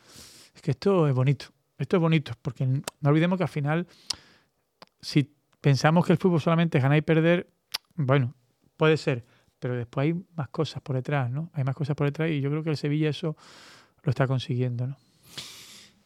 es 0.53 0.62
que 0.62 0.72
esto 0.72 1.07
es 1.07 1.14
bonito, 1.16 1.47
esto 1.78 1.97
es 1.97 2.01
bonito, 2.01 2.34
porque 2.41 2.68
no 2.68 2.84
olvidemos 3.10 3.38
que 3.38 3.43
al 3.43 3.49
final, 3.49 3.88
si 5.01 5.38
pensamos 5.62 6.05
que 6.05 6.14
el 6.14 6.18
fútbol 6.18 6.41
solamente 6.41 6.78
es 6.78 6.84
ganar 6.84 6.97
y 6.97 7.01
perder, 7.01 7.49
bueno, 7.95 8.34
puede 8.78 8.97
ser, 8.97 9.26
pero 9.60 9.76
después 9.76 10.05
hay 10.05 10.26
más 10.36 10.49
cosas 10.49 10.82
por 10.82 10.95
detrás, 10.95 11.30
¿no? 11.30 11.49
Hay 11.53 11.64
más 11.64 11.76
cosas 11.76 11.95
por 11.95 12.07
detrás 12.07 12.30
y 12.32 12.41
yo 12.41 12.49
creo 12.49 12.64
que 12.64 12.70
el 12.70 12.78
Sevilla 12.78 13.10
eso 13.10 13.36
lo 14.03 14.10
está 14.10 14.28
consiguiendo, 14.28 14.88
¿no? 14.88 14.97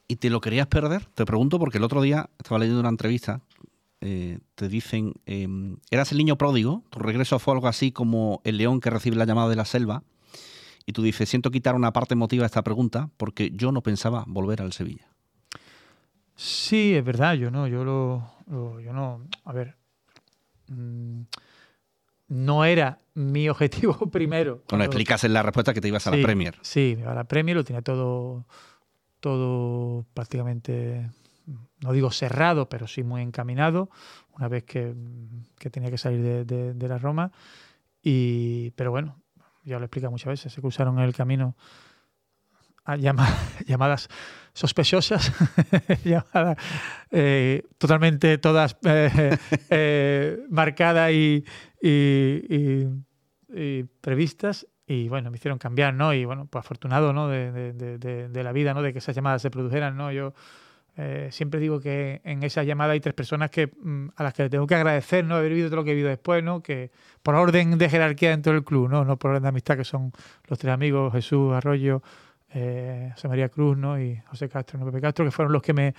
¿Y 0.07 0.17
te 0.17 0.29
lo 0.29 0.41
querías 0.41 0.67
perder? 0.67 1.05
Te 1.05 1.25
pregunto 1.25 1.57
porque 1.59 1.77
el 1.77 1.83
otro 1.83 2.01
día 2.01 2.29
estaba 2.37 2.59
leyendo 2.59 2.79
una 2.79 2.89
entrevista 2.89 3.41
eh, 4.05 4.39
te 4.55 4.67
dicen, 4.67 5.13
em, 5.25 5.77
eras 5.89 6.11
el 6.11 6.17
niño 6.17 6.37
pródigo, 6.37 6.83
tu 6.89 6.99
regreso 6.99 7.39
fue 7.39 7.53
algo 7.53 7.69
así 7.69 7.93
como 7.93 8.41
el 8.43 8.57
león 8.57 8.81
que 8.81 8.89
recibe 8.89 9.15
la 9.15 9.23
llamada 9.23 9.47
de 9.47 9.55
la 9.55 9.63
selva, 9.63 10.03
y 10.85 10.91
tú 10.91 11.03
dices, 11.03 11.29
siento 11.29 11.51
quitar 11.51 11.73
una 11.73 11.93
parte 11.93 12.13
emotiva 12.13 12.43
a 12.43 12.47
esta 12.47 12.65
pregunta 12.65 13.09
porque 13.15 13.51
yo 13.55 13.71
no 13.71 13.81
pensaba 13.81 14.25
volver 14.27 14.61
al 14.61 14.73
Sevilla. 14.73 15.12
Sí, 16.43 16.93
es 16.93 17.05
verdad, 17.05 17.35
yo 17.35 17.49
no, 17.49 17.67
yo 17.67 17.85
lo, 17.85 18.33
yo 18.81 18.91
no, 18.91 19.25
a 19.45 19.53
ver, 19.53 19.77
mm, 20.67 21.21
no 22.27 22.65
era 22.65 22.99
mi 23.13 23.47
objetivo 23.49 23.95
primero. 24.11 24.61
Bueno, 24.67 24.83
explicas 24.83 25.23
en 25.23 25.31
la 25.31 25.41
respuesta 25.41 25.73
que 25.73 25.79
te 25.79 25.87
ibas 25.87 26.05
a 26.05 26.11
la 26.11 26.21
Premier. 26.21 26.59
Sí, 26.61 26.97
a 27.07 27.13
la 27.13 27.23
Premier 27.23 27.55
lo 27.55 27.63
tenía 27.63 27.81
todo, 27.81 28.45
todo 29.21 30.05
prácticamente, 30.13 31.09
no 31.79 31.93
digo 31.93 32.11
cerrado, 32.11 32.67
pero 32.67 32.87
sí 32.87 33.03
muy 33.03 33.21
encaminado, 33.21 33.89
una 34.33 34.49
vez 34.49 34.65
que, 34.65 34.93
tenía 35.71 35.91
que 35.91 35.97
salir 35.97 36.45
de, 36.45 36.87
la 36.89 36.97
Roma. 36.97 37.31
Y, 38.01 38.71
pero 38.71 38.91
bueno, 38.91 39.15
ya 39.63 39.77
lo 39.77 39.83
he 39.83 39.85
explicado 39.85 40.11
muchas 40.11 40.27
veces, 40.27 40.51
se 40.51 40.59
cruzaron 40.59 40.99
en 40.99 41.05
el 41.05 41.15
camino 41.15 41.55
llamadas 43.65 44.09
sospechosas, 44.53 45.31
llamadas 46.03 46.57
eh, 47.11 47.63
totalmente 47.77 48.37
todas 48.37 48.77
eh, 48.85 49.37
eh, 49.69 50.39
marcadas 50.49 51.11
y, 51.11 51.43
previstas 54.01 54.67
y 54.85 55.09
bueno, 55.09 55.31
me 55.31 55.37
hicieron 55.37 55.57
cambiar, 55.57 55.93
¿no? 55.93 56.13
Y 56.13 56.25
bueno, 56.25 56.47
pues 56.49 56.63
afortunado, 56.63 57.13
¿no? 57.13 57.27
De, 57.27 58.29
la 58.33 58.51
vida, 58.51 58.73
¿no? 58.73 58.81
De 58.81 58.93
que 58.93 58.99
esas 58.99 59.15
llamadas 59.15 59.41
se 59.41 59.49
produjeran, 59.49 59.97
¿no? 59.97 60.11
Yo 60.11 60.33
siempre 61.29 61.59
digo 61.59 61.79
que 61.79 62.21
en 62.23 62.43
esa 62.43 62.63
llamada 62.63 62.93
hay 62.93 62.99
tres 62.99 63.15
personas 63.15 63.49
que 63.49 63.67
mm, 63.67 64.09
a 64.15 64.23
las 64.23 64.33
que 64.33 64.43
le 64.43 64.49
tengo 64.49 64.67
que 64.67 64.75
agradecer, 64.75 65.25
¿no? 65.25 65.35
Haber 65.35 65.49
vivido 65.49 65.69
todo 65.69 65.77
lo 65.77 65.83
que 65.83 65.91
he 65.91 65.95
vivido 65.95 66.09
después, 66.09 66.43
¿no? 66.43 66.61
Que 66.61 66.91
por 67.23 67.35
orden 67.35 67.77
de 67.77 67.89
jerarquía 67.89 68.29
dentro 68.29 68.53
del 68.53 68.63
club, 68.63 68.89
¿no? 68.89 69.03
No 69.03 69.17
por 69.17 69.31
orden 69.31 69.43
de 69.43 69.49
amistad, 69.49 69.77
que 69.77 69.85
son 69.85 70.11
los 70.47 70.59
tres 70.59 70.73
amigos, 70.73 71.11
Jesús, 71.13 71.53
Arroyo, 71.53 72.03
eh, 72.53 73.11
José 73.13 73.27
María 73.27 73.49
Cruz 73.49 73.77
¿no? 73.77 73.99
y 73.99 74.17
José 74.27 74.47
Castro, 74.47 74.79
¿no? 74.79 74.85
Pepe 74.85 75.01
Castro, 75.01 75.25
que 75.25 75.31
fueron 75.31 75.53
los 75.53 75.61
que 75.61 75.73
me 75.73 75.93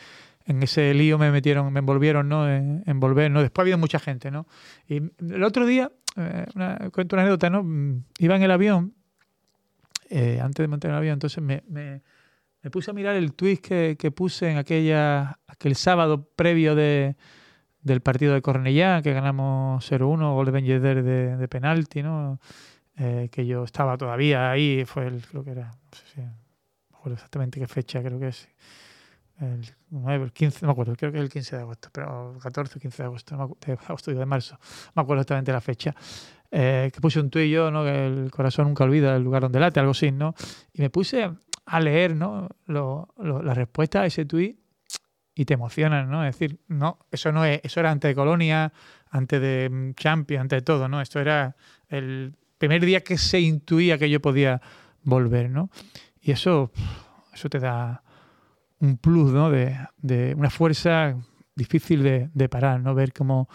en 0.47 0.63
ese 0.63 0.93
lío 0.93 1.19
me 1.19 1.31
metieron, 1.31 1.73
me 1.73 1.81
envolvieron, 1.81 2.29
¿no? 2.29 2.49
En, 2.49 2.83
envolver, 2.87 3.31
¿no? 3.31 3.41
Después 3.41 3.63
ha 3.63 3.65
habido 3.65 3.79
mucha 3.79 3.99
gente, 3.99 4.31
¿no? 4.31 4.47
Y 4.87 4.97
el 4.97 5.43
otro 5.43 5.67
día, 5.67 5.91
eh, 6.17 6.47
cuento 6.93 7.17
una 7.17 7.23
anécdota, 7.23 7.51
¿no? 7.51 8.03
Iba 8.19 8.37
en 8.37 8.43
el 8.43 8.51
avión, 8.51 8.95
eh, 10.11 10.41
antes 10.43 10.63
de 10.63 10.69
montar 10.69 10.91
el 10.91 10.99
avión, 10.99 11.15
entonces 11.15 11.43
me, 11.43 11.63
me, 11.67 12.03
puse 12.71 12.91
a 12.91 12.95
mirar 12.95 13.17
el 13.17 13.33
tweet 13.35 13.59
que, 13.59 13.97
que, 13.99 14.11
puse 14.11 14.51
en 14.51 14.59
aquella, 14.59 15.39
aquel 15.47 15.77
sábado 15.77 16.29
previo 16.37 16.75
de, 16.75 17.17
del 17.83 18.01
partido 18.01 18.35
de 18.35 18.43
Cornellá, 18.43 19.01
que 19.03 19.13
ganamos 19.13 19.91
0-1, 19.91 20.35
gol 20.35 20.47
de 20.47 20.53
Ben 20.53 20.65
Yedder 20.65 21.03
de, 21.03 21.37
de 21.37 21.49
penalti, 21.49 22.03
¿no? 22.03 22.39
Eh, 22.97 23.29
que 23.33 23.45
yo 23.45 23.65
estaba 23.65 23.97
todavía 23.97 24.51
ahí, 24.51 24.85
fue 24.85 25.07
el, 25.07 25.27
creo 25.27 25.43
que 25.43 25.51
era, 25.51 25.67
no 25.67 25.97
sé 25.97 26.05
si 26.15 26.21
exactamente 27.13 27.61
qué 27.61 27.67
fecha, 27.67 28.03
creo 28.03 28.19
que 28.19 28.29
es 28.29 28.49
el 29.41 29.65
9, 29.91 30.25
el 30.25 30.33
15, 30.33 30.61
no 30.63 30.69
me 30.69 30.73
acuerdo, 30.73 30.95
creo 30.97 31.13
que 31.13 31.19
es 31.19 31.25
el 31.25 31.31
15 31.31 31.57
de 31.57 31.63
agosto, 31.63 31.89
pero 31.93 32.39
14 32.41 32.79
o 32.79 32.81
15 32.81 33.03
de 33.03 33.07
agosto, 33.07 33.59
de 33.67 33.73
agosto 33.73 34.11
de 34.13 34.27
marzo, 34.27 34.55
no 34.55 34.93
me 34.97 35.03
acuerdo 35.03 35.23
exactamente 35.23 35.53
la 35.53 35.61
fecha, 35.61 35.95
eh, 36.51 36.91
que 36.95 37.01
puse 37.01 37.21
un 37.21 37.31
tuit 37.31 37.51
yo, 37.51 37.71
¿no? 37.71 37.83
que 37.85 38.07
el 38.07 38.31
corazón 38.31 38.69
nunca 38.69 38.85
olvida 38.85 39.17
el 39.17 39.23
lugar 39.23 39.43
donde 39.43 39.59
late, 39.59 39.81
algo 39.81 39.93
así, 39.93 40.13
¿no? 40.13 40.35
Y 40.73 40.83
me 40.83 40.91
puse 40.91 41.31
a 41.67 41.81
leer, 41.81 42.15
¿no? 42.15 42.49
Lo, 42.67 43.09
la 43.17 43.55
respuesta 43.55 44.03
a 44.03 44.07
ese 44.07 44.25
tuit 44.25 44.59
y 45.35 45.45
te 45.45 45.55
emocionan, 45.55 46.11
¿no? 46.11 46.25
Es 46.25 46.39
decir, 46.39 46.61
no, 46.69 46.99
eso 47.11 47.33
no 47.33 47.45
es, 47.45 47.61
eso 47.65 47.81
era 47.81 47.91
antes 47.91 48.09
de 48.09 48.15
Colonia, 48.15 48.73
antes 49.11 49.41
de 49.41 49.69
mm, 49.69 49.95
Champions, 49.95 50.43
antes 50.43 50.59
de 50.59 50.63
todo, 50.63 50.89
¿no? 50.89 51.01
Esto 51.01 51.21
era 51.21 51.57
el 51.89 52.35
primer 52.59 52.85
día 52.85 53.03
que 53.03 53.19
se 53.19 53.41
intuía 53.41 53.99
que 53.99 54.09
yo 54.09 54.21
podía 54.21 54.61
volver, 55.03 55.51
¿no? 55.51 55.71
Y 56.25 56.33
eso, 56.33 56.73
eso 57.35 57.51
te 57.51 57.61
da 57.61 58.03
un 58.81 58.97
plus, 58.97 59.31
¿no? 59.31 59.51
De, 59.51 59.77
de 59.99 60.35
una 60.35 60.49
fuerza 60.49 61.17
difícil 61.55 62.03
de, 62.03 62.31
de, 62.33 62.49
parar, 62.49 62.81
¿no? 62.81 62.95
Ver 62.95 63.13
cómo 63.13 63.49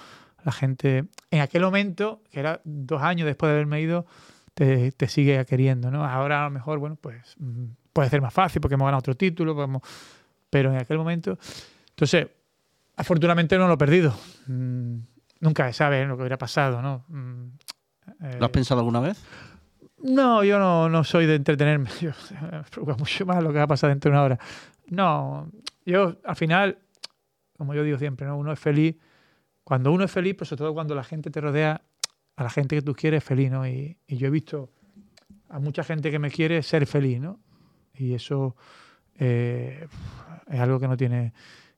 la 0.43 0.51
gente, 0.51 1.05
en 1.31 1.41
aquel 1.41 1.63
momento, 1.63 2.21
que 2.29 2.39
era 2.39 2.61
dos 2.63 3.01
años 3.01 3.25
después 3.25 3.49
de 3.49 3.55
haberme 3.55 3.81
ido, 3.81 4.05
te, 4.53 4.91
te 4.91 5.07
sigue 5.07 5.43
queriendo, 5.45 5.89
¿no? 5.89 6.05
Ahora 6.05 6.41
a 6.41 6.43
lo 6.45 6.51
mejor, 6.51 6.77
bueno, 6.77 6.95
pues 6.95 7.35
mm, 7.39 7.65
puede 7.91 8.09
ser 8.09 8.21
más 8.21 8.33
fácil 8.33 8.61
porque 8.61 8.75
hemos 8.75 8.85
ganado 8.85 8.99
otro 8.99 9.15
título, 9.15 9.81
pero 10.51 10.71
en 10.71 10.77
aquel 10.77 10.99
momento, 10.99 11.39
entonces, 11.89 12.27
afortunadamente 12.95 13.57
no 13.57 13.67
lo 13.67 13.73
he 13.73 13.77
perdido. 13.77 14.15
Mm, 14.45 14.99
nunca 15.39 15.65
se 15.67 15.73
sabe 15.73 16.05
lo 16.05 16.15
que 16.15 16.21
hubiera 16.21 16.37
pasado, 16.37 16.83
¿no? 16.83 17.03
Mm, 17.07 18.37
¿Lo 18.39 18.45
has 18.45 18.51
pensado 18.51 18.79
alguna 18.81 18.99
vez? 18.99 19.21
No, 20.03 20.43
yo 20.43 20.59
no, 20.59 20.89
no 20.89 21.03
soy 21.03 21.25
de 21.25 21.35
entretenerme. 21.35 21.89
Yo, 22.01 22.11
me 22.41 22.63
preocupa 22.63 22.95
mucho 22.97 23.25
más 23.25 23.43
lo 23.43 23.51
que 23.51 23.57
va 23.57 23.63
a 23.63 23.67
pasar 23.67 23.89
dentro 23.89 24.09
de 24.09 24.17
una 24.17 24.23
hora. 24.23 24.39
No, 24.87 25.51
yo 25.85 26.17
al 26.23 26.35
final, 26.35 26.79
como 27.57 27.73
yo 27.75 27.83
digo 27.83 27.97
siempre, 27.97 28.25
¿no? 28.25 28.37
uno 28.37 28.51
es 28.51 28.59
feliz. 28.59 28.95
Cuando 29.63 29.91
uno 29.91 30.05
es 30.05 30.11
feliz, 30.11 30.35
pues 30.35 30.49
sobre 30.49 30.59
todo 30.59 30.73
cuando 30.73 30.95
la 30.95 31.03
gente 31.03 31.29
te 31.29 31.41
rodea, 31.41 31.81
a 32.35 32.43
la 32.43 32.49
gente 32.49 32.75
que 32.75 32.81
tú 32.81 32.95
quieres 32.95 33.23
feliz, 33.23 33.51
¿no? 33.51 33.67
Y, 33.67 33.97
yo 34.07 34.27
he 34.27 34.29
visto 34.29 34.71
a 35.49 35.59
mucha 35.59 35.83
gente 35.83 36.09
que 36.09 36.19
me 36.19 36.31
quiere 36.31 36.63
ser 36.63 36.87
feliz, 36.87 37.19
¿no? 37.19 37.39
Y 37.93 38.13
eso 38.13 38.55
eh, 39.17 39.87
es 40.47 40.59
algo 40.59 40.79
que 40.79 40.87
no 40.87 40.95
tiene, 40.95 41.33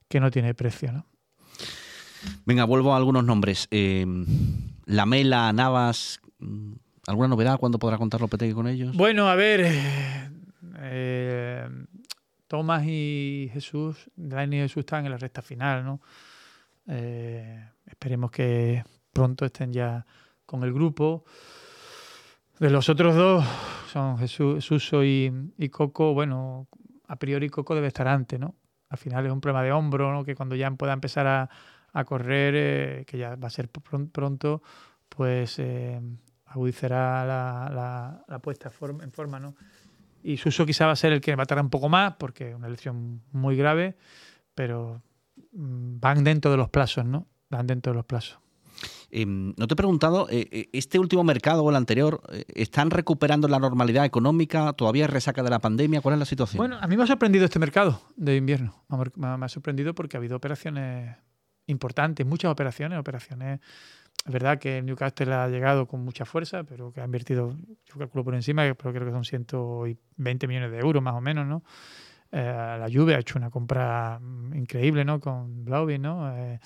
que 0.08 0.20
no 0.20 0.30
tiene 0.30 0.54
precio, 0.54 0.92
¿no? 0.92 1.06
Venga, 2.46 2.64
vuelvo 2.64 2.94
a 2.94 2.96
algunos 2.96 3.24
nombres. 3.24 3.66
Eh, 3.70 4.06
Lamela, 4.86 5.52
Navas, 5.52 6.20
¿Alguna 7.06 7.28
novedad? 7.28 7.58
¿Cuándo 7.58 7.80
podrá 7.80 7.98
contar 7.98 8.20
Lopetegui 8.20 8.54
con 8.54 8.68
ellos? 8.68 8.96
Bueno, 8.96 9.28
a 9.28 9.34
ver, 9.34 9.66
eh, 10.78 11.68
Tomás 12.46 12.84
y 12.86 13.50
Jesús, 13.52 14.08
Dani 14.14 14.58
y 14.58 14.60
Jesús 14.60 14.80
están 14.80 15.04
en 15.04 15.10
la 15.10 15.16
recta 15.16 15.42
final, 15.42 15.84
¿no? 15.84 16.00
Eh, 16.86 17.70
esperemos 17.86 18.30
que 18.30 18.84
pronto 19.12 19.44
estén 19.44 19.72
ya 19.72 20.06
con 20.46 20.62
el 20.62 20.72
grupo. 20.72 21.24
De 22.60 22.70
los 22.70 22.88
otros 22.88 23.16
dos, 23.16 23.44
son 23.92 24.16
Jesús, 24.18 24.64
Suso 24.64 25.02
y, 25.02 25.32
Coco, 25.72 26.14
bueno, 26.14 26.68
a 27.08 27.16
priori 27.16 27.48
Coco 27.48 27.74
debe 27.74 27.88
estar 27.88 28.06
antes, 28.06 28.38
¿no? 28.38 28.54
Al 28.90 28.98
final 28.98 29.26
es 29.26 29.32
un 29.32 29.40
problema 29.40 29.64
de 29.64 29.72
hombro, 29.72 30.12
¿no? 30.12 30.24
Que 30.24 30.36
cuando 30.36 30.54
ya 30.54 30.70
pueda 30.70 30.92
empezar 30.92 31.26
a, 31.26 32.04
correr, 32.04 32.54
eh, 32.56 33.04
que 33.08 33.18
ya 33.18 33.34
va 33.34 33.48
a 33.48 33.50
ser 33.50 33.68
pronto, 33.70 34.62
pues 35.08 35.58
agudizará 36.52 37.24
la, 37.24 38.24
la, 38.28 38.38
puesta 38.40 38.70
en 39.00 39.12
forma, 39.12 39.40
¿no? 39.40 39.54
Y 40.22 40.36
Suso 40.36 40.64
quizá 40.64 40.86
va 40.86 40.92
a 40.92 40.96
ser 40.96 41.12
el 41.12 41.20
que 41.20 41.34
va 41.34 41.42
a 41.42 41.46
tardar 41.46 41.64
un 41.64 41.70
poco 41.70 41.88
más, 41.88 42.14
porque 42.18 42.50
es 42.50 42.54
una 42.54 42.68
lesión 42.68 43.22
muy 43.32 43.56
grave, 43.56 43.96
pero 44.54 45.02
mm, 45.52 45.98
van 45.98 46.24
dentro 46.24 46.50
de 46.50 46.56
los 46.56 46.68
plazos, 46.68 47.04
¿no? 47.04 47.26
Van 47.50 47.66
dentro 47.66 47.92
de 47.92 47.96
los 47.96 48.06
plazos. 48.06 48.38
Em, 49.10 49.52
no 49.56 49.66
te 49.66 49.74
he 49.74 49.76
preguntado, 49.76 50.26
eh, 50.30 50.48
eh, 50.50 50.68
¿este 50.72 50.98
último 50.98 51.22
mercado 51.22 51.62
o 51.62 51.70
el 51.70 51.76
anterior 51.76 52.22
eh, 52.32 52.44
están 52.54 52.90
recuperando 52.90 53.46
la 53.46 53.58
normalidad 53.58 54.04
económica? 54.04 54.72
¿Todavía 54.72 55.06
resaca 55.06 55.42
de 55.42 55.50
la 55.50 55.58
pandemia? 55.58 56.00
¿Cuál 56.00 56.14
es 56.14 56.18
la 56.18 56.24
situación? 56.24 56.58
Bueno, 56.58 56.78
a 56.80 56.86
mí 56.86 56.96
me 56.96 57.02
ha 57.02 57.06
sorprendido 57.06 57.44
este 57.44 57.58
mercado 57.58 58.00
de 58.16 58.36
invierno. 58.36 58.84
me 59.16 59.44
ha 59.44 59.48
sorprendido 59.48 59.94
porque 59.94 60.16
ha 60.16 60.18
habido 60.18 60.36
operaciones 60.36 61.16
importantes, 61.66 62.26
muchas 62.26 62.50
operaciones, 62.50 62.98
operaciones 62.98 63.60
es 64.24 64.32
verdad 64.32 64.58
que 64.58 64.78
el 64.78 64.86
Newcastle 64.86 65.32
ha 65.34 65.48
llegado 65.48 65.86
con 65.86 66.04
mucha 66.04 66.24
fuerza, 66.24 66.62
pero 66.62 66.92
que 66.92 67.00
ha 67.00 67.04
invertido, 67.04 67.56
yo 67.86 67.98
calculo 67.98 68.22
por 68.22 68.34
encima, 68.34 68.62
pero 68.74 68.92
creo 68.92 69.06
que 69.06 69.10
son 69.10 69.24
120 69.24 70.46
millones 70.46 70.70
de 70.70 70.78
euros 70.78 71.02
más 71.02 71.14
o 71.14 71.20
menos, 71.20 71.46
¿no? 71.46 71.64
Eh, 72.30 72.76
la 72.78 72.88
Juve 72.90 73.16
ha 73.16 73.18
hecho 73.18 73.36
una 73.36 73.50
compra 73.50 74.18
mm, 74.20 74.54
increíble, 74.54 75.04
¿no? 75.04 75.20
Con 75.20 75.64
Blauvin, 75.64 76.00
¿no? 76.00 76.34
Eh, 76.36 76.60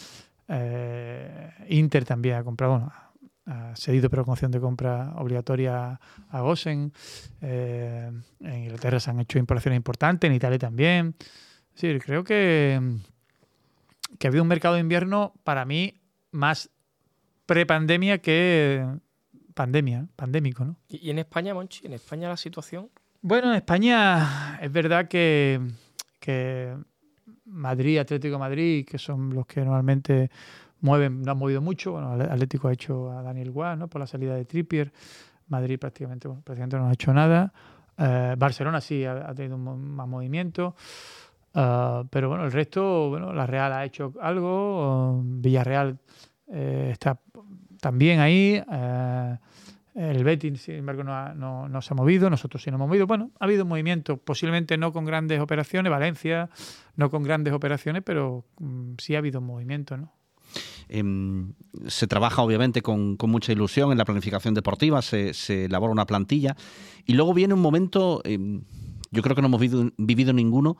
eh, 0.49 1.51
Inter 1.71 2.05
también 2.05 2.37
ha 2.37 2.45
comprado, 2.45 2.73
bueno, 2.75 2.93
ha 3.47 3.75
cedido 3.75 4.11
pero 4.11 4.25
con 4.25 4.33
opción 4.33 4.51
de 4.51 4.61
compra 4.61 5.15
obligatoria 5.17 5.99
a 6.31 6.41
Gosen. 6.41 6.93
en 7.41 8.23
Inglaterra 8.41 9.01
se 9.01 9.11
han 9.11 9.21
hecho 9.21 9.39
importaciones 9.39 9.79
importantes, 9.79 10.29
en 10.29 10.37
Italia 10.37 10.59
también. 10.59 11.15
Sí, 11.75 11.99
creo 12.01 12.23
que, 12.23 12.81
que 14.19 14.27
ha 14.27 14.29
habido 14.29 14.43
un 14.43 14.49
mercado 14.49 14.75
de 14.75 14.81
invierno 14.81 15.33
para 15.43 15.65
mí 15.65 16.01
más 16.33 16.71
prepandemia 17.47 18.19
que 18.19 18.85
pandemia, 19.55 20.07
pandémico, 20.17 20.65
¿no? 20.65 20.77
¿Y 20.89 21.11
en 21.11 21.19
España, 21.19 21.55
Monchi? 21.55 21.87
¿En 21.87 21.95
España 21.95 22.29
la 22.29 22.37
situación? 22.37 22.91
Bueno, 23.23 23.51
en 23.51 23.57
España 23.57 24.59
es 24.61 24.71
verdad 24.71 25.09
que, 25.09 25.61
que 26.21 26.77
Madrid, 27.47 27.99
Atlético 27.99 28.39
Madrid, 28.39 28.87
que 28.87 28.99
son 28.99 29.35
los 29.35 29.47
que 29.47 29.61
normalmente 29.61 30.31
mueven, 30.81 31.23
no 31.23 31.33
han 31.33 31.39
movido 31.39 31.61
mucho. 31.61 31.93
Bueno, 31.93 32.13
Atlético 32.13 32.69
ha 32.69 32.73
hecho 32.73 33.11
a 33.11 33.23
Daniel 33.23 33.51
Guas, 33.51 33.79
¿no? 33.79 33.89
Por 33.89 34.01
la 34.01 34.07
salida 34.07 34.35
de 34.35 34.45
Trippier. 34.45 34.93
Madrid 35.49 35.79
prácticamente, 35.79 36.29
prácticamente 36.29 36.77
no 36.77 36.89
ha 36.89 36.93
hecho 36.93 37.13
nada. 37.15 37.53
Eh, 37.97 38.35
Barcelona 38.37 38.81
sí 38.81 39.05
ha, 39.05 39.33
tenido 39.35 39.57
más 39.57 40.07
movimiento. 40.07 40.75
Ah, 41.55 42.05
pero 42.11 42.29
bueno, 42.29 42.45
el 42.45 42.53
resto, 42.53 43.09
bueno, 43.09 43.33
la 43.33 43.47
Real 43.47 43.73
ha 43.73 43.85
hecho 43.85 44.13
algo, 44.21 45.23
Villarreal 45.25 45.99
eh, 46.49 46.91
está 46.93 47.19
también 47.87 48.19
ahí. 48.19 48.61
Eh, 48.69 49.37
el 49.95 50.25
Betis, 50.25 50.61
sin 50.61 50.75
embargo, 50.75 51.05
no, 51.05 51.69
no, 51.69 51.83
se 51.83 51.95
ha 51.95 51.97
movido, 51.97 52.29
nosotros 52.29 52.61
sí 52.61 52.69
nos 52.69 52.79
hemos 52.79 52.89
movido. 52.89 53.07
Bueno, 53.07 53.31
ha 53.39 53.45
habido 53.45 53.65
movimiento, 53.65 54.17
posiblemente 54.17 54.77
no 54.77 54.93
con 54.93 55.05
grandes 55.05 55.39
operaciones, 55.41 55.89
Valencia 55.89 56.51
no 56.97 57.13
con 57.13 57.23
grandes 57.23 57.55
operaciones, 57.55 58.03
pero 58.05 58.45
mm, 58.59 58.95
sí 58.99 59.15
ha 59.15 59.19
habido 59.19 59.41
movimiento, 59.41 59.97
¿no? 59.97 60.13
Em, 60.89 61.53
se 61.87 62.09
trabaja 62.09 62.43
obviamente 62.43 62.83
con, 62.83 63.17
mucha 63.23 63.53
ilusión 63.53 63.93
en 63.93 63.99
la 63.99 64.05
planificación 64.05 64.53
deportiva, 64.53 65.01
se, 65.01 65.31
elabora 65.67 65.93
una 65.93 66.07
plantilla 66.07 66.57
y 67.05 67.13
luego 67.13 67.35
viene 67.35 67.55
un 67.55 67.63
momento, 67.63 68.21
em, 68.25 68.63
yo 69.13 69.23
creo 69.23 69.37
que 69.37 69.43
no 69.43 69.47
hemos 69.47 69.61
vivido, 69.97 70.33
ninguno, 70.33 70.77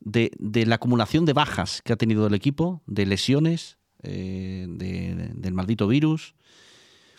de, 0.00 0.32
la 0.66 0.74
acumulación 0.74 1.24
de 1.24 1.34
bajas 1.34 1.82
que 1.82 1.92
ha 1.92 1.96
tenido 1.96 2.26
el 2.26 2.34
equipo, 2.34 2.82
de 2.86 3.06
lesiones, 3.06 3.78
eh, 4.02 4.66
del 4.68 5.54
maldito 5.54 5.86
virus. 5.86 6.34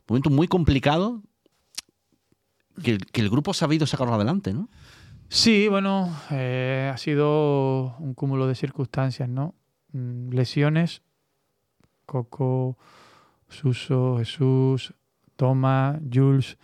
Momento 0.10 0.32
muy 0.32 0.48
complicado 0.48 1.22
que, 2.84 2.98
el 3.14 3.30
grupo 3.30 3.52
ha 3.52 3.54
sabido 3.54 3.86
sacarlo 3.86 4.16
adelante, 4.16 4.54
¿no? 4.54 4.70
Sí, 5.28 5.68
bueno, 5.68 6.12
eh, 6.32 6.90
ha 6.92 6.98
sido 6.98 7.96
un 8.00 8.16
cúmulo 8.16 8.48
de 8.48 8.56
circunstancias, 8.56 9.30
¿no? 9.30 9.54
Mm, 9.92 10.30
lesiones, 10.30 11.04
Coco, 12.08 12.80
Suso, 13.48 14.18
Jesús, 14.18 14.96
Toma, 15.36 16.00
Jules, 16.12 16.58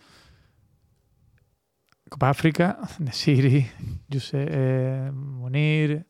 Copa 2.08 2.30
África, 2.30 2.80
Nesiri, 2.98 3.66
José, 4.12 4.46
eh, 4.50 5.10
Monir, 5.14 6.04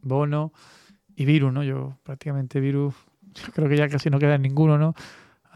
Bono 0.00 0.54
y 1.14 1.26
Virus, 1.26 1.52
¿no? 1.52 1.62
Yo 1.62 1.98
prácticamente 2.02 2.58
Virus, 2.60 2.94
yo 3.34 3.52
creo 3.52 3.68
que 3.68 3.76
ya 3.76 3.90
casi 3.90 4.08
no 4.08 4.18
queda 4.18 4.38
ninguno, 4.38 4.78
¿no? 4.78 4.94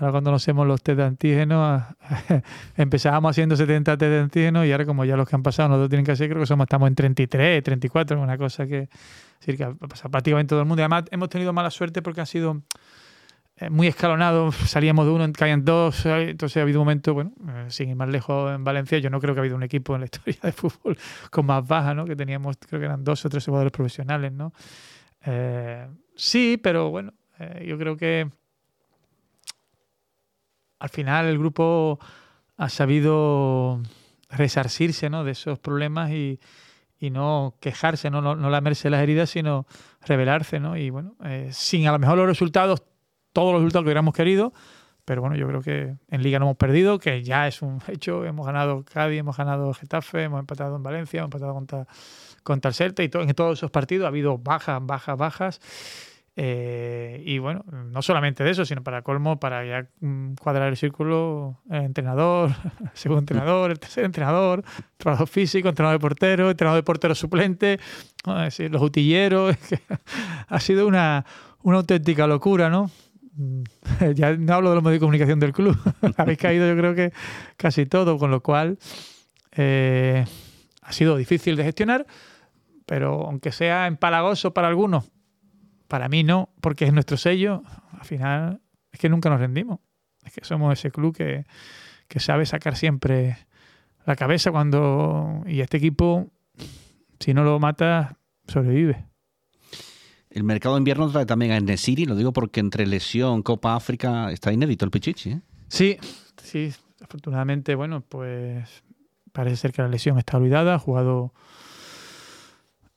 Ahora 0.01 0.12
cuando 0.12 0.30
nos 0.30 0.42
hacemos 0.42 0.66
los 0.66 0.82
test 0.82 0.96
de 0.96 1.05
antígenos, 1.05 1.82
empezábamos 2.76 3.32
haciendo 3.32 3.55
70 3.55 3.98
test 3.98 4.11
de 4.11 4.18
antígenos 4.18 4.64
y 4.64 4.72
ahora 4.72 4.86
como 4.86 5.05
ya 5.05 5.14
los 5.14 5.28
que 5.28 5.36
han 5.36 5.42
pasado 5.42 5.68
nosotros 5.68 5.90
tienen 5.90 6.07
que 6.07 6.12
hacer, 6.12 6.30
creo 6.30 6.42
que 6.42 6.51
estamos 6.51 6.88
en 6.88 6.94
33, 6.94 7.62
34, 7.62 8.18
una 8.18 8.38
cosa 8.38 8.66
que, 8.66 8.88
decir, 9.40 9.59
que 9.59 9.64
ha 9.64 9.74
pasado 9.74 10.11
prácticamente 10.11 10.48
todo 10.48 10.61
el 10.61 10.66
mundo. 10.66 10.80
Y 10.80 10.84
además 10.84 11.05
hemos 11.11 11.28
tenido 11.28 11.53
mala 11.53 11.70
suerte 11.70 12.01
porque 12.01 12.20
han 12.20 12.26
sido 12.26 12.62
eh, 13.57 13.68
muy 13.68 13.88
escalonados, 13.88 14.55
salíamos 14.66 15.05
de 15.05 15.12
uno, 15.12 15.30
caían 15.34 15.66
dos, 15.66 16.07
eh, 16.07 16.30
entonces 16.30 16.57
ha 16.57 16.62
habido 16.62 16.80
un 16.80 16.86
momento, 16.86 17.12
bueno, 17.12 17.32
eh, 17.46 17.66
sin 17.68 17.90
ir 17.90 17.96
más 17.96 18.09
lejos 18.09 18.55
en 18.55 18.64
Valencia, 18.64 18.96
yo 19.01 19.11
no 19.11 19.20
creo 19.20 19.34
que 19.34 19.40
ha 19.40 19.42
habido 19.42 19.57
un 19.57 19.62
equipo 19.64 19.94
en 19.96 20.01
la 20.01 20.05
historia 20.11 20.38
de 20.42 20.53
fútbol 20.53 20.96
con 21.30 21.44
más 21.44 21.68
baja, 21.68 21.92
¿no? 21.92 22.07
Que 22.07 22.16
teníamos, 22.16 22.57
creo 22.57 22.80
que 22.80 22.86
eran 22.86 23.05
dos 23.05 23.22
o 23.26 23.28
tres 23.28 23.44
jugadores 23.44 23.70
profesionales, 23.70 24.32
¿no? 24.32 24.55
sí, 26.14 26.59
pero 26.62 26.88
bueno, 26.88 27.12
yo 27.62 27.76
creo 27.76 27.94
que 27.98 28.30
al 30.81 30.89
final 30.89 31.26
el 31.26 31.39
grupo 31.39 32.01
ha 32.57 32.68
sabido 32.68 33.81
resarcirse 34.31 35.09
¿no? 35.11 35.24
de 35.24 35.33
esos 35.33 35.59
problemas 35.59 36.11
y, 36.11 36.41
no 37.01 37.55
quejarse, 37.61 38.11
¿no? 38.11 38.20
No, 38.20 38.37
no, 38.37 38.51
lamerse 38.51 38.91
las 38.91 39.03
heridas, 39.03 39.31
sino 39.31 39.66
revelarse, 40.05 40.61
¿no? 40.61 40.76
Y 40.76 40.91
bueno, 40.91 41.14
eh, 41.24 41.49
sin 41.51 41.87
a 41.87 41.93
lo 41.93 41.99
mejor 41.99 42.18
los 42.18 42.26
resultados, 42.26 42.83
todos 43.33 43.55
los 43.55 43.62
resultados 43.62 43.85
que 43.85 43.89
hubiéramos 43.89 44.12
querido, 44.12 44.53
pero 45.07 45.22
bueno, 45.22 45.35
yo 45.35 45.49
creo 45.49 45.62
que 45.62 45.97
en 46.09 46.22
Liga 46.22 46.39
no 46.39 46.45
hemos 46.45 46.59
perdido, 46.59 46.99
que 46.99 47.22
ya 47.22 47.49
es 47.49 47.62
un 47.62 47.81
hecho. 47.89 48.24
Hemos 48.24 48.47
ganado 48.47 48.85
Cádiz, 48.85 49.18
hemos 49.18 49.37
ganado 49.37 49.72
Getafe, 49.72 50.24
hemos 50.24 50.41
empatado 50.41 50.76
en 50.76 50.83
Valencia, 50.83 51.18
hemos 51.20 51.28
empatado 51.28 51.55
contra, 51.55 51.87
contra 52.43 52.68
el 52.68 52.74
Celta 52.74 53.03
y 53.03 53.11
en 53.12 53.35
todos 53.35 53.59
esos 53.59 53.70
partidos 53.70 54.05
ha 54.05 54.09
habido 54.09 54.37
bajas, 54.37 54.78
bajas, 54.83 55.16
bajas. 55.16 55.61
Eh, 56.37 57.22
y 57.26 57.39
bueno, 57.39 57.64
no 57.66 58.03
solamente 58.03 58.45
de 58.45 58.51
eso, 58.51 58.64
sino 58.64 58.83
para 58.83 59.03
colmo, 59.03 59.39
para 59.41 59.64
ya 59.64 59.89
mm, 60.01 60.35
cuadrar 60.35 60.68
el 60.68 60.76
círculo, 60.76 61.61
el 61.70 61.83
entrenador, 61.83 62.51
el 62.81 62.91
segundo 62.95 63.20
entrenador, 63.20 63.70
el 63.70 63.78
tercer 63.78 64.05
entrenador, 64.05 64.64
entrenador 64.93 65.28
físico, 65.28 65.68
entrenador 65.68 65.99
de 65.99 66.03
portero, 66.03 66.51
entrenador 66.51 66.78
de 66.78 66.85
portero 66.85 67.14
suplente, 67.14 67.78
los 68.24 68.83
utilleros. 68.83 69.57
ha 70.49 70.61
sido 70.61 70.87
una, 70.87 71.24
una 71.62 71.78
auténtica 71.78 72.26
locura, 72.26 72.70
¿no? 72.70 72.91
Mm, 73.35 73.62
ya 74.14 74.37
no 74.37 74.55
hablo 74.55 74.70
de 74.70 74.76
los 74.76 74.85
medios 74.85 74.97
de 74.97 75.01
comunicación 75.01 75.41
del 75.41 75.53
club, 75.53 75.76
habéis 76.16 76.39
caído 76.39 76.68
yo 76.68 76.76
creo 76.76 76.95
que 76.95 77.12
casi 77.57 77.87
todo, 77.87 78.18
con 78.18 78.31
lo 78.31 78.41
cual 78.43 78.78
eh, 79.53 80.24
ha 80.83 80.93
sido 80.93 81.16
difícil 81.16 81.57
de 81.57 81.64
gestionar, 81.64 82.07
pero 82.87 83.26
aunque 83.26 83.53
sea 83.53 83.87
empalagoso 83.87 84.53
para 84.53 84.68
algunos, 84.68 85.11
para 85.91 86.09
mí 86.09 86.22
no, 86.22 86.51
porque 86.61 86.84
es 86.84 86.93
nuestro 86.93 87.16
sello. 87.16 87.64
Al 87.99 88.05
final 88.05 88.61
es 88.93 89.01
que 89.01 89.09
nunca 89.09 89.28
nos 89.28 89.41
rendimos. 89.41 89.80
Es 90.24 90.32
que 90.32 90.45
somos 90.45 90.78
ese 90.78 90.93
club 90.93 91.14
que, 91.16 91.45
sabe 92.20 92.47
sacar 92.47 92.76
siempre 92.76 93.36
la 94.07 94.14
cabeza 94.14 94.53
cuando... 94.53 95.43
Y 95.49 95.61
este 95.61 95.78
equipo, 95.78 96.30
si 97.18 97.34
no 97.34 97.43
lo 97.43 97.59
mata, 97.59 98.16
sobrevive. 98.47 99.05
El 100.30 100.45
mercado 100.45 100.76
de 100.76 100.78
invierno 100.78 101.11
trae 101.11 101.26
también 101.26 101.51
a 101.51 101.57
Enesiri, 101.57 102.05
lo 102.05 102.14
digo 102.14 102.32
porque 102.32 102.61
entre 102.61 102.86
lesión, 102.86 103.43
Copa 103.43 103.74
África, 103.74 104.30
está 104.30 104.53
inédito 104.53 104.84
el 104.84 104.93
Pichichi. 104.93 105.30
¿eh? 105.30 105.41
Sí, 105.66 105.99
sí, 106.41 106.72
afortunadamente, 107.03 107.74
bueno, 107.74 108.03
pues 108.03 108.84
parece 109.32 109.57
ser 109.57 109.72
que 109.72 109.82
la 109.82 109.88
lesión 109.88 110.18
está 110.18 110.36
olvidada, 110.36 110.76
ha 110.76 110.78
jugado 110.78 111.32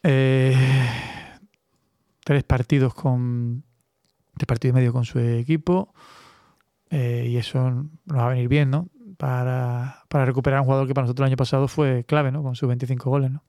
eh, 0.04 0.56
tres 2.24 2.44
partidos 2.44 2.94
con 2.94 3.64
tres 4.38 4.48
partidos 4.48 4.74
y 4.74 4.76
medio 4.76 4.94
con 4.94 5.06
su 5.06 5.20
equipo 5.20 5.94
eh, 6.90 7.28
y 7.28 7.38
eso 7.38 7.72
nos 8.06 8.18
va 8.18 8.28
a 8.28 8.30
venir 8.30 8.48
bien, 8.48 8.70
¿no? 8.70 8.90
Para, 9.18 10.04
para, 10.10 10.26
recuperar 10.26 10.60
a 10.60 10.62
un 10.62 10.66
jugador 10.66 10.88
que 10.88 10.94
para 10.94 11.06
nosotros 11.06 11.26
el 11.26 11.32
año 11.32 11.38
pasado 11.38 11.68
fue 11.68 12.04
clave, 12.04 12.32
¿no? 12.32 12.44
Con 12.44 12.56
sus 12.56 12.68
25 12.68 13.10
goles, 13.10 13.32
¿no? 13.32 13.44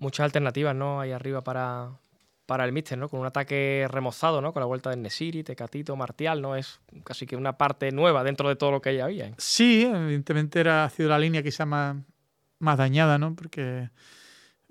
Muchas 0.00 0.24
alternativas, 0.24 0.74
¿no? 0.74 1.00
Ahí 1.00 1.12
arriba 1.12 1.42
para, 1.42 1.90
para 2.46 2.64
el 2.64 2.72
míster, 2.72 2.98
¿no? 2.98 3.08
Con 3.08 3.20
un 3.20 3.26
ataque 3.26 3.86
remozado, 3.88 4.40
¿no? 4.40 4.52
Con 4.52 4.60
la 4.60 4.66
vuelta 4.66 4.90
de 4.90 4.96
Nesiri, 4.96 5.44
Tecatito, 5.44 5.94
Martial, 5.96 6.42
¿no? 6.42 6.56
Es 6.56 6.80
casi 7.04 7.26
que 7.26 7.36
una 7.36 7.56
parte 7.56 7.92
nueva 7.92 8.24
dentro 8.24 8.48
de 8.48 8.56
todo 8.56 8.72
lo 8.72 8.80
que 8.80 8.96
ya 8.96 9.04
había. 9.04 9.26
¿eh? 9.26 9.34
Sí, 9.38 9.84
evidentemente 9.84 10.60
era, 10.60 10.84
ha 10.84 10.90
sido 10.90 11.08
la 11.08 11.18
línea 11.18 11.42
quizá 11.42 11.66
más, 11.66 11.96
más 12.58 12.78
dañada, 12.78 13.18
¿no? 13.18 13.34
Porque 13.36 13.90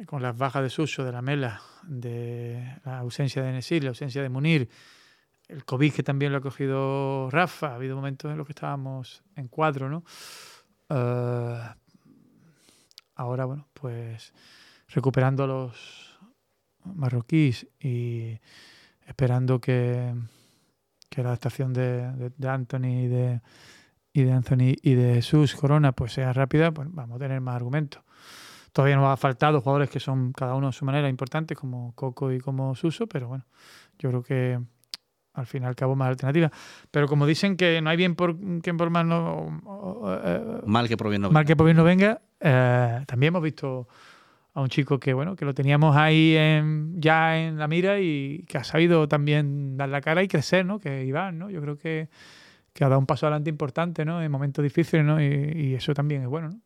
con 0.05 0.21
las 0.21 0.37
bajas 0.37 0.63
de 0.63 0.69
Suso, 0.69 1.03
de 1.03 1.11
la 1.11 1.21
Mela, 1.21 1.61
de 1.83 2.77
la 2.85 2.99
ausencia 2.99 3.43
de 3.43 3.51
Nesir, 3.51 3.83
la 3.83 3.89
ausencia 3.89 4.21
de 4.21 4.29
Munir, 4.29 4.69
el 5.47 5.65
COVID 5.65 5.93
que 5.93 6.03
también 6.03 6.31
lo 6.31 6.39
ha 6.39 6.41
cogido 6.41 7.29
Rafa, 7.29 7.67
ha 7.67 7.75
habido 7.75 7.95
momentos 7.95 8.31
en 8.31 8.37
los 8.37 8.47
que 8.47 8.53
estábamos 8.53 9.23
en 9.35 9.47
cuadro, 9.47 9.89
¿no? 9.89 10.03
Eh, 10.89 11.61
ahora, 13.15 13.45
bueno, 13.45 13.67
pues 13.73 14.33
recuperando 14.87 15.43
a 15.43 15.47
los 15.47 16.19
marroquíes 16.83 17.67
y 17.79 18.39
esperando 19.05 19.59
que, 19.59 20.13
que 21.09 21.23
la 21.23 21.29
adaptación 21.29 21.73
de, 21.73 22.31
de, 22.37 22.49
Anthony 22.49 23.03
y 23.03 23.07
de, 23.07 23.41
y 24.13 24.23
de 24.23 24.31
Anthony 24.31 24.75
y 24.81 24.93
de 24.93 25.15
Jesús 25.15 25.55
Corona 25.55 25.91
pues 25.91 26.13
sea 26.13 26.33
rápida, 26.33 26.71
pues 26.71 26.87
vamos 26.91 27.17
a 27.17 27.19
tener 27.19 27.41
más 27.41 27.55
argumentos. 27.55 28.03
Todavía 28.71 28.95
nos 28.95 29.07
ha 29.07 29.17
faltado 29.17 29.61
jugadores 29.61 29.89
que 29.89 29.99
son 29.99 30.31
cada 30.31 30.55
uno 30.55 30.69
a 30.69 30.71
su 30.71 30.85
manera 30.85 31.09
importantes, 31.09 31.57
como 31.57 31.93
Coco 31.93 32.31
y 32.31 32.39
como 32.39 32.73
Suso, 32.75 33.07
pero 33.07 33.27
bueno, 33.27 33.45
yo 33.99 34.09
creo 34.09 34.23
que 34.23 34.59
al 35.33 35.45
fin 35.45 35.63
y 35.63 35.65
al 35.65 35.75
cabo 35.75 35.95
más 35.95 36.09
alternativa. 36.09 36.51
Pero 36.89 37.07
como 37.07 37.25
dicen 37.25 37.57
que 37.57 37.81
no 37.81 37.89
hay 37.89 37.97
bien 37.97 38.15
por 38.15 38.37
quien 38.61 38.77
por 38.77 38.89
mal 38.89 39.07
no... 39.07 39.61
Eh, 40.23 40.61
mal 40.65 40.87
que 40.87 40.97
por 40.97 41.09
bien 41.09 41.21
no 41.21 41.29
venga. 41.29 41.39
Mal 41.39 41.45
que 41.45 41.55
por 41.55 41.65
bien 41.65 41.77
no 41.77 41.83
venga, 41.83 42.21
eh, 42.39 43.03
también 43.07 43.29
hemos 43.29 43.43
visto 43.43 43.87
a 44.53 44.61
un 44.61 44.67
chico 44.67 44.99
que 44.99 45.13
bueno 45.13 45.37
que 45.37 45.45
lo 45.45 45.53
teníamos 45.53 45.95
ahí 45.95 46.33
ya 46.95 47.37
en 47.37 47.57
la 47.57 47.69
mira 47.69 47.99
y 48.01 48.43
que 48.49 48.57
ha 48.57 48.65
sabido 48.65 49.07
también 49.07 49.77
dar 49.77 49.87
la 49.87 50.01
cara 50.01 50.23
y 50.23 50.27
crecer, 50.27 50.65
¿no? 50.65 50.79
Que 50.79 51.05
Iván, 51.05 51.39
¿no? 51.39 51.49
Yo 51.49 51.61
creo 51.61 51.77
que, 51.77 52.09
que 52.73 52.83
ha 52.83 52.89
dado 52.89 52.99
un 52.99 53.05
paso 53.05 53.27
adelante 53.27 53.49
importante, 53.49 54.03
¿no? 54.03 54.21
En 54.21 54.29
momentos 54.29 54.61
difíciles, 54.63 55.05
¿no? 55.05 55.21
Y, 55.21 55.53
y 55.55 55.75
eso 55.75 55.93
también 55.93 56.23
es 56.23 56.27
bueno, 56.27 56.49
¿no? 56.49 56.59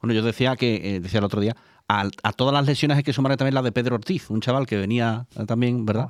Bueno, 0.00 0.14
yo 0.14 0.22
decía 0.22 0.56
que, 0.56 0.96
eh, 0.96 1.00
decía 1.00 1.18
el 1.18 1.24
otro 1.24 1.40
día, 1.40 1.56
a, 1.88 2.32
todas 2.32 2.54
las 2.54 2.66
lesiones 2.66 2.96
hay 2.96 3.02
que 3.02 3.12
sumar 3.12 3.36
también 3.36 3.54
la 3.54 3.62
de 3.62 3.72
Pedro 3.72 3.96
Ortiz, 3.96 4.30
un 4.30 4.40
chaval 4.40 4.66
que 4.66 4.76
venía 4.76 5.26
eh, 5.36 5.44
también, 5.46 5.84
¿verdad? 5.84 6.08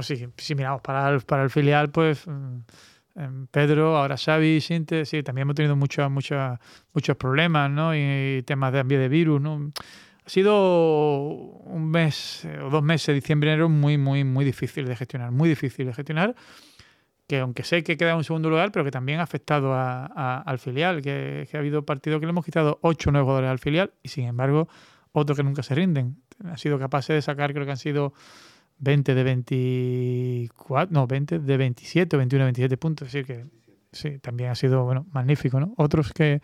sí, 0.00 0.26
si 0.38 0.54
miramos 0.54 0.80
para 0.80 1.10
el, 1.10 1.20
para 1.20 1.42
el 1.42 1.50
filial, 1.50 1.90
pues 1.90 2.26
mm, 2.26 3.44
Pedro, 3.50 3.98
ahora 3.98 4.16
Xavi, 4.16 4.60
Sinte, 4.60 5.04
sí, 5.04 5.22
también 5.22 5.42
hemos 5.42 5.54
tenido 5.54 5.76
muchos 5.76 6.10
muchos 6.10 6.58
muchos 6.94 7.16
problemas, 7.16 7.70
¿no? 7.70 7.94
Y, 7.94 8.42
temas 8.46 8.72
de 8.72 8.82
de 8.84 9.08
virus, 9.08 9.40
¿no? 9.40 9.70
Ha 10.24 10.28
sido 10.30 11.18
un 11.26 11.90
mes 11.90 12.44
eh, 12.44 12.60
o 12.62 12.70
dos 12.70 12.82
meses, 12.82 13.12
diciembre, 13.14 13.50
enero, 13.52 13.68
muy, 13.68 13.98
muy, 13.98 14.22
muy 14.22 14.44
difícil 14.44 14.86
de 14.86 14.94
gestionar, 14.94 15.32
muy 15.32 15.48
difícil 15.48 15.86
de 15.86 15.94
gestionar 15.94 16.34
que 17.32 17.38
aunque 17.38 17.64
sé 17.64 17.82
que 17.82 17.96
queda 17.96 18.10
en 18.10 18.18
un 18.18 18.24
segundo 18.24 18.50
lugar, 18.50 18.72
pero 18.72 18.84
que 18.84 18.90
también 18.90 19.18
ha 19.20 19.22
afectado 19.22 19.72
al 19.74 20.58
filial, 20.58 21.00
que, 21.00 21.48
ha 21.50 21.56
habido 21.56 21.82
partidos 21.82 22.20
que 22.20 22.26
le 22.26 22.30
hemos 22.30 22.44
quitado 22.44 22.78
ocho 22.82 23.10
nuevos 23.10 23.28
jugadores 23.28 23.48
al 23.48 23.58
filial 23.58 23.94
y 24.02 24.10
sin 24.10 24.26
embargo 24.26 24.68
otros 25.12 25.38
que 25.38 25.42
nunca 25.42 25.62
se 25.62 25.74
rinden. 25.74 26.18
han 26.44 26.58
sido 26.58 26.78
capaces 26.78 27.14
de 27.14 27.22
sacar, 27.22 27.54
creo 27.54 27.64
que 27.64 27.70
han 27.70 27.78
sido 27.78 28.12
20 28.80 29.14
de 29.14 29.24
24, 29.24 30.92
no, 30.92 31.06
20 31.06 31.38
de 31.38 31.56
27 31.56 32.16
o 32.16 32.18
21 32.18 32.38
de 32.38 32.44
27 32.48 32.76
puntos. 32.76 33.08
Es 33.08 33.14
decir, 33.14 33.26
que 33.26 33.46
sí, 33.92 34.18
también 34.18 34.50
ha 34.50 34.54
sido 34.54 34.84
bueno, 34.84 35.06
magnífico, 35.10 35.58
¿no? 35.58 35.72
Otros 35.78 36.12
que 36.12 36.42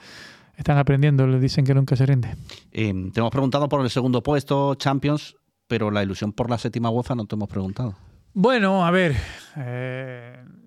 están 0.56 0.78
aprendiendo 0.78 1.26
le 1.26 1.38
dicen 1.38 1.66
que 1.66 1.74
nunca 1.74 1.96
se 1.96 2.06
rinde. 2.06 2.34
Eh, 2.72 2.94
te 3.12 3.20
hemos 3.20 3.30
preguntado 3.30 3.68
por 3.68 3.82
el 3.82 3.90
segundo 3.90 4.22
puesto, 4.22 4.74
Champions, 4.76 5.36
pero 5.66 5.90
la 5.90 6.02
ilusión 6.02 6.32
por 6.32 6.48
la 6.48 6.56
séptima 6.56 6.88
UEFA 6.88 7.14
no 7.14 7.26
te 7.26 7.34
hemos 7.34 7.50
preguntado. 7.50 7.94
Bueno, 8.32 8.86
a 8.86 8.90
ver. 8.90 9.16
Eh, 9.56 10.38
a 10.38 10.57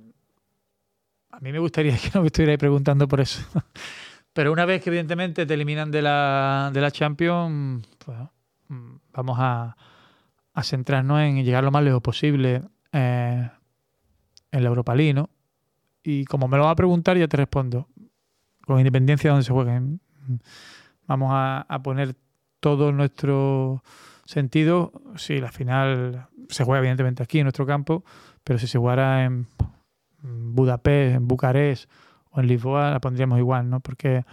mí 1.41 1.51
me 1.51 1.59
gustaría 1.59 1.97
que 1.97 2.11
no 2.13 2.21
me 2.21 2.27
estuvierais 2.27 2.59
preguntando 2.59 3.07
por 3.07 3.19
eso. 3.19 3.41
Pero 4.33 4.51
una 4.53 4.65
vez 4.65 4.81
que 4.81 4.89
evidentemente 4.89 5.45
te 5.45 5.53
eliminan 5.53 5.91
de 5.91 6.01
la, 6.01 6.71
de 6.73 6.79
la 6.79 6.91
Champions, 6.91 7.85
pues, 8.05 8.17
mm, 8.69 8.95
vamos 9.11 9.37
a, 9.39 9.75
centrarnos 10.63 11.19
en 11.21 11.43
llegar 11.43 11.63
lo 11.63 11.71
más 11.71 11.83
lejos 11.83 12.01
posible 12.01 12.61
eh, 12.91 13.49
en 14.51 14.63
la 14.63 14.69
Europa 14.69 14.93
League, 14.95 15.13
¿no? 15.13 15.29
Y 16.03 16.25
como 16.25 16.47
me 16.47 16.57
lo 16.57 16.65
va 16.65 16.71
a 16.71 16.75
preguntar, 16.75 17.17
ya 17.17 17.27
te 17.27 17.37
respondo. 17.37 17.87
Con 18.65 18.77
independencia 18.77 19.29
de 19.29 19.31
donde 19.31 19.45
se 19.45 19.51
jueguen. 19.51 20.01
Vamos 21.07 21.31
a, 21.33 21.79
poner 21.83 22.15
todo 22.59 22.91
nuestro 22.91 23.83
sentido. 24.25 24.91
Si 25.15 25.39
la 25.39 25.51
final 25.51 26.27
se 26.49 26.63
juega 26.63 26.79
evidentemente 26.79 27.23
aquí 27.23 27.39
en 27.39 27.45
nuestro 27.45 27.65
campo, 27.65 28.03
pero 28.43 28.59
si 28.59 28.67
se 28.67 28.77
jugara 28.77 29.25
en 29.25 29.47
Budapest, 30.21 31.15
en 31.15 31.27
Bucarest 31.27 31.89
o 32.31 32.39
en 32.39 32.47
Lisboa, 32.47 32.91
la 32.91 32.99
pondríamos 32.99 33.39
igual, 33.39 33.69
¿no? 33.69 33.79
Porque 33.79 34.23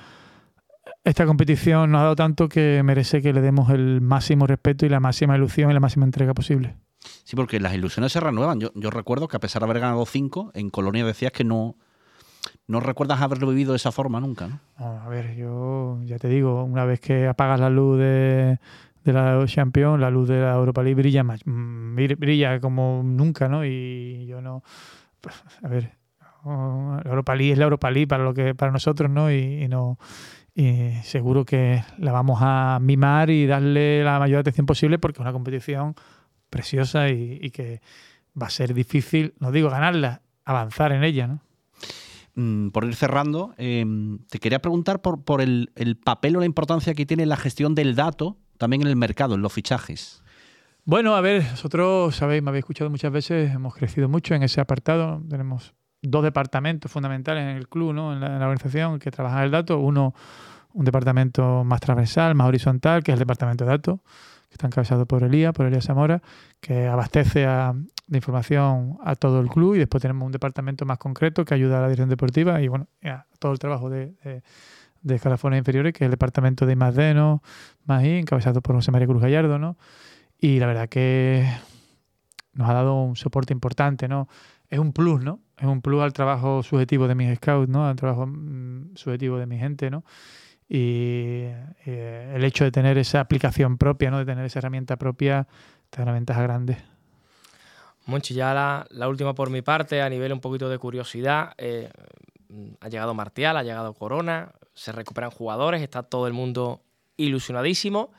esta 1.04 1.26
competición 1.26 1.90
nos 1.90 2.00
ha 2.00 2.02
dado 2.04 2.16
tanto 2.16 2.48
que 2.48 2.82
merece 2.84 3.22
que 3.22 3.32
le 3.32 3.40
demos 3.40 3.70
el 3.70 4.00
máximo 4.00 4.46
respeto 4.46 4.86
y 4.86 4.88
la 4.88 5.00
máxima 5.00 5.36
ilusión 5.36 5.70
y 5.70 5.74
la 5.74 5.80
máxima 5.80 6.04
entrega 6.04 6.34
posible. 6.34 6.76
Sí, 7.24 7.36
porque 7.36 7.60
las 7.60 7.74
ilusiones 7.74 8.12
se 8.12 8.20
renuevan. 8.20 8.60
Yo, 8.60 8.70
yo 8.74 8.90
recuerdo 8.90 9.28
que 9.28 9.36
a 9.36 9.40
pesar 9.40 9.60
de 9.60 9.66
haber 9.66 9.80
ganado 9.80 10.04
cinco, 10.06 10.50
en 10.54 10.70
Colonia 10.70 11.04
decías 11.04 11.32
que 11.32 11.44
no, 11.44 11.76
no 12.66 12.80
recuerdas 12.80 13.20
haberlo 13.20 13.48
vivido 13.48 13.72
de 13.72 13.76
esa 13.76 13.92
forma 13.92 14.20
nunca, 14.20 14.48
¿no? 14.48 14.60
A 14.76 15.08
ver, 15.08 15.34
yo 15.36 16.00
ya 16.04 16.18
te 16.18 16.28
digo, 16.28 16.64
una 16.64 16.84
vez 16.84 17.00
que 17.00 17.26
apagas 17.26 17.60
la 17.60 17.70
luz 17.70 17.98
de, 17.98 18.58
de 19.04 19.12
la 19.12 19.42
Champions, 19.46 20.00
la 20.00 20.10
luz 20.10 20.28
de 20.28 20.40
la 20.40 20.54
Europa 20.54 20.82
League 20.82 21.00
brilla 21.00 21.22
más, 21.22 21.40
mm, 21.44 21.94
brilla 22.18 22.60
como 22.60 23.02
nunca, 23.04 23.48
¿no? 23.48 23.64
Y 23.64 24.26
yo 24.26 24.40
no, 24.40 24.62
a 25.62 25.68
ver, 25.68 25.98
la 26.44 27.02
Europa 27.04 27.34
League 27.34 27.52
es 27.52 27.58
la 27.58 27.64
Europa 27.64 27.90
League 27.90 28.06
para 28.06 28.24
lo 28.24 28.34
que 28.34 28.54
para 28.54 28.72
nosotros, 28.72 29.10
¿no? 29.10 29.30
Y, 29.32 29.68
no 29.68 29.98
y 30.54 30.92
seguro 31.02 31.44
que 31.44 31.84
la 31.98 32.12
vamos 32.12 32.38
a 32.42 32.78
mimar 32.80 33.30
y 33.30 33.46
darle 33.46 34.02
la 34.02 34.18
mayor 34.18 34.40
atención 34.40 34.66
posible 34.66 34.98
porque 34.98 35.18
es 35.18 35.20
una 35.20 35.32
competición 35.32 35.94
preciosa 36.50 37.10
y, 37.10 37.50
que 37.50 37.80
va 38.40 38.46
a 38.46 38.50
ser 38.50 38.74
difícil, 38.74 39.34
no 39.38 39.52
digo 39.52 39.70
ganarla, 39.70 40.22
avanzar 40.44 40.92
en 40.92 41.04
ella, 41.04 41.26
¿no? 41.26 41.40
Mm, 42.34 42.70
por 42.70 42.84
ir 42.84 42.94
cerrando, 42.94 43.54
eh, 43.58 43.84
te 44.30 44.38
quería 44.38 44.60
preguntar 44.60 45.02
por, 45.02 45.22
por 45.22 45.40
el, 45.40 45.72
el, 45.74 45.96
papel 45.96 46.36
o 46.36 46.40
la 46.40 46.46
importancia 46.46 46.94
que 46.94 47.04
tiene 47.04 47.26
la 47.26 47.36
gestión 47.36 47.74
del 47.74 47.96
dato 47.96 48.36
también 48.58 48.82
en 48.82 48.88
el 48.88 48.96
mercado, 48.96 49.34
en 49.34 49.42
los 49.42 49.52
fichajes. 49.52 50.22
Bueno, 50.88 51.14
a 51.14 51.20
ver, 51.20 51.42
nosotros, 51.42 52.16
sabéis, 52.16 52.42
me 52.42 52.48
habéis 52.48 52.62
escuchado 52.62 52.88
muchas 52.88 53.12
veces, 53.12 53.54
hemos 53.54 53.74
crecido 53.74 54.08
mucho 54.08 54.34
en 54.34 54.42
ese 54.42 54.62
apartado. 54.62 55.22
Tenemos 55.28 55.74
dos 56.00 56.24
departamentos 56.24 56.90
fundamentales 56.90 57.42
en 57.42 57.58
el 57.58 57.68
club, 57.68 57.92
¿no? 57.92 58.14
en, 58.14 58.20
la, 58.20 58.28
en 58.28 58.38
la 58.38 58.46
organización, 58.46 58.98
que 58.98 59.10
trabajan 59.10 59.44
el 59.44 59.50
dato. 59.50 59.80
Uno, 59.80 60.14
un 60.72 60.86
departamento 60.86 61.62
más 61.62 61.82
transversal, 61.82 62.34
más 62.34 62.48
horizontal, 62.48 63.02
que 63.02 63.12
es 63.12 63.16
el 63.16 63.18
departamento 63.18 63.66
de 63.66 63.70
datos, 63.70 64.00
que 64.48 64.54
está 64.54 64.66
encabezado 64.66 65.04
por 65.04 65.22
Elías, 65.22 65.52
por 65.52 65.66
Elías 65.66 65.84
Zamora, 65.84 66.22
que 66.58 66.86
abastece 66.86 67.44
a, 67.44 67.74
de 68.06 68.16
información 68.16 68.96
a 69.04 69.14
todo 69.14 69.40
el 69.40 69.48
club 69.48 69.74
y 69.74 69.80
después 69.80 70.00
tenemos 70.00 70.24
un 70.24 70.32
departamento 70.32 70.86
más 70.86 70.96
concreto 70.96 71.44
que 71.44 71.52
ayuda 71.52 71.80
a 71.80 71.82
la 71.82 71.88
dirección 71.88 72.08
deportiva 72.08 72.62
y 72.62 72.68
bueno, 72.68 72.86
a 73.04 73.26
todo 73.38 73.52
el 73.52 73.58
trabajo 73.58 73.90
de, 73.90 74.14
de, 74.24 74.42
de 75.02 75.14
escalafones 75.14 75.58
inferiores, 75.58 75.92
que 75.92 76.04
es 76.04 76.06
el 76.06 76.12
departamento 76.12 76.64
de 76.64 76.72
I+D, 76.72 77.12
¿no? 77.12 77.42
más 77.84 78.04
I, 78.04 78.20
encabezado 78.20 78.62
por 78.62 78.74
José 78.74 78.90
María 78.90 79.06
Cruz 79.06 79.20
Gallardo, 79.20 79.58
¿no? 79.58 79.76
Y 80.40 80.60
la 80.60 80.66
verdad 80.66 80.88
que 80.88 81.48
nos 82.52 82.68
ha 82.68 82.72
dado 82.72 82.94
un 82.94 83.16
soporte 83.16 83.52
importante, 83.52 84.08
¿no? 84.08 84.28
Es 84.68 84.78
un 84.78 84.92
plus, 84.92 85.22
¿no? 85.22 85.40
Es 85.56 85.66
un 85.66 85.80
plus 85.80 86.02
al 86.02 86.12
trabajo 86.12 86.62
subjetivo 86.62 87.08
de 87.08 87.14
mis 87.14 87.36
scouts, 87.36 87.68
¿no? 87.68 87.86
Al 87.86 87.96
trabajo 87.96 88.26
mmm, 88.26 88.94
subjetivo 88.94 89.38
de 89.38 89.46
mi 89.46 89.58
gente, 89.58 89.90
¿no? 89.90 90.04
Y 90.68 91.44
eh, 91.86 92.32
el 92.36 92.44
hecho 92.44 92.64
de 92.64 92.70
tener 92.70 92.98
esa 92.98 93.20
aplicación 93.20 93.78
propia, 93.78 94.10
¿no? 94.10 94.18
De 94.18 94.26
tener 94.26 94.44
esa 94.44 94.58
herramienta 94.58 94.96
propia, 94.96 95.48
te 95.90 95.98
da 95.98 96.04
una 96.04 96.12
ventaja 96.12 96.42
grande. 96.42 96.76
Monchi, 98.06 98.34
ya 98.34 98.54
la, 98.54 98.86
la, 98.90 99.08
última 99.08 99.34
por 99.34 99.50
mi 99.50 99.62
parte, 99.62 100.02
a 100.02 100.08
nivel 100.08 100.32
un 100.32 100.40
poquito 100.40 100.68
de 100.68 100.78
curiosidad. 100.78 101.52
Eh, 101.58 101.90
ha 102.80 102.88
llegado 102.88 103.14
Martial, 103.14 103.56
ha 103.56 103.62
llegado 103.62 103.94
Corona, 103.94 104.52
se 104.74 104.92
recuperan 104.92 105.30
jugadores, 105.30 105.82
está 105.82 106.02
todo 106.02 106.26
el 106.26 106.32
mundo 106.32 106.82
ilusionadísimo. 107.16 108.12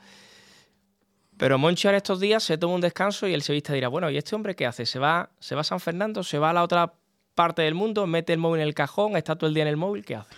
Pero 1.40 1.56
Monchi 1.56 1.88
ahora 1.88 1.96
estos 1.96 2.20
días 2.20 2.42
se 2.42 2.58
toma 2.58 2.74
un 2.74 2.82
descanso 2.82 3.26
y 3.26 3.32
el 3.32 3.40
sevista 3.40 3.72
dirá, 3.72 3.88
bueno, 3.88 4.10
¿y 4.10 4.18
este 4.18 4.36
hombre 4.36 4.54
qué 4.54 4.66
hace? 4.66 4.84
¿Se 4.84 4.98
va, 4.98 5.30
¿Se 5.38 5.54
va 5.54 5.62
a 5.62 5.64
San 5.64 5.80
Fernando? 5.80 6.22
¿Se 6.22 6.38
va 6.38 6.50
a 6.50 6.52
la 6.52 6.62
otra 6.62 6.92
parte 7.34 7.62
del 7.62 7.74
mundo? 7.74 8.06
¿Mete 8.06 8.34
el 8.34 8.38
móvil 8.38 8.60
en 8.60 8.66
el 8.66 8.74
cajón? 8.74 9.16
¿Está 9.16 9.36
todo 9.36 9.48
el 9.48 9.54
día 9.54 9.62
en 9.62 9.68
el 9.68 9.78
móvil? 9.78 10.04
¿Qué 10.04 10.16
hace? 10.16 10.28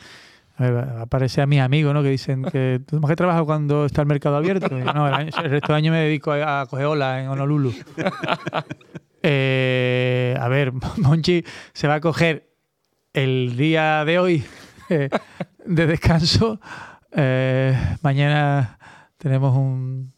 A 0.59 0.63
ver, 0.63 0.89
aparece 1.01 1.43
a 1.43 1.47
mis 1.47 1.61
amigos, 1.61 1.93
¿no? 1.93 2.05
Que 2.05 2.11
dicen 2.11 2.45
que 2.45 2.81
tú 2.87 3.01
más 3.01 3.09
que 3.09 3.17
trabajas 3.17 3.43
cuando 3.43 3.85
está 3.85 4.03
el 4.03 4.07
mercado 4.07 4.37
abierto. 4.37 4.69
No, 4.69 5.09
el, 5.09 5.15
año, 5.15 5.31
el, 5.43 5.51
resto 5.51 5.73
del 5.73 5.77
año 5.77 5.91
me 5.91 5.99
dedico 5.99 6.31
a, 6.31 6.61
a 6.61 6.67
coger 6.67 6.87
ola 6.87 7.21
en 7.21 7.29
Honolulu. 7.31 7.75
eh, 9.25 10.37
a 10.39 10.47
ver, 10.47 10.73
Monchi 10.99 11.45
se 11.73 11.89
va 11.89 11.95
a 11.95 12.01
coger 12.01 12.49
el 13.13 13.57
día 13.57 14.05
de 14.05 14.19
hoy 14.21 14.45
eh, 14.89 15.09
de 15.67 15.87
descanso. 15.87 16.61
Eh, 17.11 17.77
mañana 18.03 18.79
tenemos 19.19 19.57
un, 19.57 20.13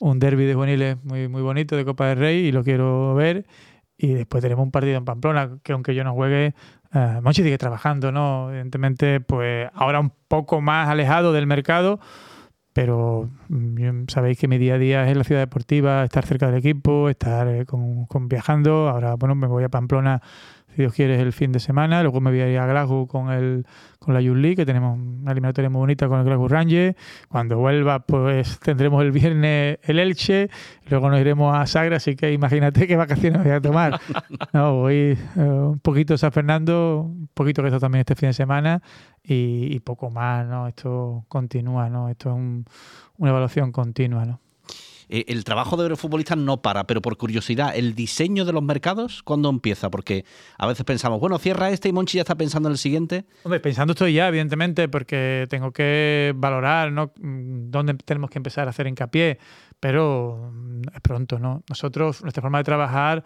un 0.00 0.18
derby 0.18 0.44
de 0.44 0.54
juveniles 0.54 1.02
muy, 1.04 1.28
muy 1.28 1.42
bonito 1.42 1.76
de 1.76 1.84
Copa 1.84 2.08
del 2.08 2.18
Rey 2.18 2.46
y 2.46 2.52
lo 2.52 2.62
quiero 2.62 3.14
ver. 3.14 3.46
Y 3.96 4.14
después 4.14 4.42
tenemos 4.42 4.64
un 4.64 4.70
partido 4.70 4.96
en 4.96 5.04
Pamplona, 5.04 5.58
que 5.62 5.72
aunque 5.72 5.94
yo 5.94 6.02
no 6.02 6.14
juegue, 6.14 6.54
uh, 6.94 7.22
Monchi 7.22 7.42
sigue 7.42 7.58
trabajando, 7.58 8.10
¿no? 8.10 8.50
Evidentemente, 8.50 9.20
pues 9.20 9.70
ahora 9.72 10.00
un 10.00 10.12
poco 10.28 10.60
más 10.60 10.88
alejado 10.88 11.32
del 11.32 11.46
mercado, 11.46 12.00
pero 12.72 13.30
sabéis 14.08 14.36
que 14.38 14.48
mi 14.48 14.58
día 14.58 14.74
a 14.74 14.78
día 14.78 15.04
es 15.04 15.12
en 15.12 15.18
la 15.18 15.24
ciudad 15.24 15.40
deportiva, 15.40 16.02
estar 16.02 16.26
cerca 16.26 16.46
del 16.46 16.56
equipo, 16.56 17.08
estar 17.08 17.46
eh, 17.46 17.66
con 17.66 18.28
viajando. 18.28 18.88
Ahora, 18.88 19.14
bueno, 19.14 19.36
me 19.36 19.46
voy 19.46 19.62
a 19.62 19.68
Pamplona 19.68 20.20
si 20.74 20.82
Dios 20.82 20.92
quiere, 20.92 21.20
el 21.20 21.32
fin 21.32 21.52
de 21.52 21.60
semana. 21.60 22.02
Luego 22.02 22.20
me 22.20 22.30
voy 22.30 22.40
a 22.40 22.50
ir 22.50 22.58
a 22.58 22.66
Glasgow 22.66 23.06
con, 23.06 23.30
el, 23.30 23.64
con 24.00 24.12
la 24.12 24.20
Youth 24.20 24.36
League, 24.36 24.56
que 24.56 24.66
tenemos 24.66 24.98
una 24.98 25.30
eliminatoria 25.30 25.70
muy 25.70 25.78
bonita 25.80 26.08
con 26.08 26.18
el 26.18 26.24
Glasgow 26.24 26.48
Rangers. 26.48 26.96
Cuando 27.28 27.58
vuelva, 27.58 28.00
pues 28.00 28.58
tendremos 28.64 29.02
el 29.02 29.12
viernes 29.12 29.78
el 29.82 29.98
Elche. 30.00 30.50
Luego 30.88 31.10
nos 31.10 31.20
iremos 31.20 31.56
a 31.56 31.66
Sagra, 31.66 31.98
así 31.98 32.16
que 32.16 32.32
imagínate 32.32 32.88
qué 32.88 32.96
vacaciones 32.96 33.42
voy 33.42 33.52
a 33.52 33.60
tomar. 33.60 34.00
No, 34.52 34.74
voy 34.74 35.16
uh, 35.36 35.40
un 35.40 35.78
poquito 35.78 36.14
a 36.14 36.18
San 36.18 36.32
Fernando, 36.32 37.02
un 37.02 37.28
poquito 37.34 37.62
que 37.62 37.68
esto 37.68 37.78
también 37.78 38.00
este 38.00 38.16
fin 38.16 38.30
de 38.30 38.34
semana 38.34 38.82
y, 39.22 39.74
y 39.74 39.80
poco 39.80 40.10
más, 40.10 40.46
¿no? 40.46 40.66
Esto 40.66 41.24
continúa, 41.28 41.88
¿no? 41.88 42.08
Esto 42.08 42.30
es 42.30 42.34
un, 42.34 42.64
una 43.18 43.30
evaluación 43.30 43.70
continua, 43.70 44.24
¿no? 44.24 44.43
Eh, 45.08 45.24
el 45.28 45.44
trabajo 45.44 45.76
de 45.76 45.88
los 45.88 46.00
futbolistas 46.00 46.38
no 46.38 46.62
para, 46.62 46.84
pero 46.84 47.02
por 47.02 47.16
curiosidad, 47.16 47.76
¿el 47.76 47.94
diseño 47.94 48.44
de 48.44 48.52
los 48.52 48.62
mercados 48.62 49.22
cuándo 49.22 49.48
empieza? 49.48 49.90
Porque 49.90 50.24
a 50.58 50.66
veces 50.66 50.84
pensamos, 50.84 51.20
bueno, 51.20 51.38
cierra 51.38 51.70
este 51.70 51.88
y 51.88 51.92
Monchi 51.92 52.16
ya 52.16 52.22
está 52.22 52.34
pensando 52.34 52.68
en 52.68 52.72
el 52.72 52.78
siguiente. 52.78 53.24
Hombre, 53.42 53.60
pensando 53.60 53.92
estoy 53.92 54.14
ya, 54.14 54.28
evidentemente, 54.28 54.88
porque 54.88 55.46
tengo 55.50 55.72
que 55.72 56.32
valorar 56.36 56.92
¿no? 56.92 57.12
dónde 57.16 57.94
tenemos 57.94 58.30
que 58.30 58.38
empezar 58.38 58.66
a 58.66 58.70
hacer 58.70 58.86
hincapié, 58.86 59.38
pero 59.80 60.52
es 60.94 61.00
pronto, 61.00 61.38
¿no? 61.38 61.62
Nosotros, 61.68 62.22
nuestra 62.22 62.40
forma 62.40 62.58
de 62.58 62.64
trabajar 62.64 63.24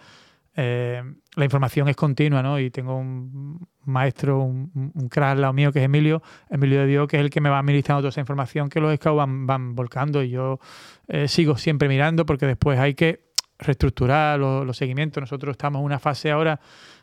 eh, 0.61 1.01
la 1.37 1.45
información 1.45 1.89
es 1.89 1.95
continua, 1.95 2.43
¿no? 2.43 2.59
Y 2.59 2.69
tengo 2.73 2.97
un 2.97 3.65
maestro, 3.85 4.41
un, 4.41 4.93
un 4.93 5.09
crack 5.09 5.31
al 5.31 5.41
lado 5.41 5.53
mío 5.53 5.71
que 5.71 5.79
es 5.79 5.85
Emilio, 5.85 6.21
Emilio 6.51 6.81
de 6.81 6.87
Dios, 6.89 7.07
que 7.07 7.17
es 7.17 7.21
el 7.21 7.31
que 7.31 7.41
me 7.41 7.49
va 7.49 7.61
administrando 7.61 8.01
toda 8.01 8.09
esa 8.09 8.19
información 8.19 8.69
que 8.69 8.81
los 8.81 8.93
scouts 8.97 9.25
van, 9.47 9.77
volcando 9.77 10.21
y 10.21 10.31
yo 10.31 10.59
eh, 11.07 11.29
sigo 11.29 11.57
siempre 11.57 11.89
mirando 11.89 12.27
porque 12.27 12.45
después 12.45 12.77
hay 12.81 12.95
que 12.95 13.29
reestructurar 13.57 14.37
los, 14.41 14.77
seguimientos. 14.77 15.21
Nosotros 15.21 15.53
estamos 15.53 15.79
en 15.79 15.85
una 15.85 16.01
fase 16.01 16.33
ahora 16.33 16.59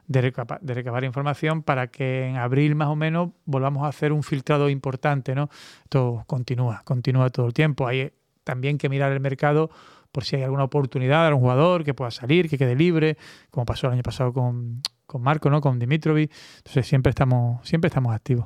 de, 0.06 0.20
recabar, 0.20 0.60
de 0.62 1.06
información 1.06 1.64
para 1.64 1.88
que 1.88 2.28
en 2.28 2.36
abril 2.36 2.76
más 2.76 2.90
o 2.90 2.98
menos 2.98 3.30
volvamos 3.46 3.86
a 3.86 3.88
hacer 3.88 4.12
un 4.12 4.22
filtrado 4.22 4.70
importante, 4.70 5.34
¿no? 5.34 5.50
Esto 5.86 6.26
continúa, 6.28 6.82
continúa 6.84 7.30
todo 7.30 7.48
el 7.48 7.54
tiempo. 7.54 7.88
Hay 7.88 8.12
también 8.44 8.78
que 8.78 8.90
mirar 8.90 9.14
el 9.14 9.22
mercado 9.22 9.70
por 10.16 10.24
si 10.24 10.38
hay 10.38 10.44
alguna 10.44 10.64
oportunidad 10.64 11.24
de 11.24 11.28
algún 11.28 11.42
jugador 11.42 11.84
que 11.84 11.94
pueda 11.94 12.10
salir, 12.10 12.50
que 12.50 12.58
quede 12.58 12.74
libre, 12.74 13.18
como 13.52 13.66
pasó 13.66 13.88
el 13.88 13.94
año 13.94 14.02
pasado 14.02 14.32
con, 14.32 14.82
con 15.06 15.22
Marco, 15.22 15.50
¿no? 15.50 15.60
con 15.60 15.78
Dimitrovic. 15.78 16.32
Entonces 16.60 16.88
siempre 16.88 17.10
estamos, 17.10 17.68
siempre 17.68 17.90
estamos 17.90 18.16
activos. 18.16 18.46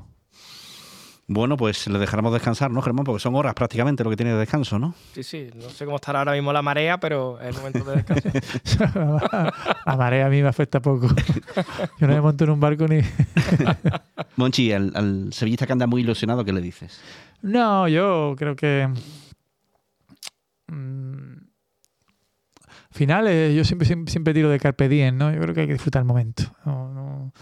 Bueno, 1.28 1.58
pues 1.58 1.86
le 1.86 2.00
dejaremos 2.00 2.34
descansar, 2.34 2.72
¿no, 2.72 2.82
Germán? 2.82 3.06
Porque 3.06 3.20
son 3.20 3.36
horas 3.36 3.54
prácticamente 3.54 4.04
lo 4.04 4.10
que 4.10 4.16
tiene 4.16 4.32
de 4.32 4.40
descanso, 4.40 4.80
¿no? 4.80 4.96
Sí, 5.14 5.22
sí. 5.22 5.52
No 5.54 5.70
sé 5.70 5.86
cómo 5.86 5.98
estará 5.98 6.18
ahora 6.18 6.32
mismo 6.32 6.52
la 6.52 6.64
marea, 6.64 7.00
pero 7.00 7.40
es 7.40 7.56
el 7.56 7.62
momento 7.62 7.84
de 7.84 7.98
descanso. 7.98 8.30
la 9.86 9.96
marea 9.96 10.26
a 10.26 10.30
mí 10.30 10.42
me 10.42 10.48
afecta 10.48 10.82
poco. 10.82 11.08
Yo 12.00 12.08
no 12.08 12.16
me 12.16 12.22
monto 12.22 12.46
en 12.46 12.50
un 12.50 12.60
barco 12.60 12.88
ni... 12.88 13.02
Monchi, 14.38 14.74
al, 14.74 14.92
al 14.96 15.32
sevillista 15.32 15.68
que 15.68 15.74
anda 15.74 15.86
muy 15.86 16.02
ilusionado, 16.02 16.44
¿qué 16.44 16.52
le 16.52 16.62
dices? 16.62 17.00
No, 17.44 17.88
yo 17.88 18.34
creo 18.36 18.56
que... 18.56 18.90
Mm, 20.66 21.39
finales, 22.92 23.56
yo 23.56 23.64
siempre, 23.64 23.86
siempre, 23.88 24.12
siempre, 24.12 24.34
tiro 24.34 24.50
de 24.50 24.60
carpe 24.60 24.90
diem, 24.90 25.18
¿no? 25.18 25.32
Yo 25.32 25.40
creo 25.40 25.54
que 25.54 25.62
hay 25.62 25.68
que 25.68 25.74
disfrutar 25.74 26.02
el 26.02 26.08
momento. 26.08 26.44
No, 26.66 27.34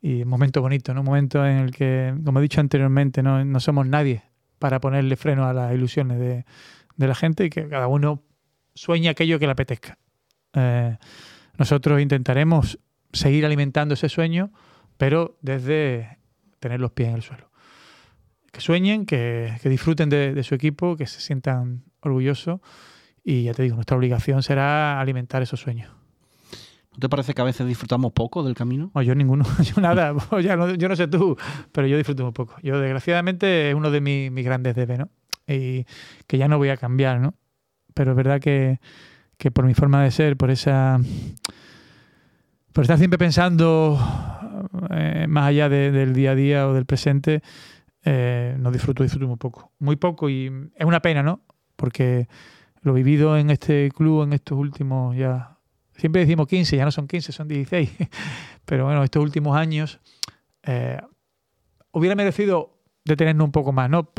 y 0.00 0.22
un 0.22 0.28
momento 0.28 0.60
bonito, 0.60 0.92
¿no? 0.92 1.00
Un 1.00 1.06
momento 1.06 1.46
en 1.46 1.56
el 1.56 1.70
que, 1.70 2.14
como 2.24 2.38
he 2.38 2.42
dicho 2.42 2.60
anteriormente, 2.60 3.22
no, 3.22 3.44
no 3.44 3.60
somos 3.60 3.86
nadie 3.86 4.22
para 4.58 4.80
ponerle 4.80 5.16
freno 5.16 5.46
a 5.46 5.52
las 5.52 5.72
ilusiones 5.72 6.18
de, 6.18 6.44
de, 6.96 7.08
la 7.08 7.14
gente 7.14 7.46
y 7.46 7.50
que 7.50 7.68
cada 7.68 7.88
uno 7.88 8.22
sueñe 8.74 9.08
aquello 9.08 9.38
que 9.38 9.46
le 9.46 9.52
apetezca. 9.52 9.98
Eh, 10.52 10.96
nosotros 11.58 12.00
intentaremos 12.00 12.78
seguir 13.12 13.46
alimentando 13.46 13.94
ese 13.94 14.08
sueño, 14.08 14.52
pero 14.96 15.38
desde 15.40 16.18
tener 16.60 16.80
los 16.80 16.92
pies 16.92 17.08
en 17.08 17.14
el 17.16 17.22
suelo. 17.22 17.50
Que 18.50 18.60
sueñen, 18.60 19.06
que, 19.06 19.58
disfruten 19.64 20.08
de, 20.08 20.42
su 20.44 20.54
equipo, 20.54 20.96
que 20.96 21.06
se 21.06 21.20
sientan 21.20 21.84
orgullosos 22.00 22.60
y 23.24 23.44
ya 23.44 23.54
te 23.54 23.62
digo, 23.62 23.76
nuestra 23.76 23.96
obligación 23.96 24.42
será 24.42 25.00
alimentar 25.00 25.42
esos 25.42 25.58
sueños. 25.58 25.90
¿No 26.92 26.98
te 27.00 27.08
parece 27.08 27.34
que 27.34 27.40
a 27.40 27.44
veces 27.44 27.66
disfrutamos 27.66 28.12
poco 28.12 28.44
del 28.44 28.54
camino? 28.54 28.92
No, 28.94 29.02
yo 29.02 29.14
ninguno, 29.14 29.44
yo 29.62 29.80
nada, 29.80 30.14
ya 30.42 30.56
no, 30.56 30.72
yo 30.74 30.88
no 30.88 30.94
sé 30.94 31.08
tú, 31.08 31.36
pero 31.72 31.86
yo 31.86 31.96
disfruto 31.96 32.22
muy 32.22 32.32
poco. 32.32 32.54
Yo 32.62 32.78
desgraciadamente 32.78 33.70
es 33.70 33.74
uno 33.74 33.90
de 33.90 34.00
mis, 34.00 34.30
mis, 34.30 34.44
grandes 34.44 34.76
debes, 34.76 34.98
¿no? 34.98 35.08
Y 35.48 35.86
que 36.26 36.38
ya 36.38 36.46
no 36.46 36.58
voy 36.58 36.68
a 36.68 36.76
cambiar, 36.76 37.20
¿no? 37.20 37.34
Pero 37.94 38.12
es 38.12 38.16
verdad 38.16 38.40
que, 38.40 38.78
que 39.38 39.50
por 39.50 39.64
mi 39.64 39.74
forma 39.74 40.02
de 40.02 40.10
ser, 40.10 40.36
por 40.36 40.50
esa... 40.50 40.98
Por 42.72 42.82
estar 42.82 42.98
siempre 42.98 43.18
pensando 43.18 43.98
eh, 44.90 45.26
más 45.28 45.46
allá 45.46 45.68
de, 45.68 45.92
del 45.92 46.12
día 46.12 46.32
a 46.32 46.34
día 46.34 46.68
o 46.68 46.74
del 46.74 46.86
presente, 46.86 47.40
eh, 48.04 48.56
no 48.58 48.70
disfruto, 48.70 49.02
disfruto 49.02 49.28
muy 49.28 49.36
poco. 49.36 49.72
Muy 49.78 49.96
poco 49.96 50.28
y 50.28 50.70
es 50.74 50.84
una 50.84 51.00
pena, 51.00 51.22
¿no? 51.22 51.40
Porque 51.76 52.28
lo 52.84 52.92
vivido 52.92 53.36
en 53.36 53.50
este 53.50 53.90
club 53.90 54.22
en 54.22 54.34
estos 54.34 54.56
últimos 54.56 55.16
ya 55.16 55.58
siempre 55.96 56.20
decimos 56.20 56.46
15, 56.46 56.76
ya 56.76 56.84
no 56.84 56.90
son 56.90 57.08
15, 57.08 57.32
son 57.32 57.48
16. 57.48 57.90
Pero 58.64 58.84
bueno, 58.84 59.02
estos 59.02 59.22
últimos 59.22 59.56
años 59.56 60.00
eh, 60.62 61.00
hubiera 61.92 62.14
merecido 62.14 62.78
detenernos 63.04 63.46
un 63.46 63.52
poco 63.52 63.72
más. 63.72 63.88
¿no? 63.90 64.10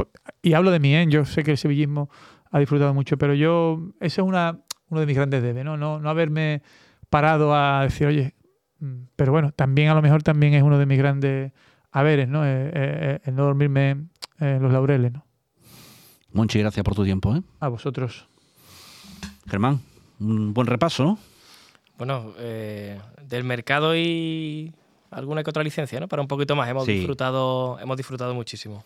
Y 0.41 0.53
hablo 0.53 0.71
de 0.71 0.79
mí, 0.79 0.95
¿eh? 0.95 1.05
yo 1.07 1.25
sé 1.25 1.43
que 1.43 1.51
el 1.51 1.57
sevillismo 1.57 2.09
ha 2.51 2.59
disfrutado 2.59 2.93
mucho, 2.93 3.17
pero 3.17 3.33
yo, 3.33 3.91
ese 3.99 4.21
es 4.21 4.27
una, 4.27 4.61
uno 4.89 4.99
de 5.01 5.05
mis 5.05 5.15
grandes 5.15 5.43
debes, 5.43 5.65
¿no? 5.65 5.75
¿no? 5.75 5.99
No 5.99 6.09
haberme 6.09 6.61
parado 7.09 7.53
a 7.53 7.83
decir, 7.83 8.07
oye, 8.07 8.35
mm, 8.79 9.07
pero 9.15 9.31
bueno, 9.31 9.51
también 9.51 9.89
a 9.89 9.93
lo 9.93 10.01
mejor 10.01 10.23
también 10.23 10.53
es 10.53 10.63
uno 10.63 10.77
de 10.77 10.85
mis 10.85 10.97
grandes 10.97 11.51
haberes, 11.91 12.29
¿no? 12.29 12.45
Eh, 12.45 12.71
eh, 12.73 13.19
el 13.25 13.35
no 13.35 13.43
dormirme 13.43 14.05
en 14.39 14.61
los 14.61 14.71
laureles, 14.71 15.11
¿no? 15.11 15.25
Monchi, 16.31 16.59
gracias 16.59 16.83
por 16.83 16.95
tu 16.95 17.03
tiempo, 17.03 17.35
¿eh? 17.35 17.41
A 17.59 17.67
vosotros. 17.67 18.29
Germán, 19.47 19.81
un 20.19 20.53
buen 20.53 20.67
repaso, 20.67 21.03
¿no? 21.03 21.19
bueno, 21.97 22.33
eh, 22.37 22.99
del 23.27 23.43
mercado 23.43 23.95
y 23.95 24.73
alguna 25.11 25.43
que 25.43 25.49
otra 25.49 25.63
licencia, 25.63 25.99
¿no? 25.99 26.07
Para 26.07 26.21
un 26.21 26.27
poquito 26.27 26.55
más. 26.55 26.69
Hemos 26.69 26.85
sí. 26.85 26.93
disfrutado, 26.93 27.79
hemos 27.79 27.95
disfrutado 27.95 28.33
muchísimo. 28.33 28.83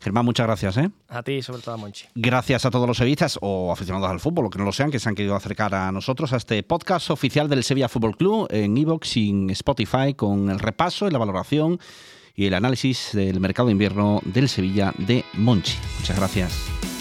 Germán, 0.00 0.24
muchas 0.24 0.46
gracias, 0.46 0.76
¿eh? 0.76 0.90
A 1.08 1.22
ti 1.22 1.32
y 1.32 1.42
sobre 1.42 1.62
todo 1.62 1.74
a 1.74 1.78
Monchi. 1.78 2.06
Gracias 2.14 2.66
a 2.66 2.70
todos 2.70 2.86
los 2.86 2.96
sevillistas 2.96 3.38
o 3.40 3.72
aficionados 3.72 4.10
al 4.10 4.20
fútbol, 4.20 4.46
o 4.46 4.50
que 4.50 4.58
no 4.58 4.64
lo 4.64 4.72
sean, 4.72 4.90
que 4.90 4.98
se 4.98 5.08
han 5.08 5.14
querido 5.14 5.34
acercar 5.34 5.74
a 5.74 5.90
nosotros 5.90 6.32
a 6.32 6.36
este 6.36 6.62
podcast 6.62 7.10
oficial 7.10 7.48
del 7.48 7.64
Sevilla 7.64 7.88
Fútbol 7.88 8.16
Club 8.16 8.46
en 8.50 8.76
Evox 8.76 9.16
y 9.16 9.30
en 9.30 9.50
Spotify 9.50 10.14
con 10.14 10.50
el 10.50 10.58
repaso 10.58 11.08
y 11.08 11.10
la 11.10 11.18
valoración 11.18 11.78
y 12.34 12.46
el 12.46 12.54
análisis 12.54 13.10
del 13.12 13.40
mercado 13.40 13.66
de 13.66 13.72
invierno 13.72 14.20
del 14.24 14.48
Sevilla 14.48 14.92
de 14.98 15.24
Monchi. 15.34 15.76
Muchas 15.98 16.16
gracias. 16.16 16.99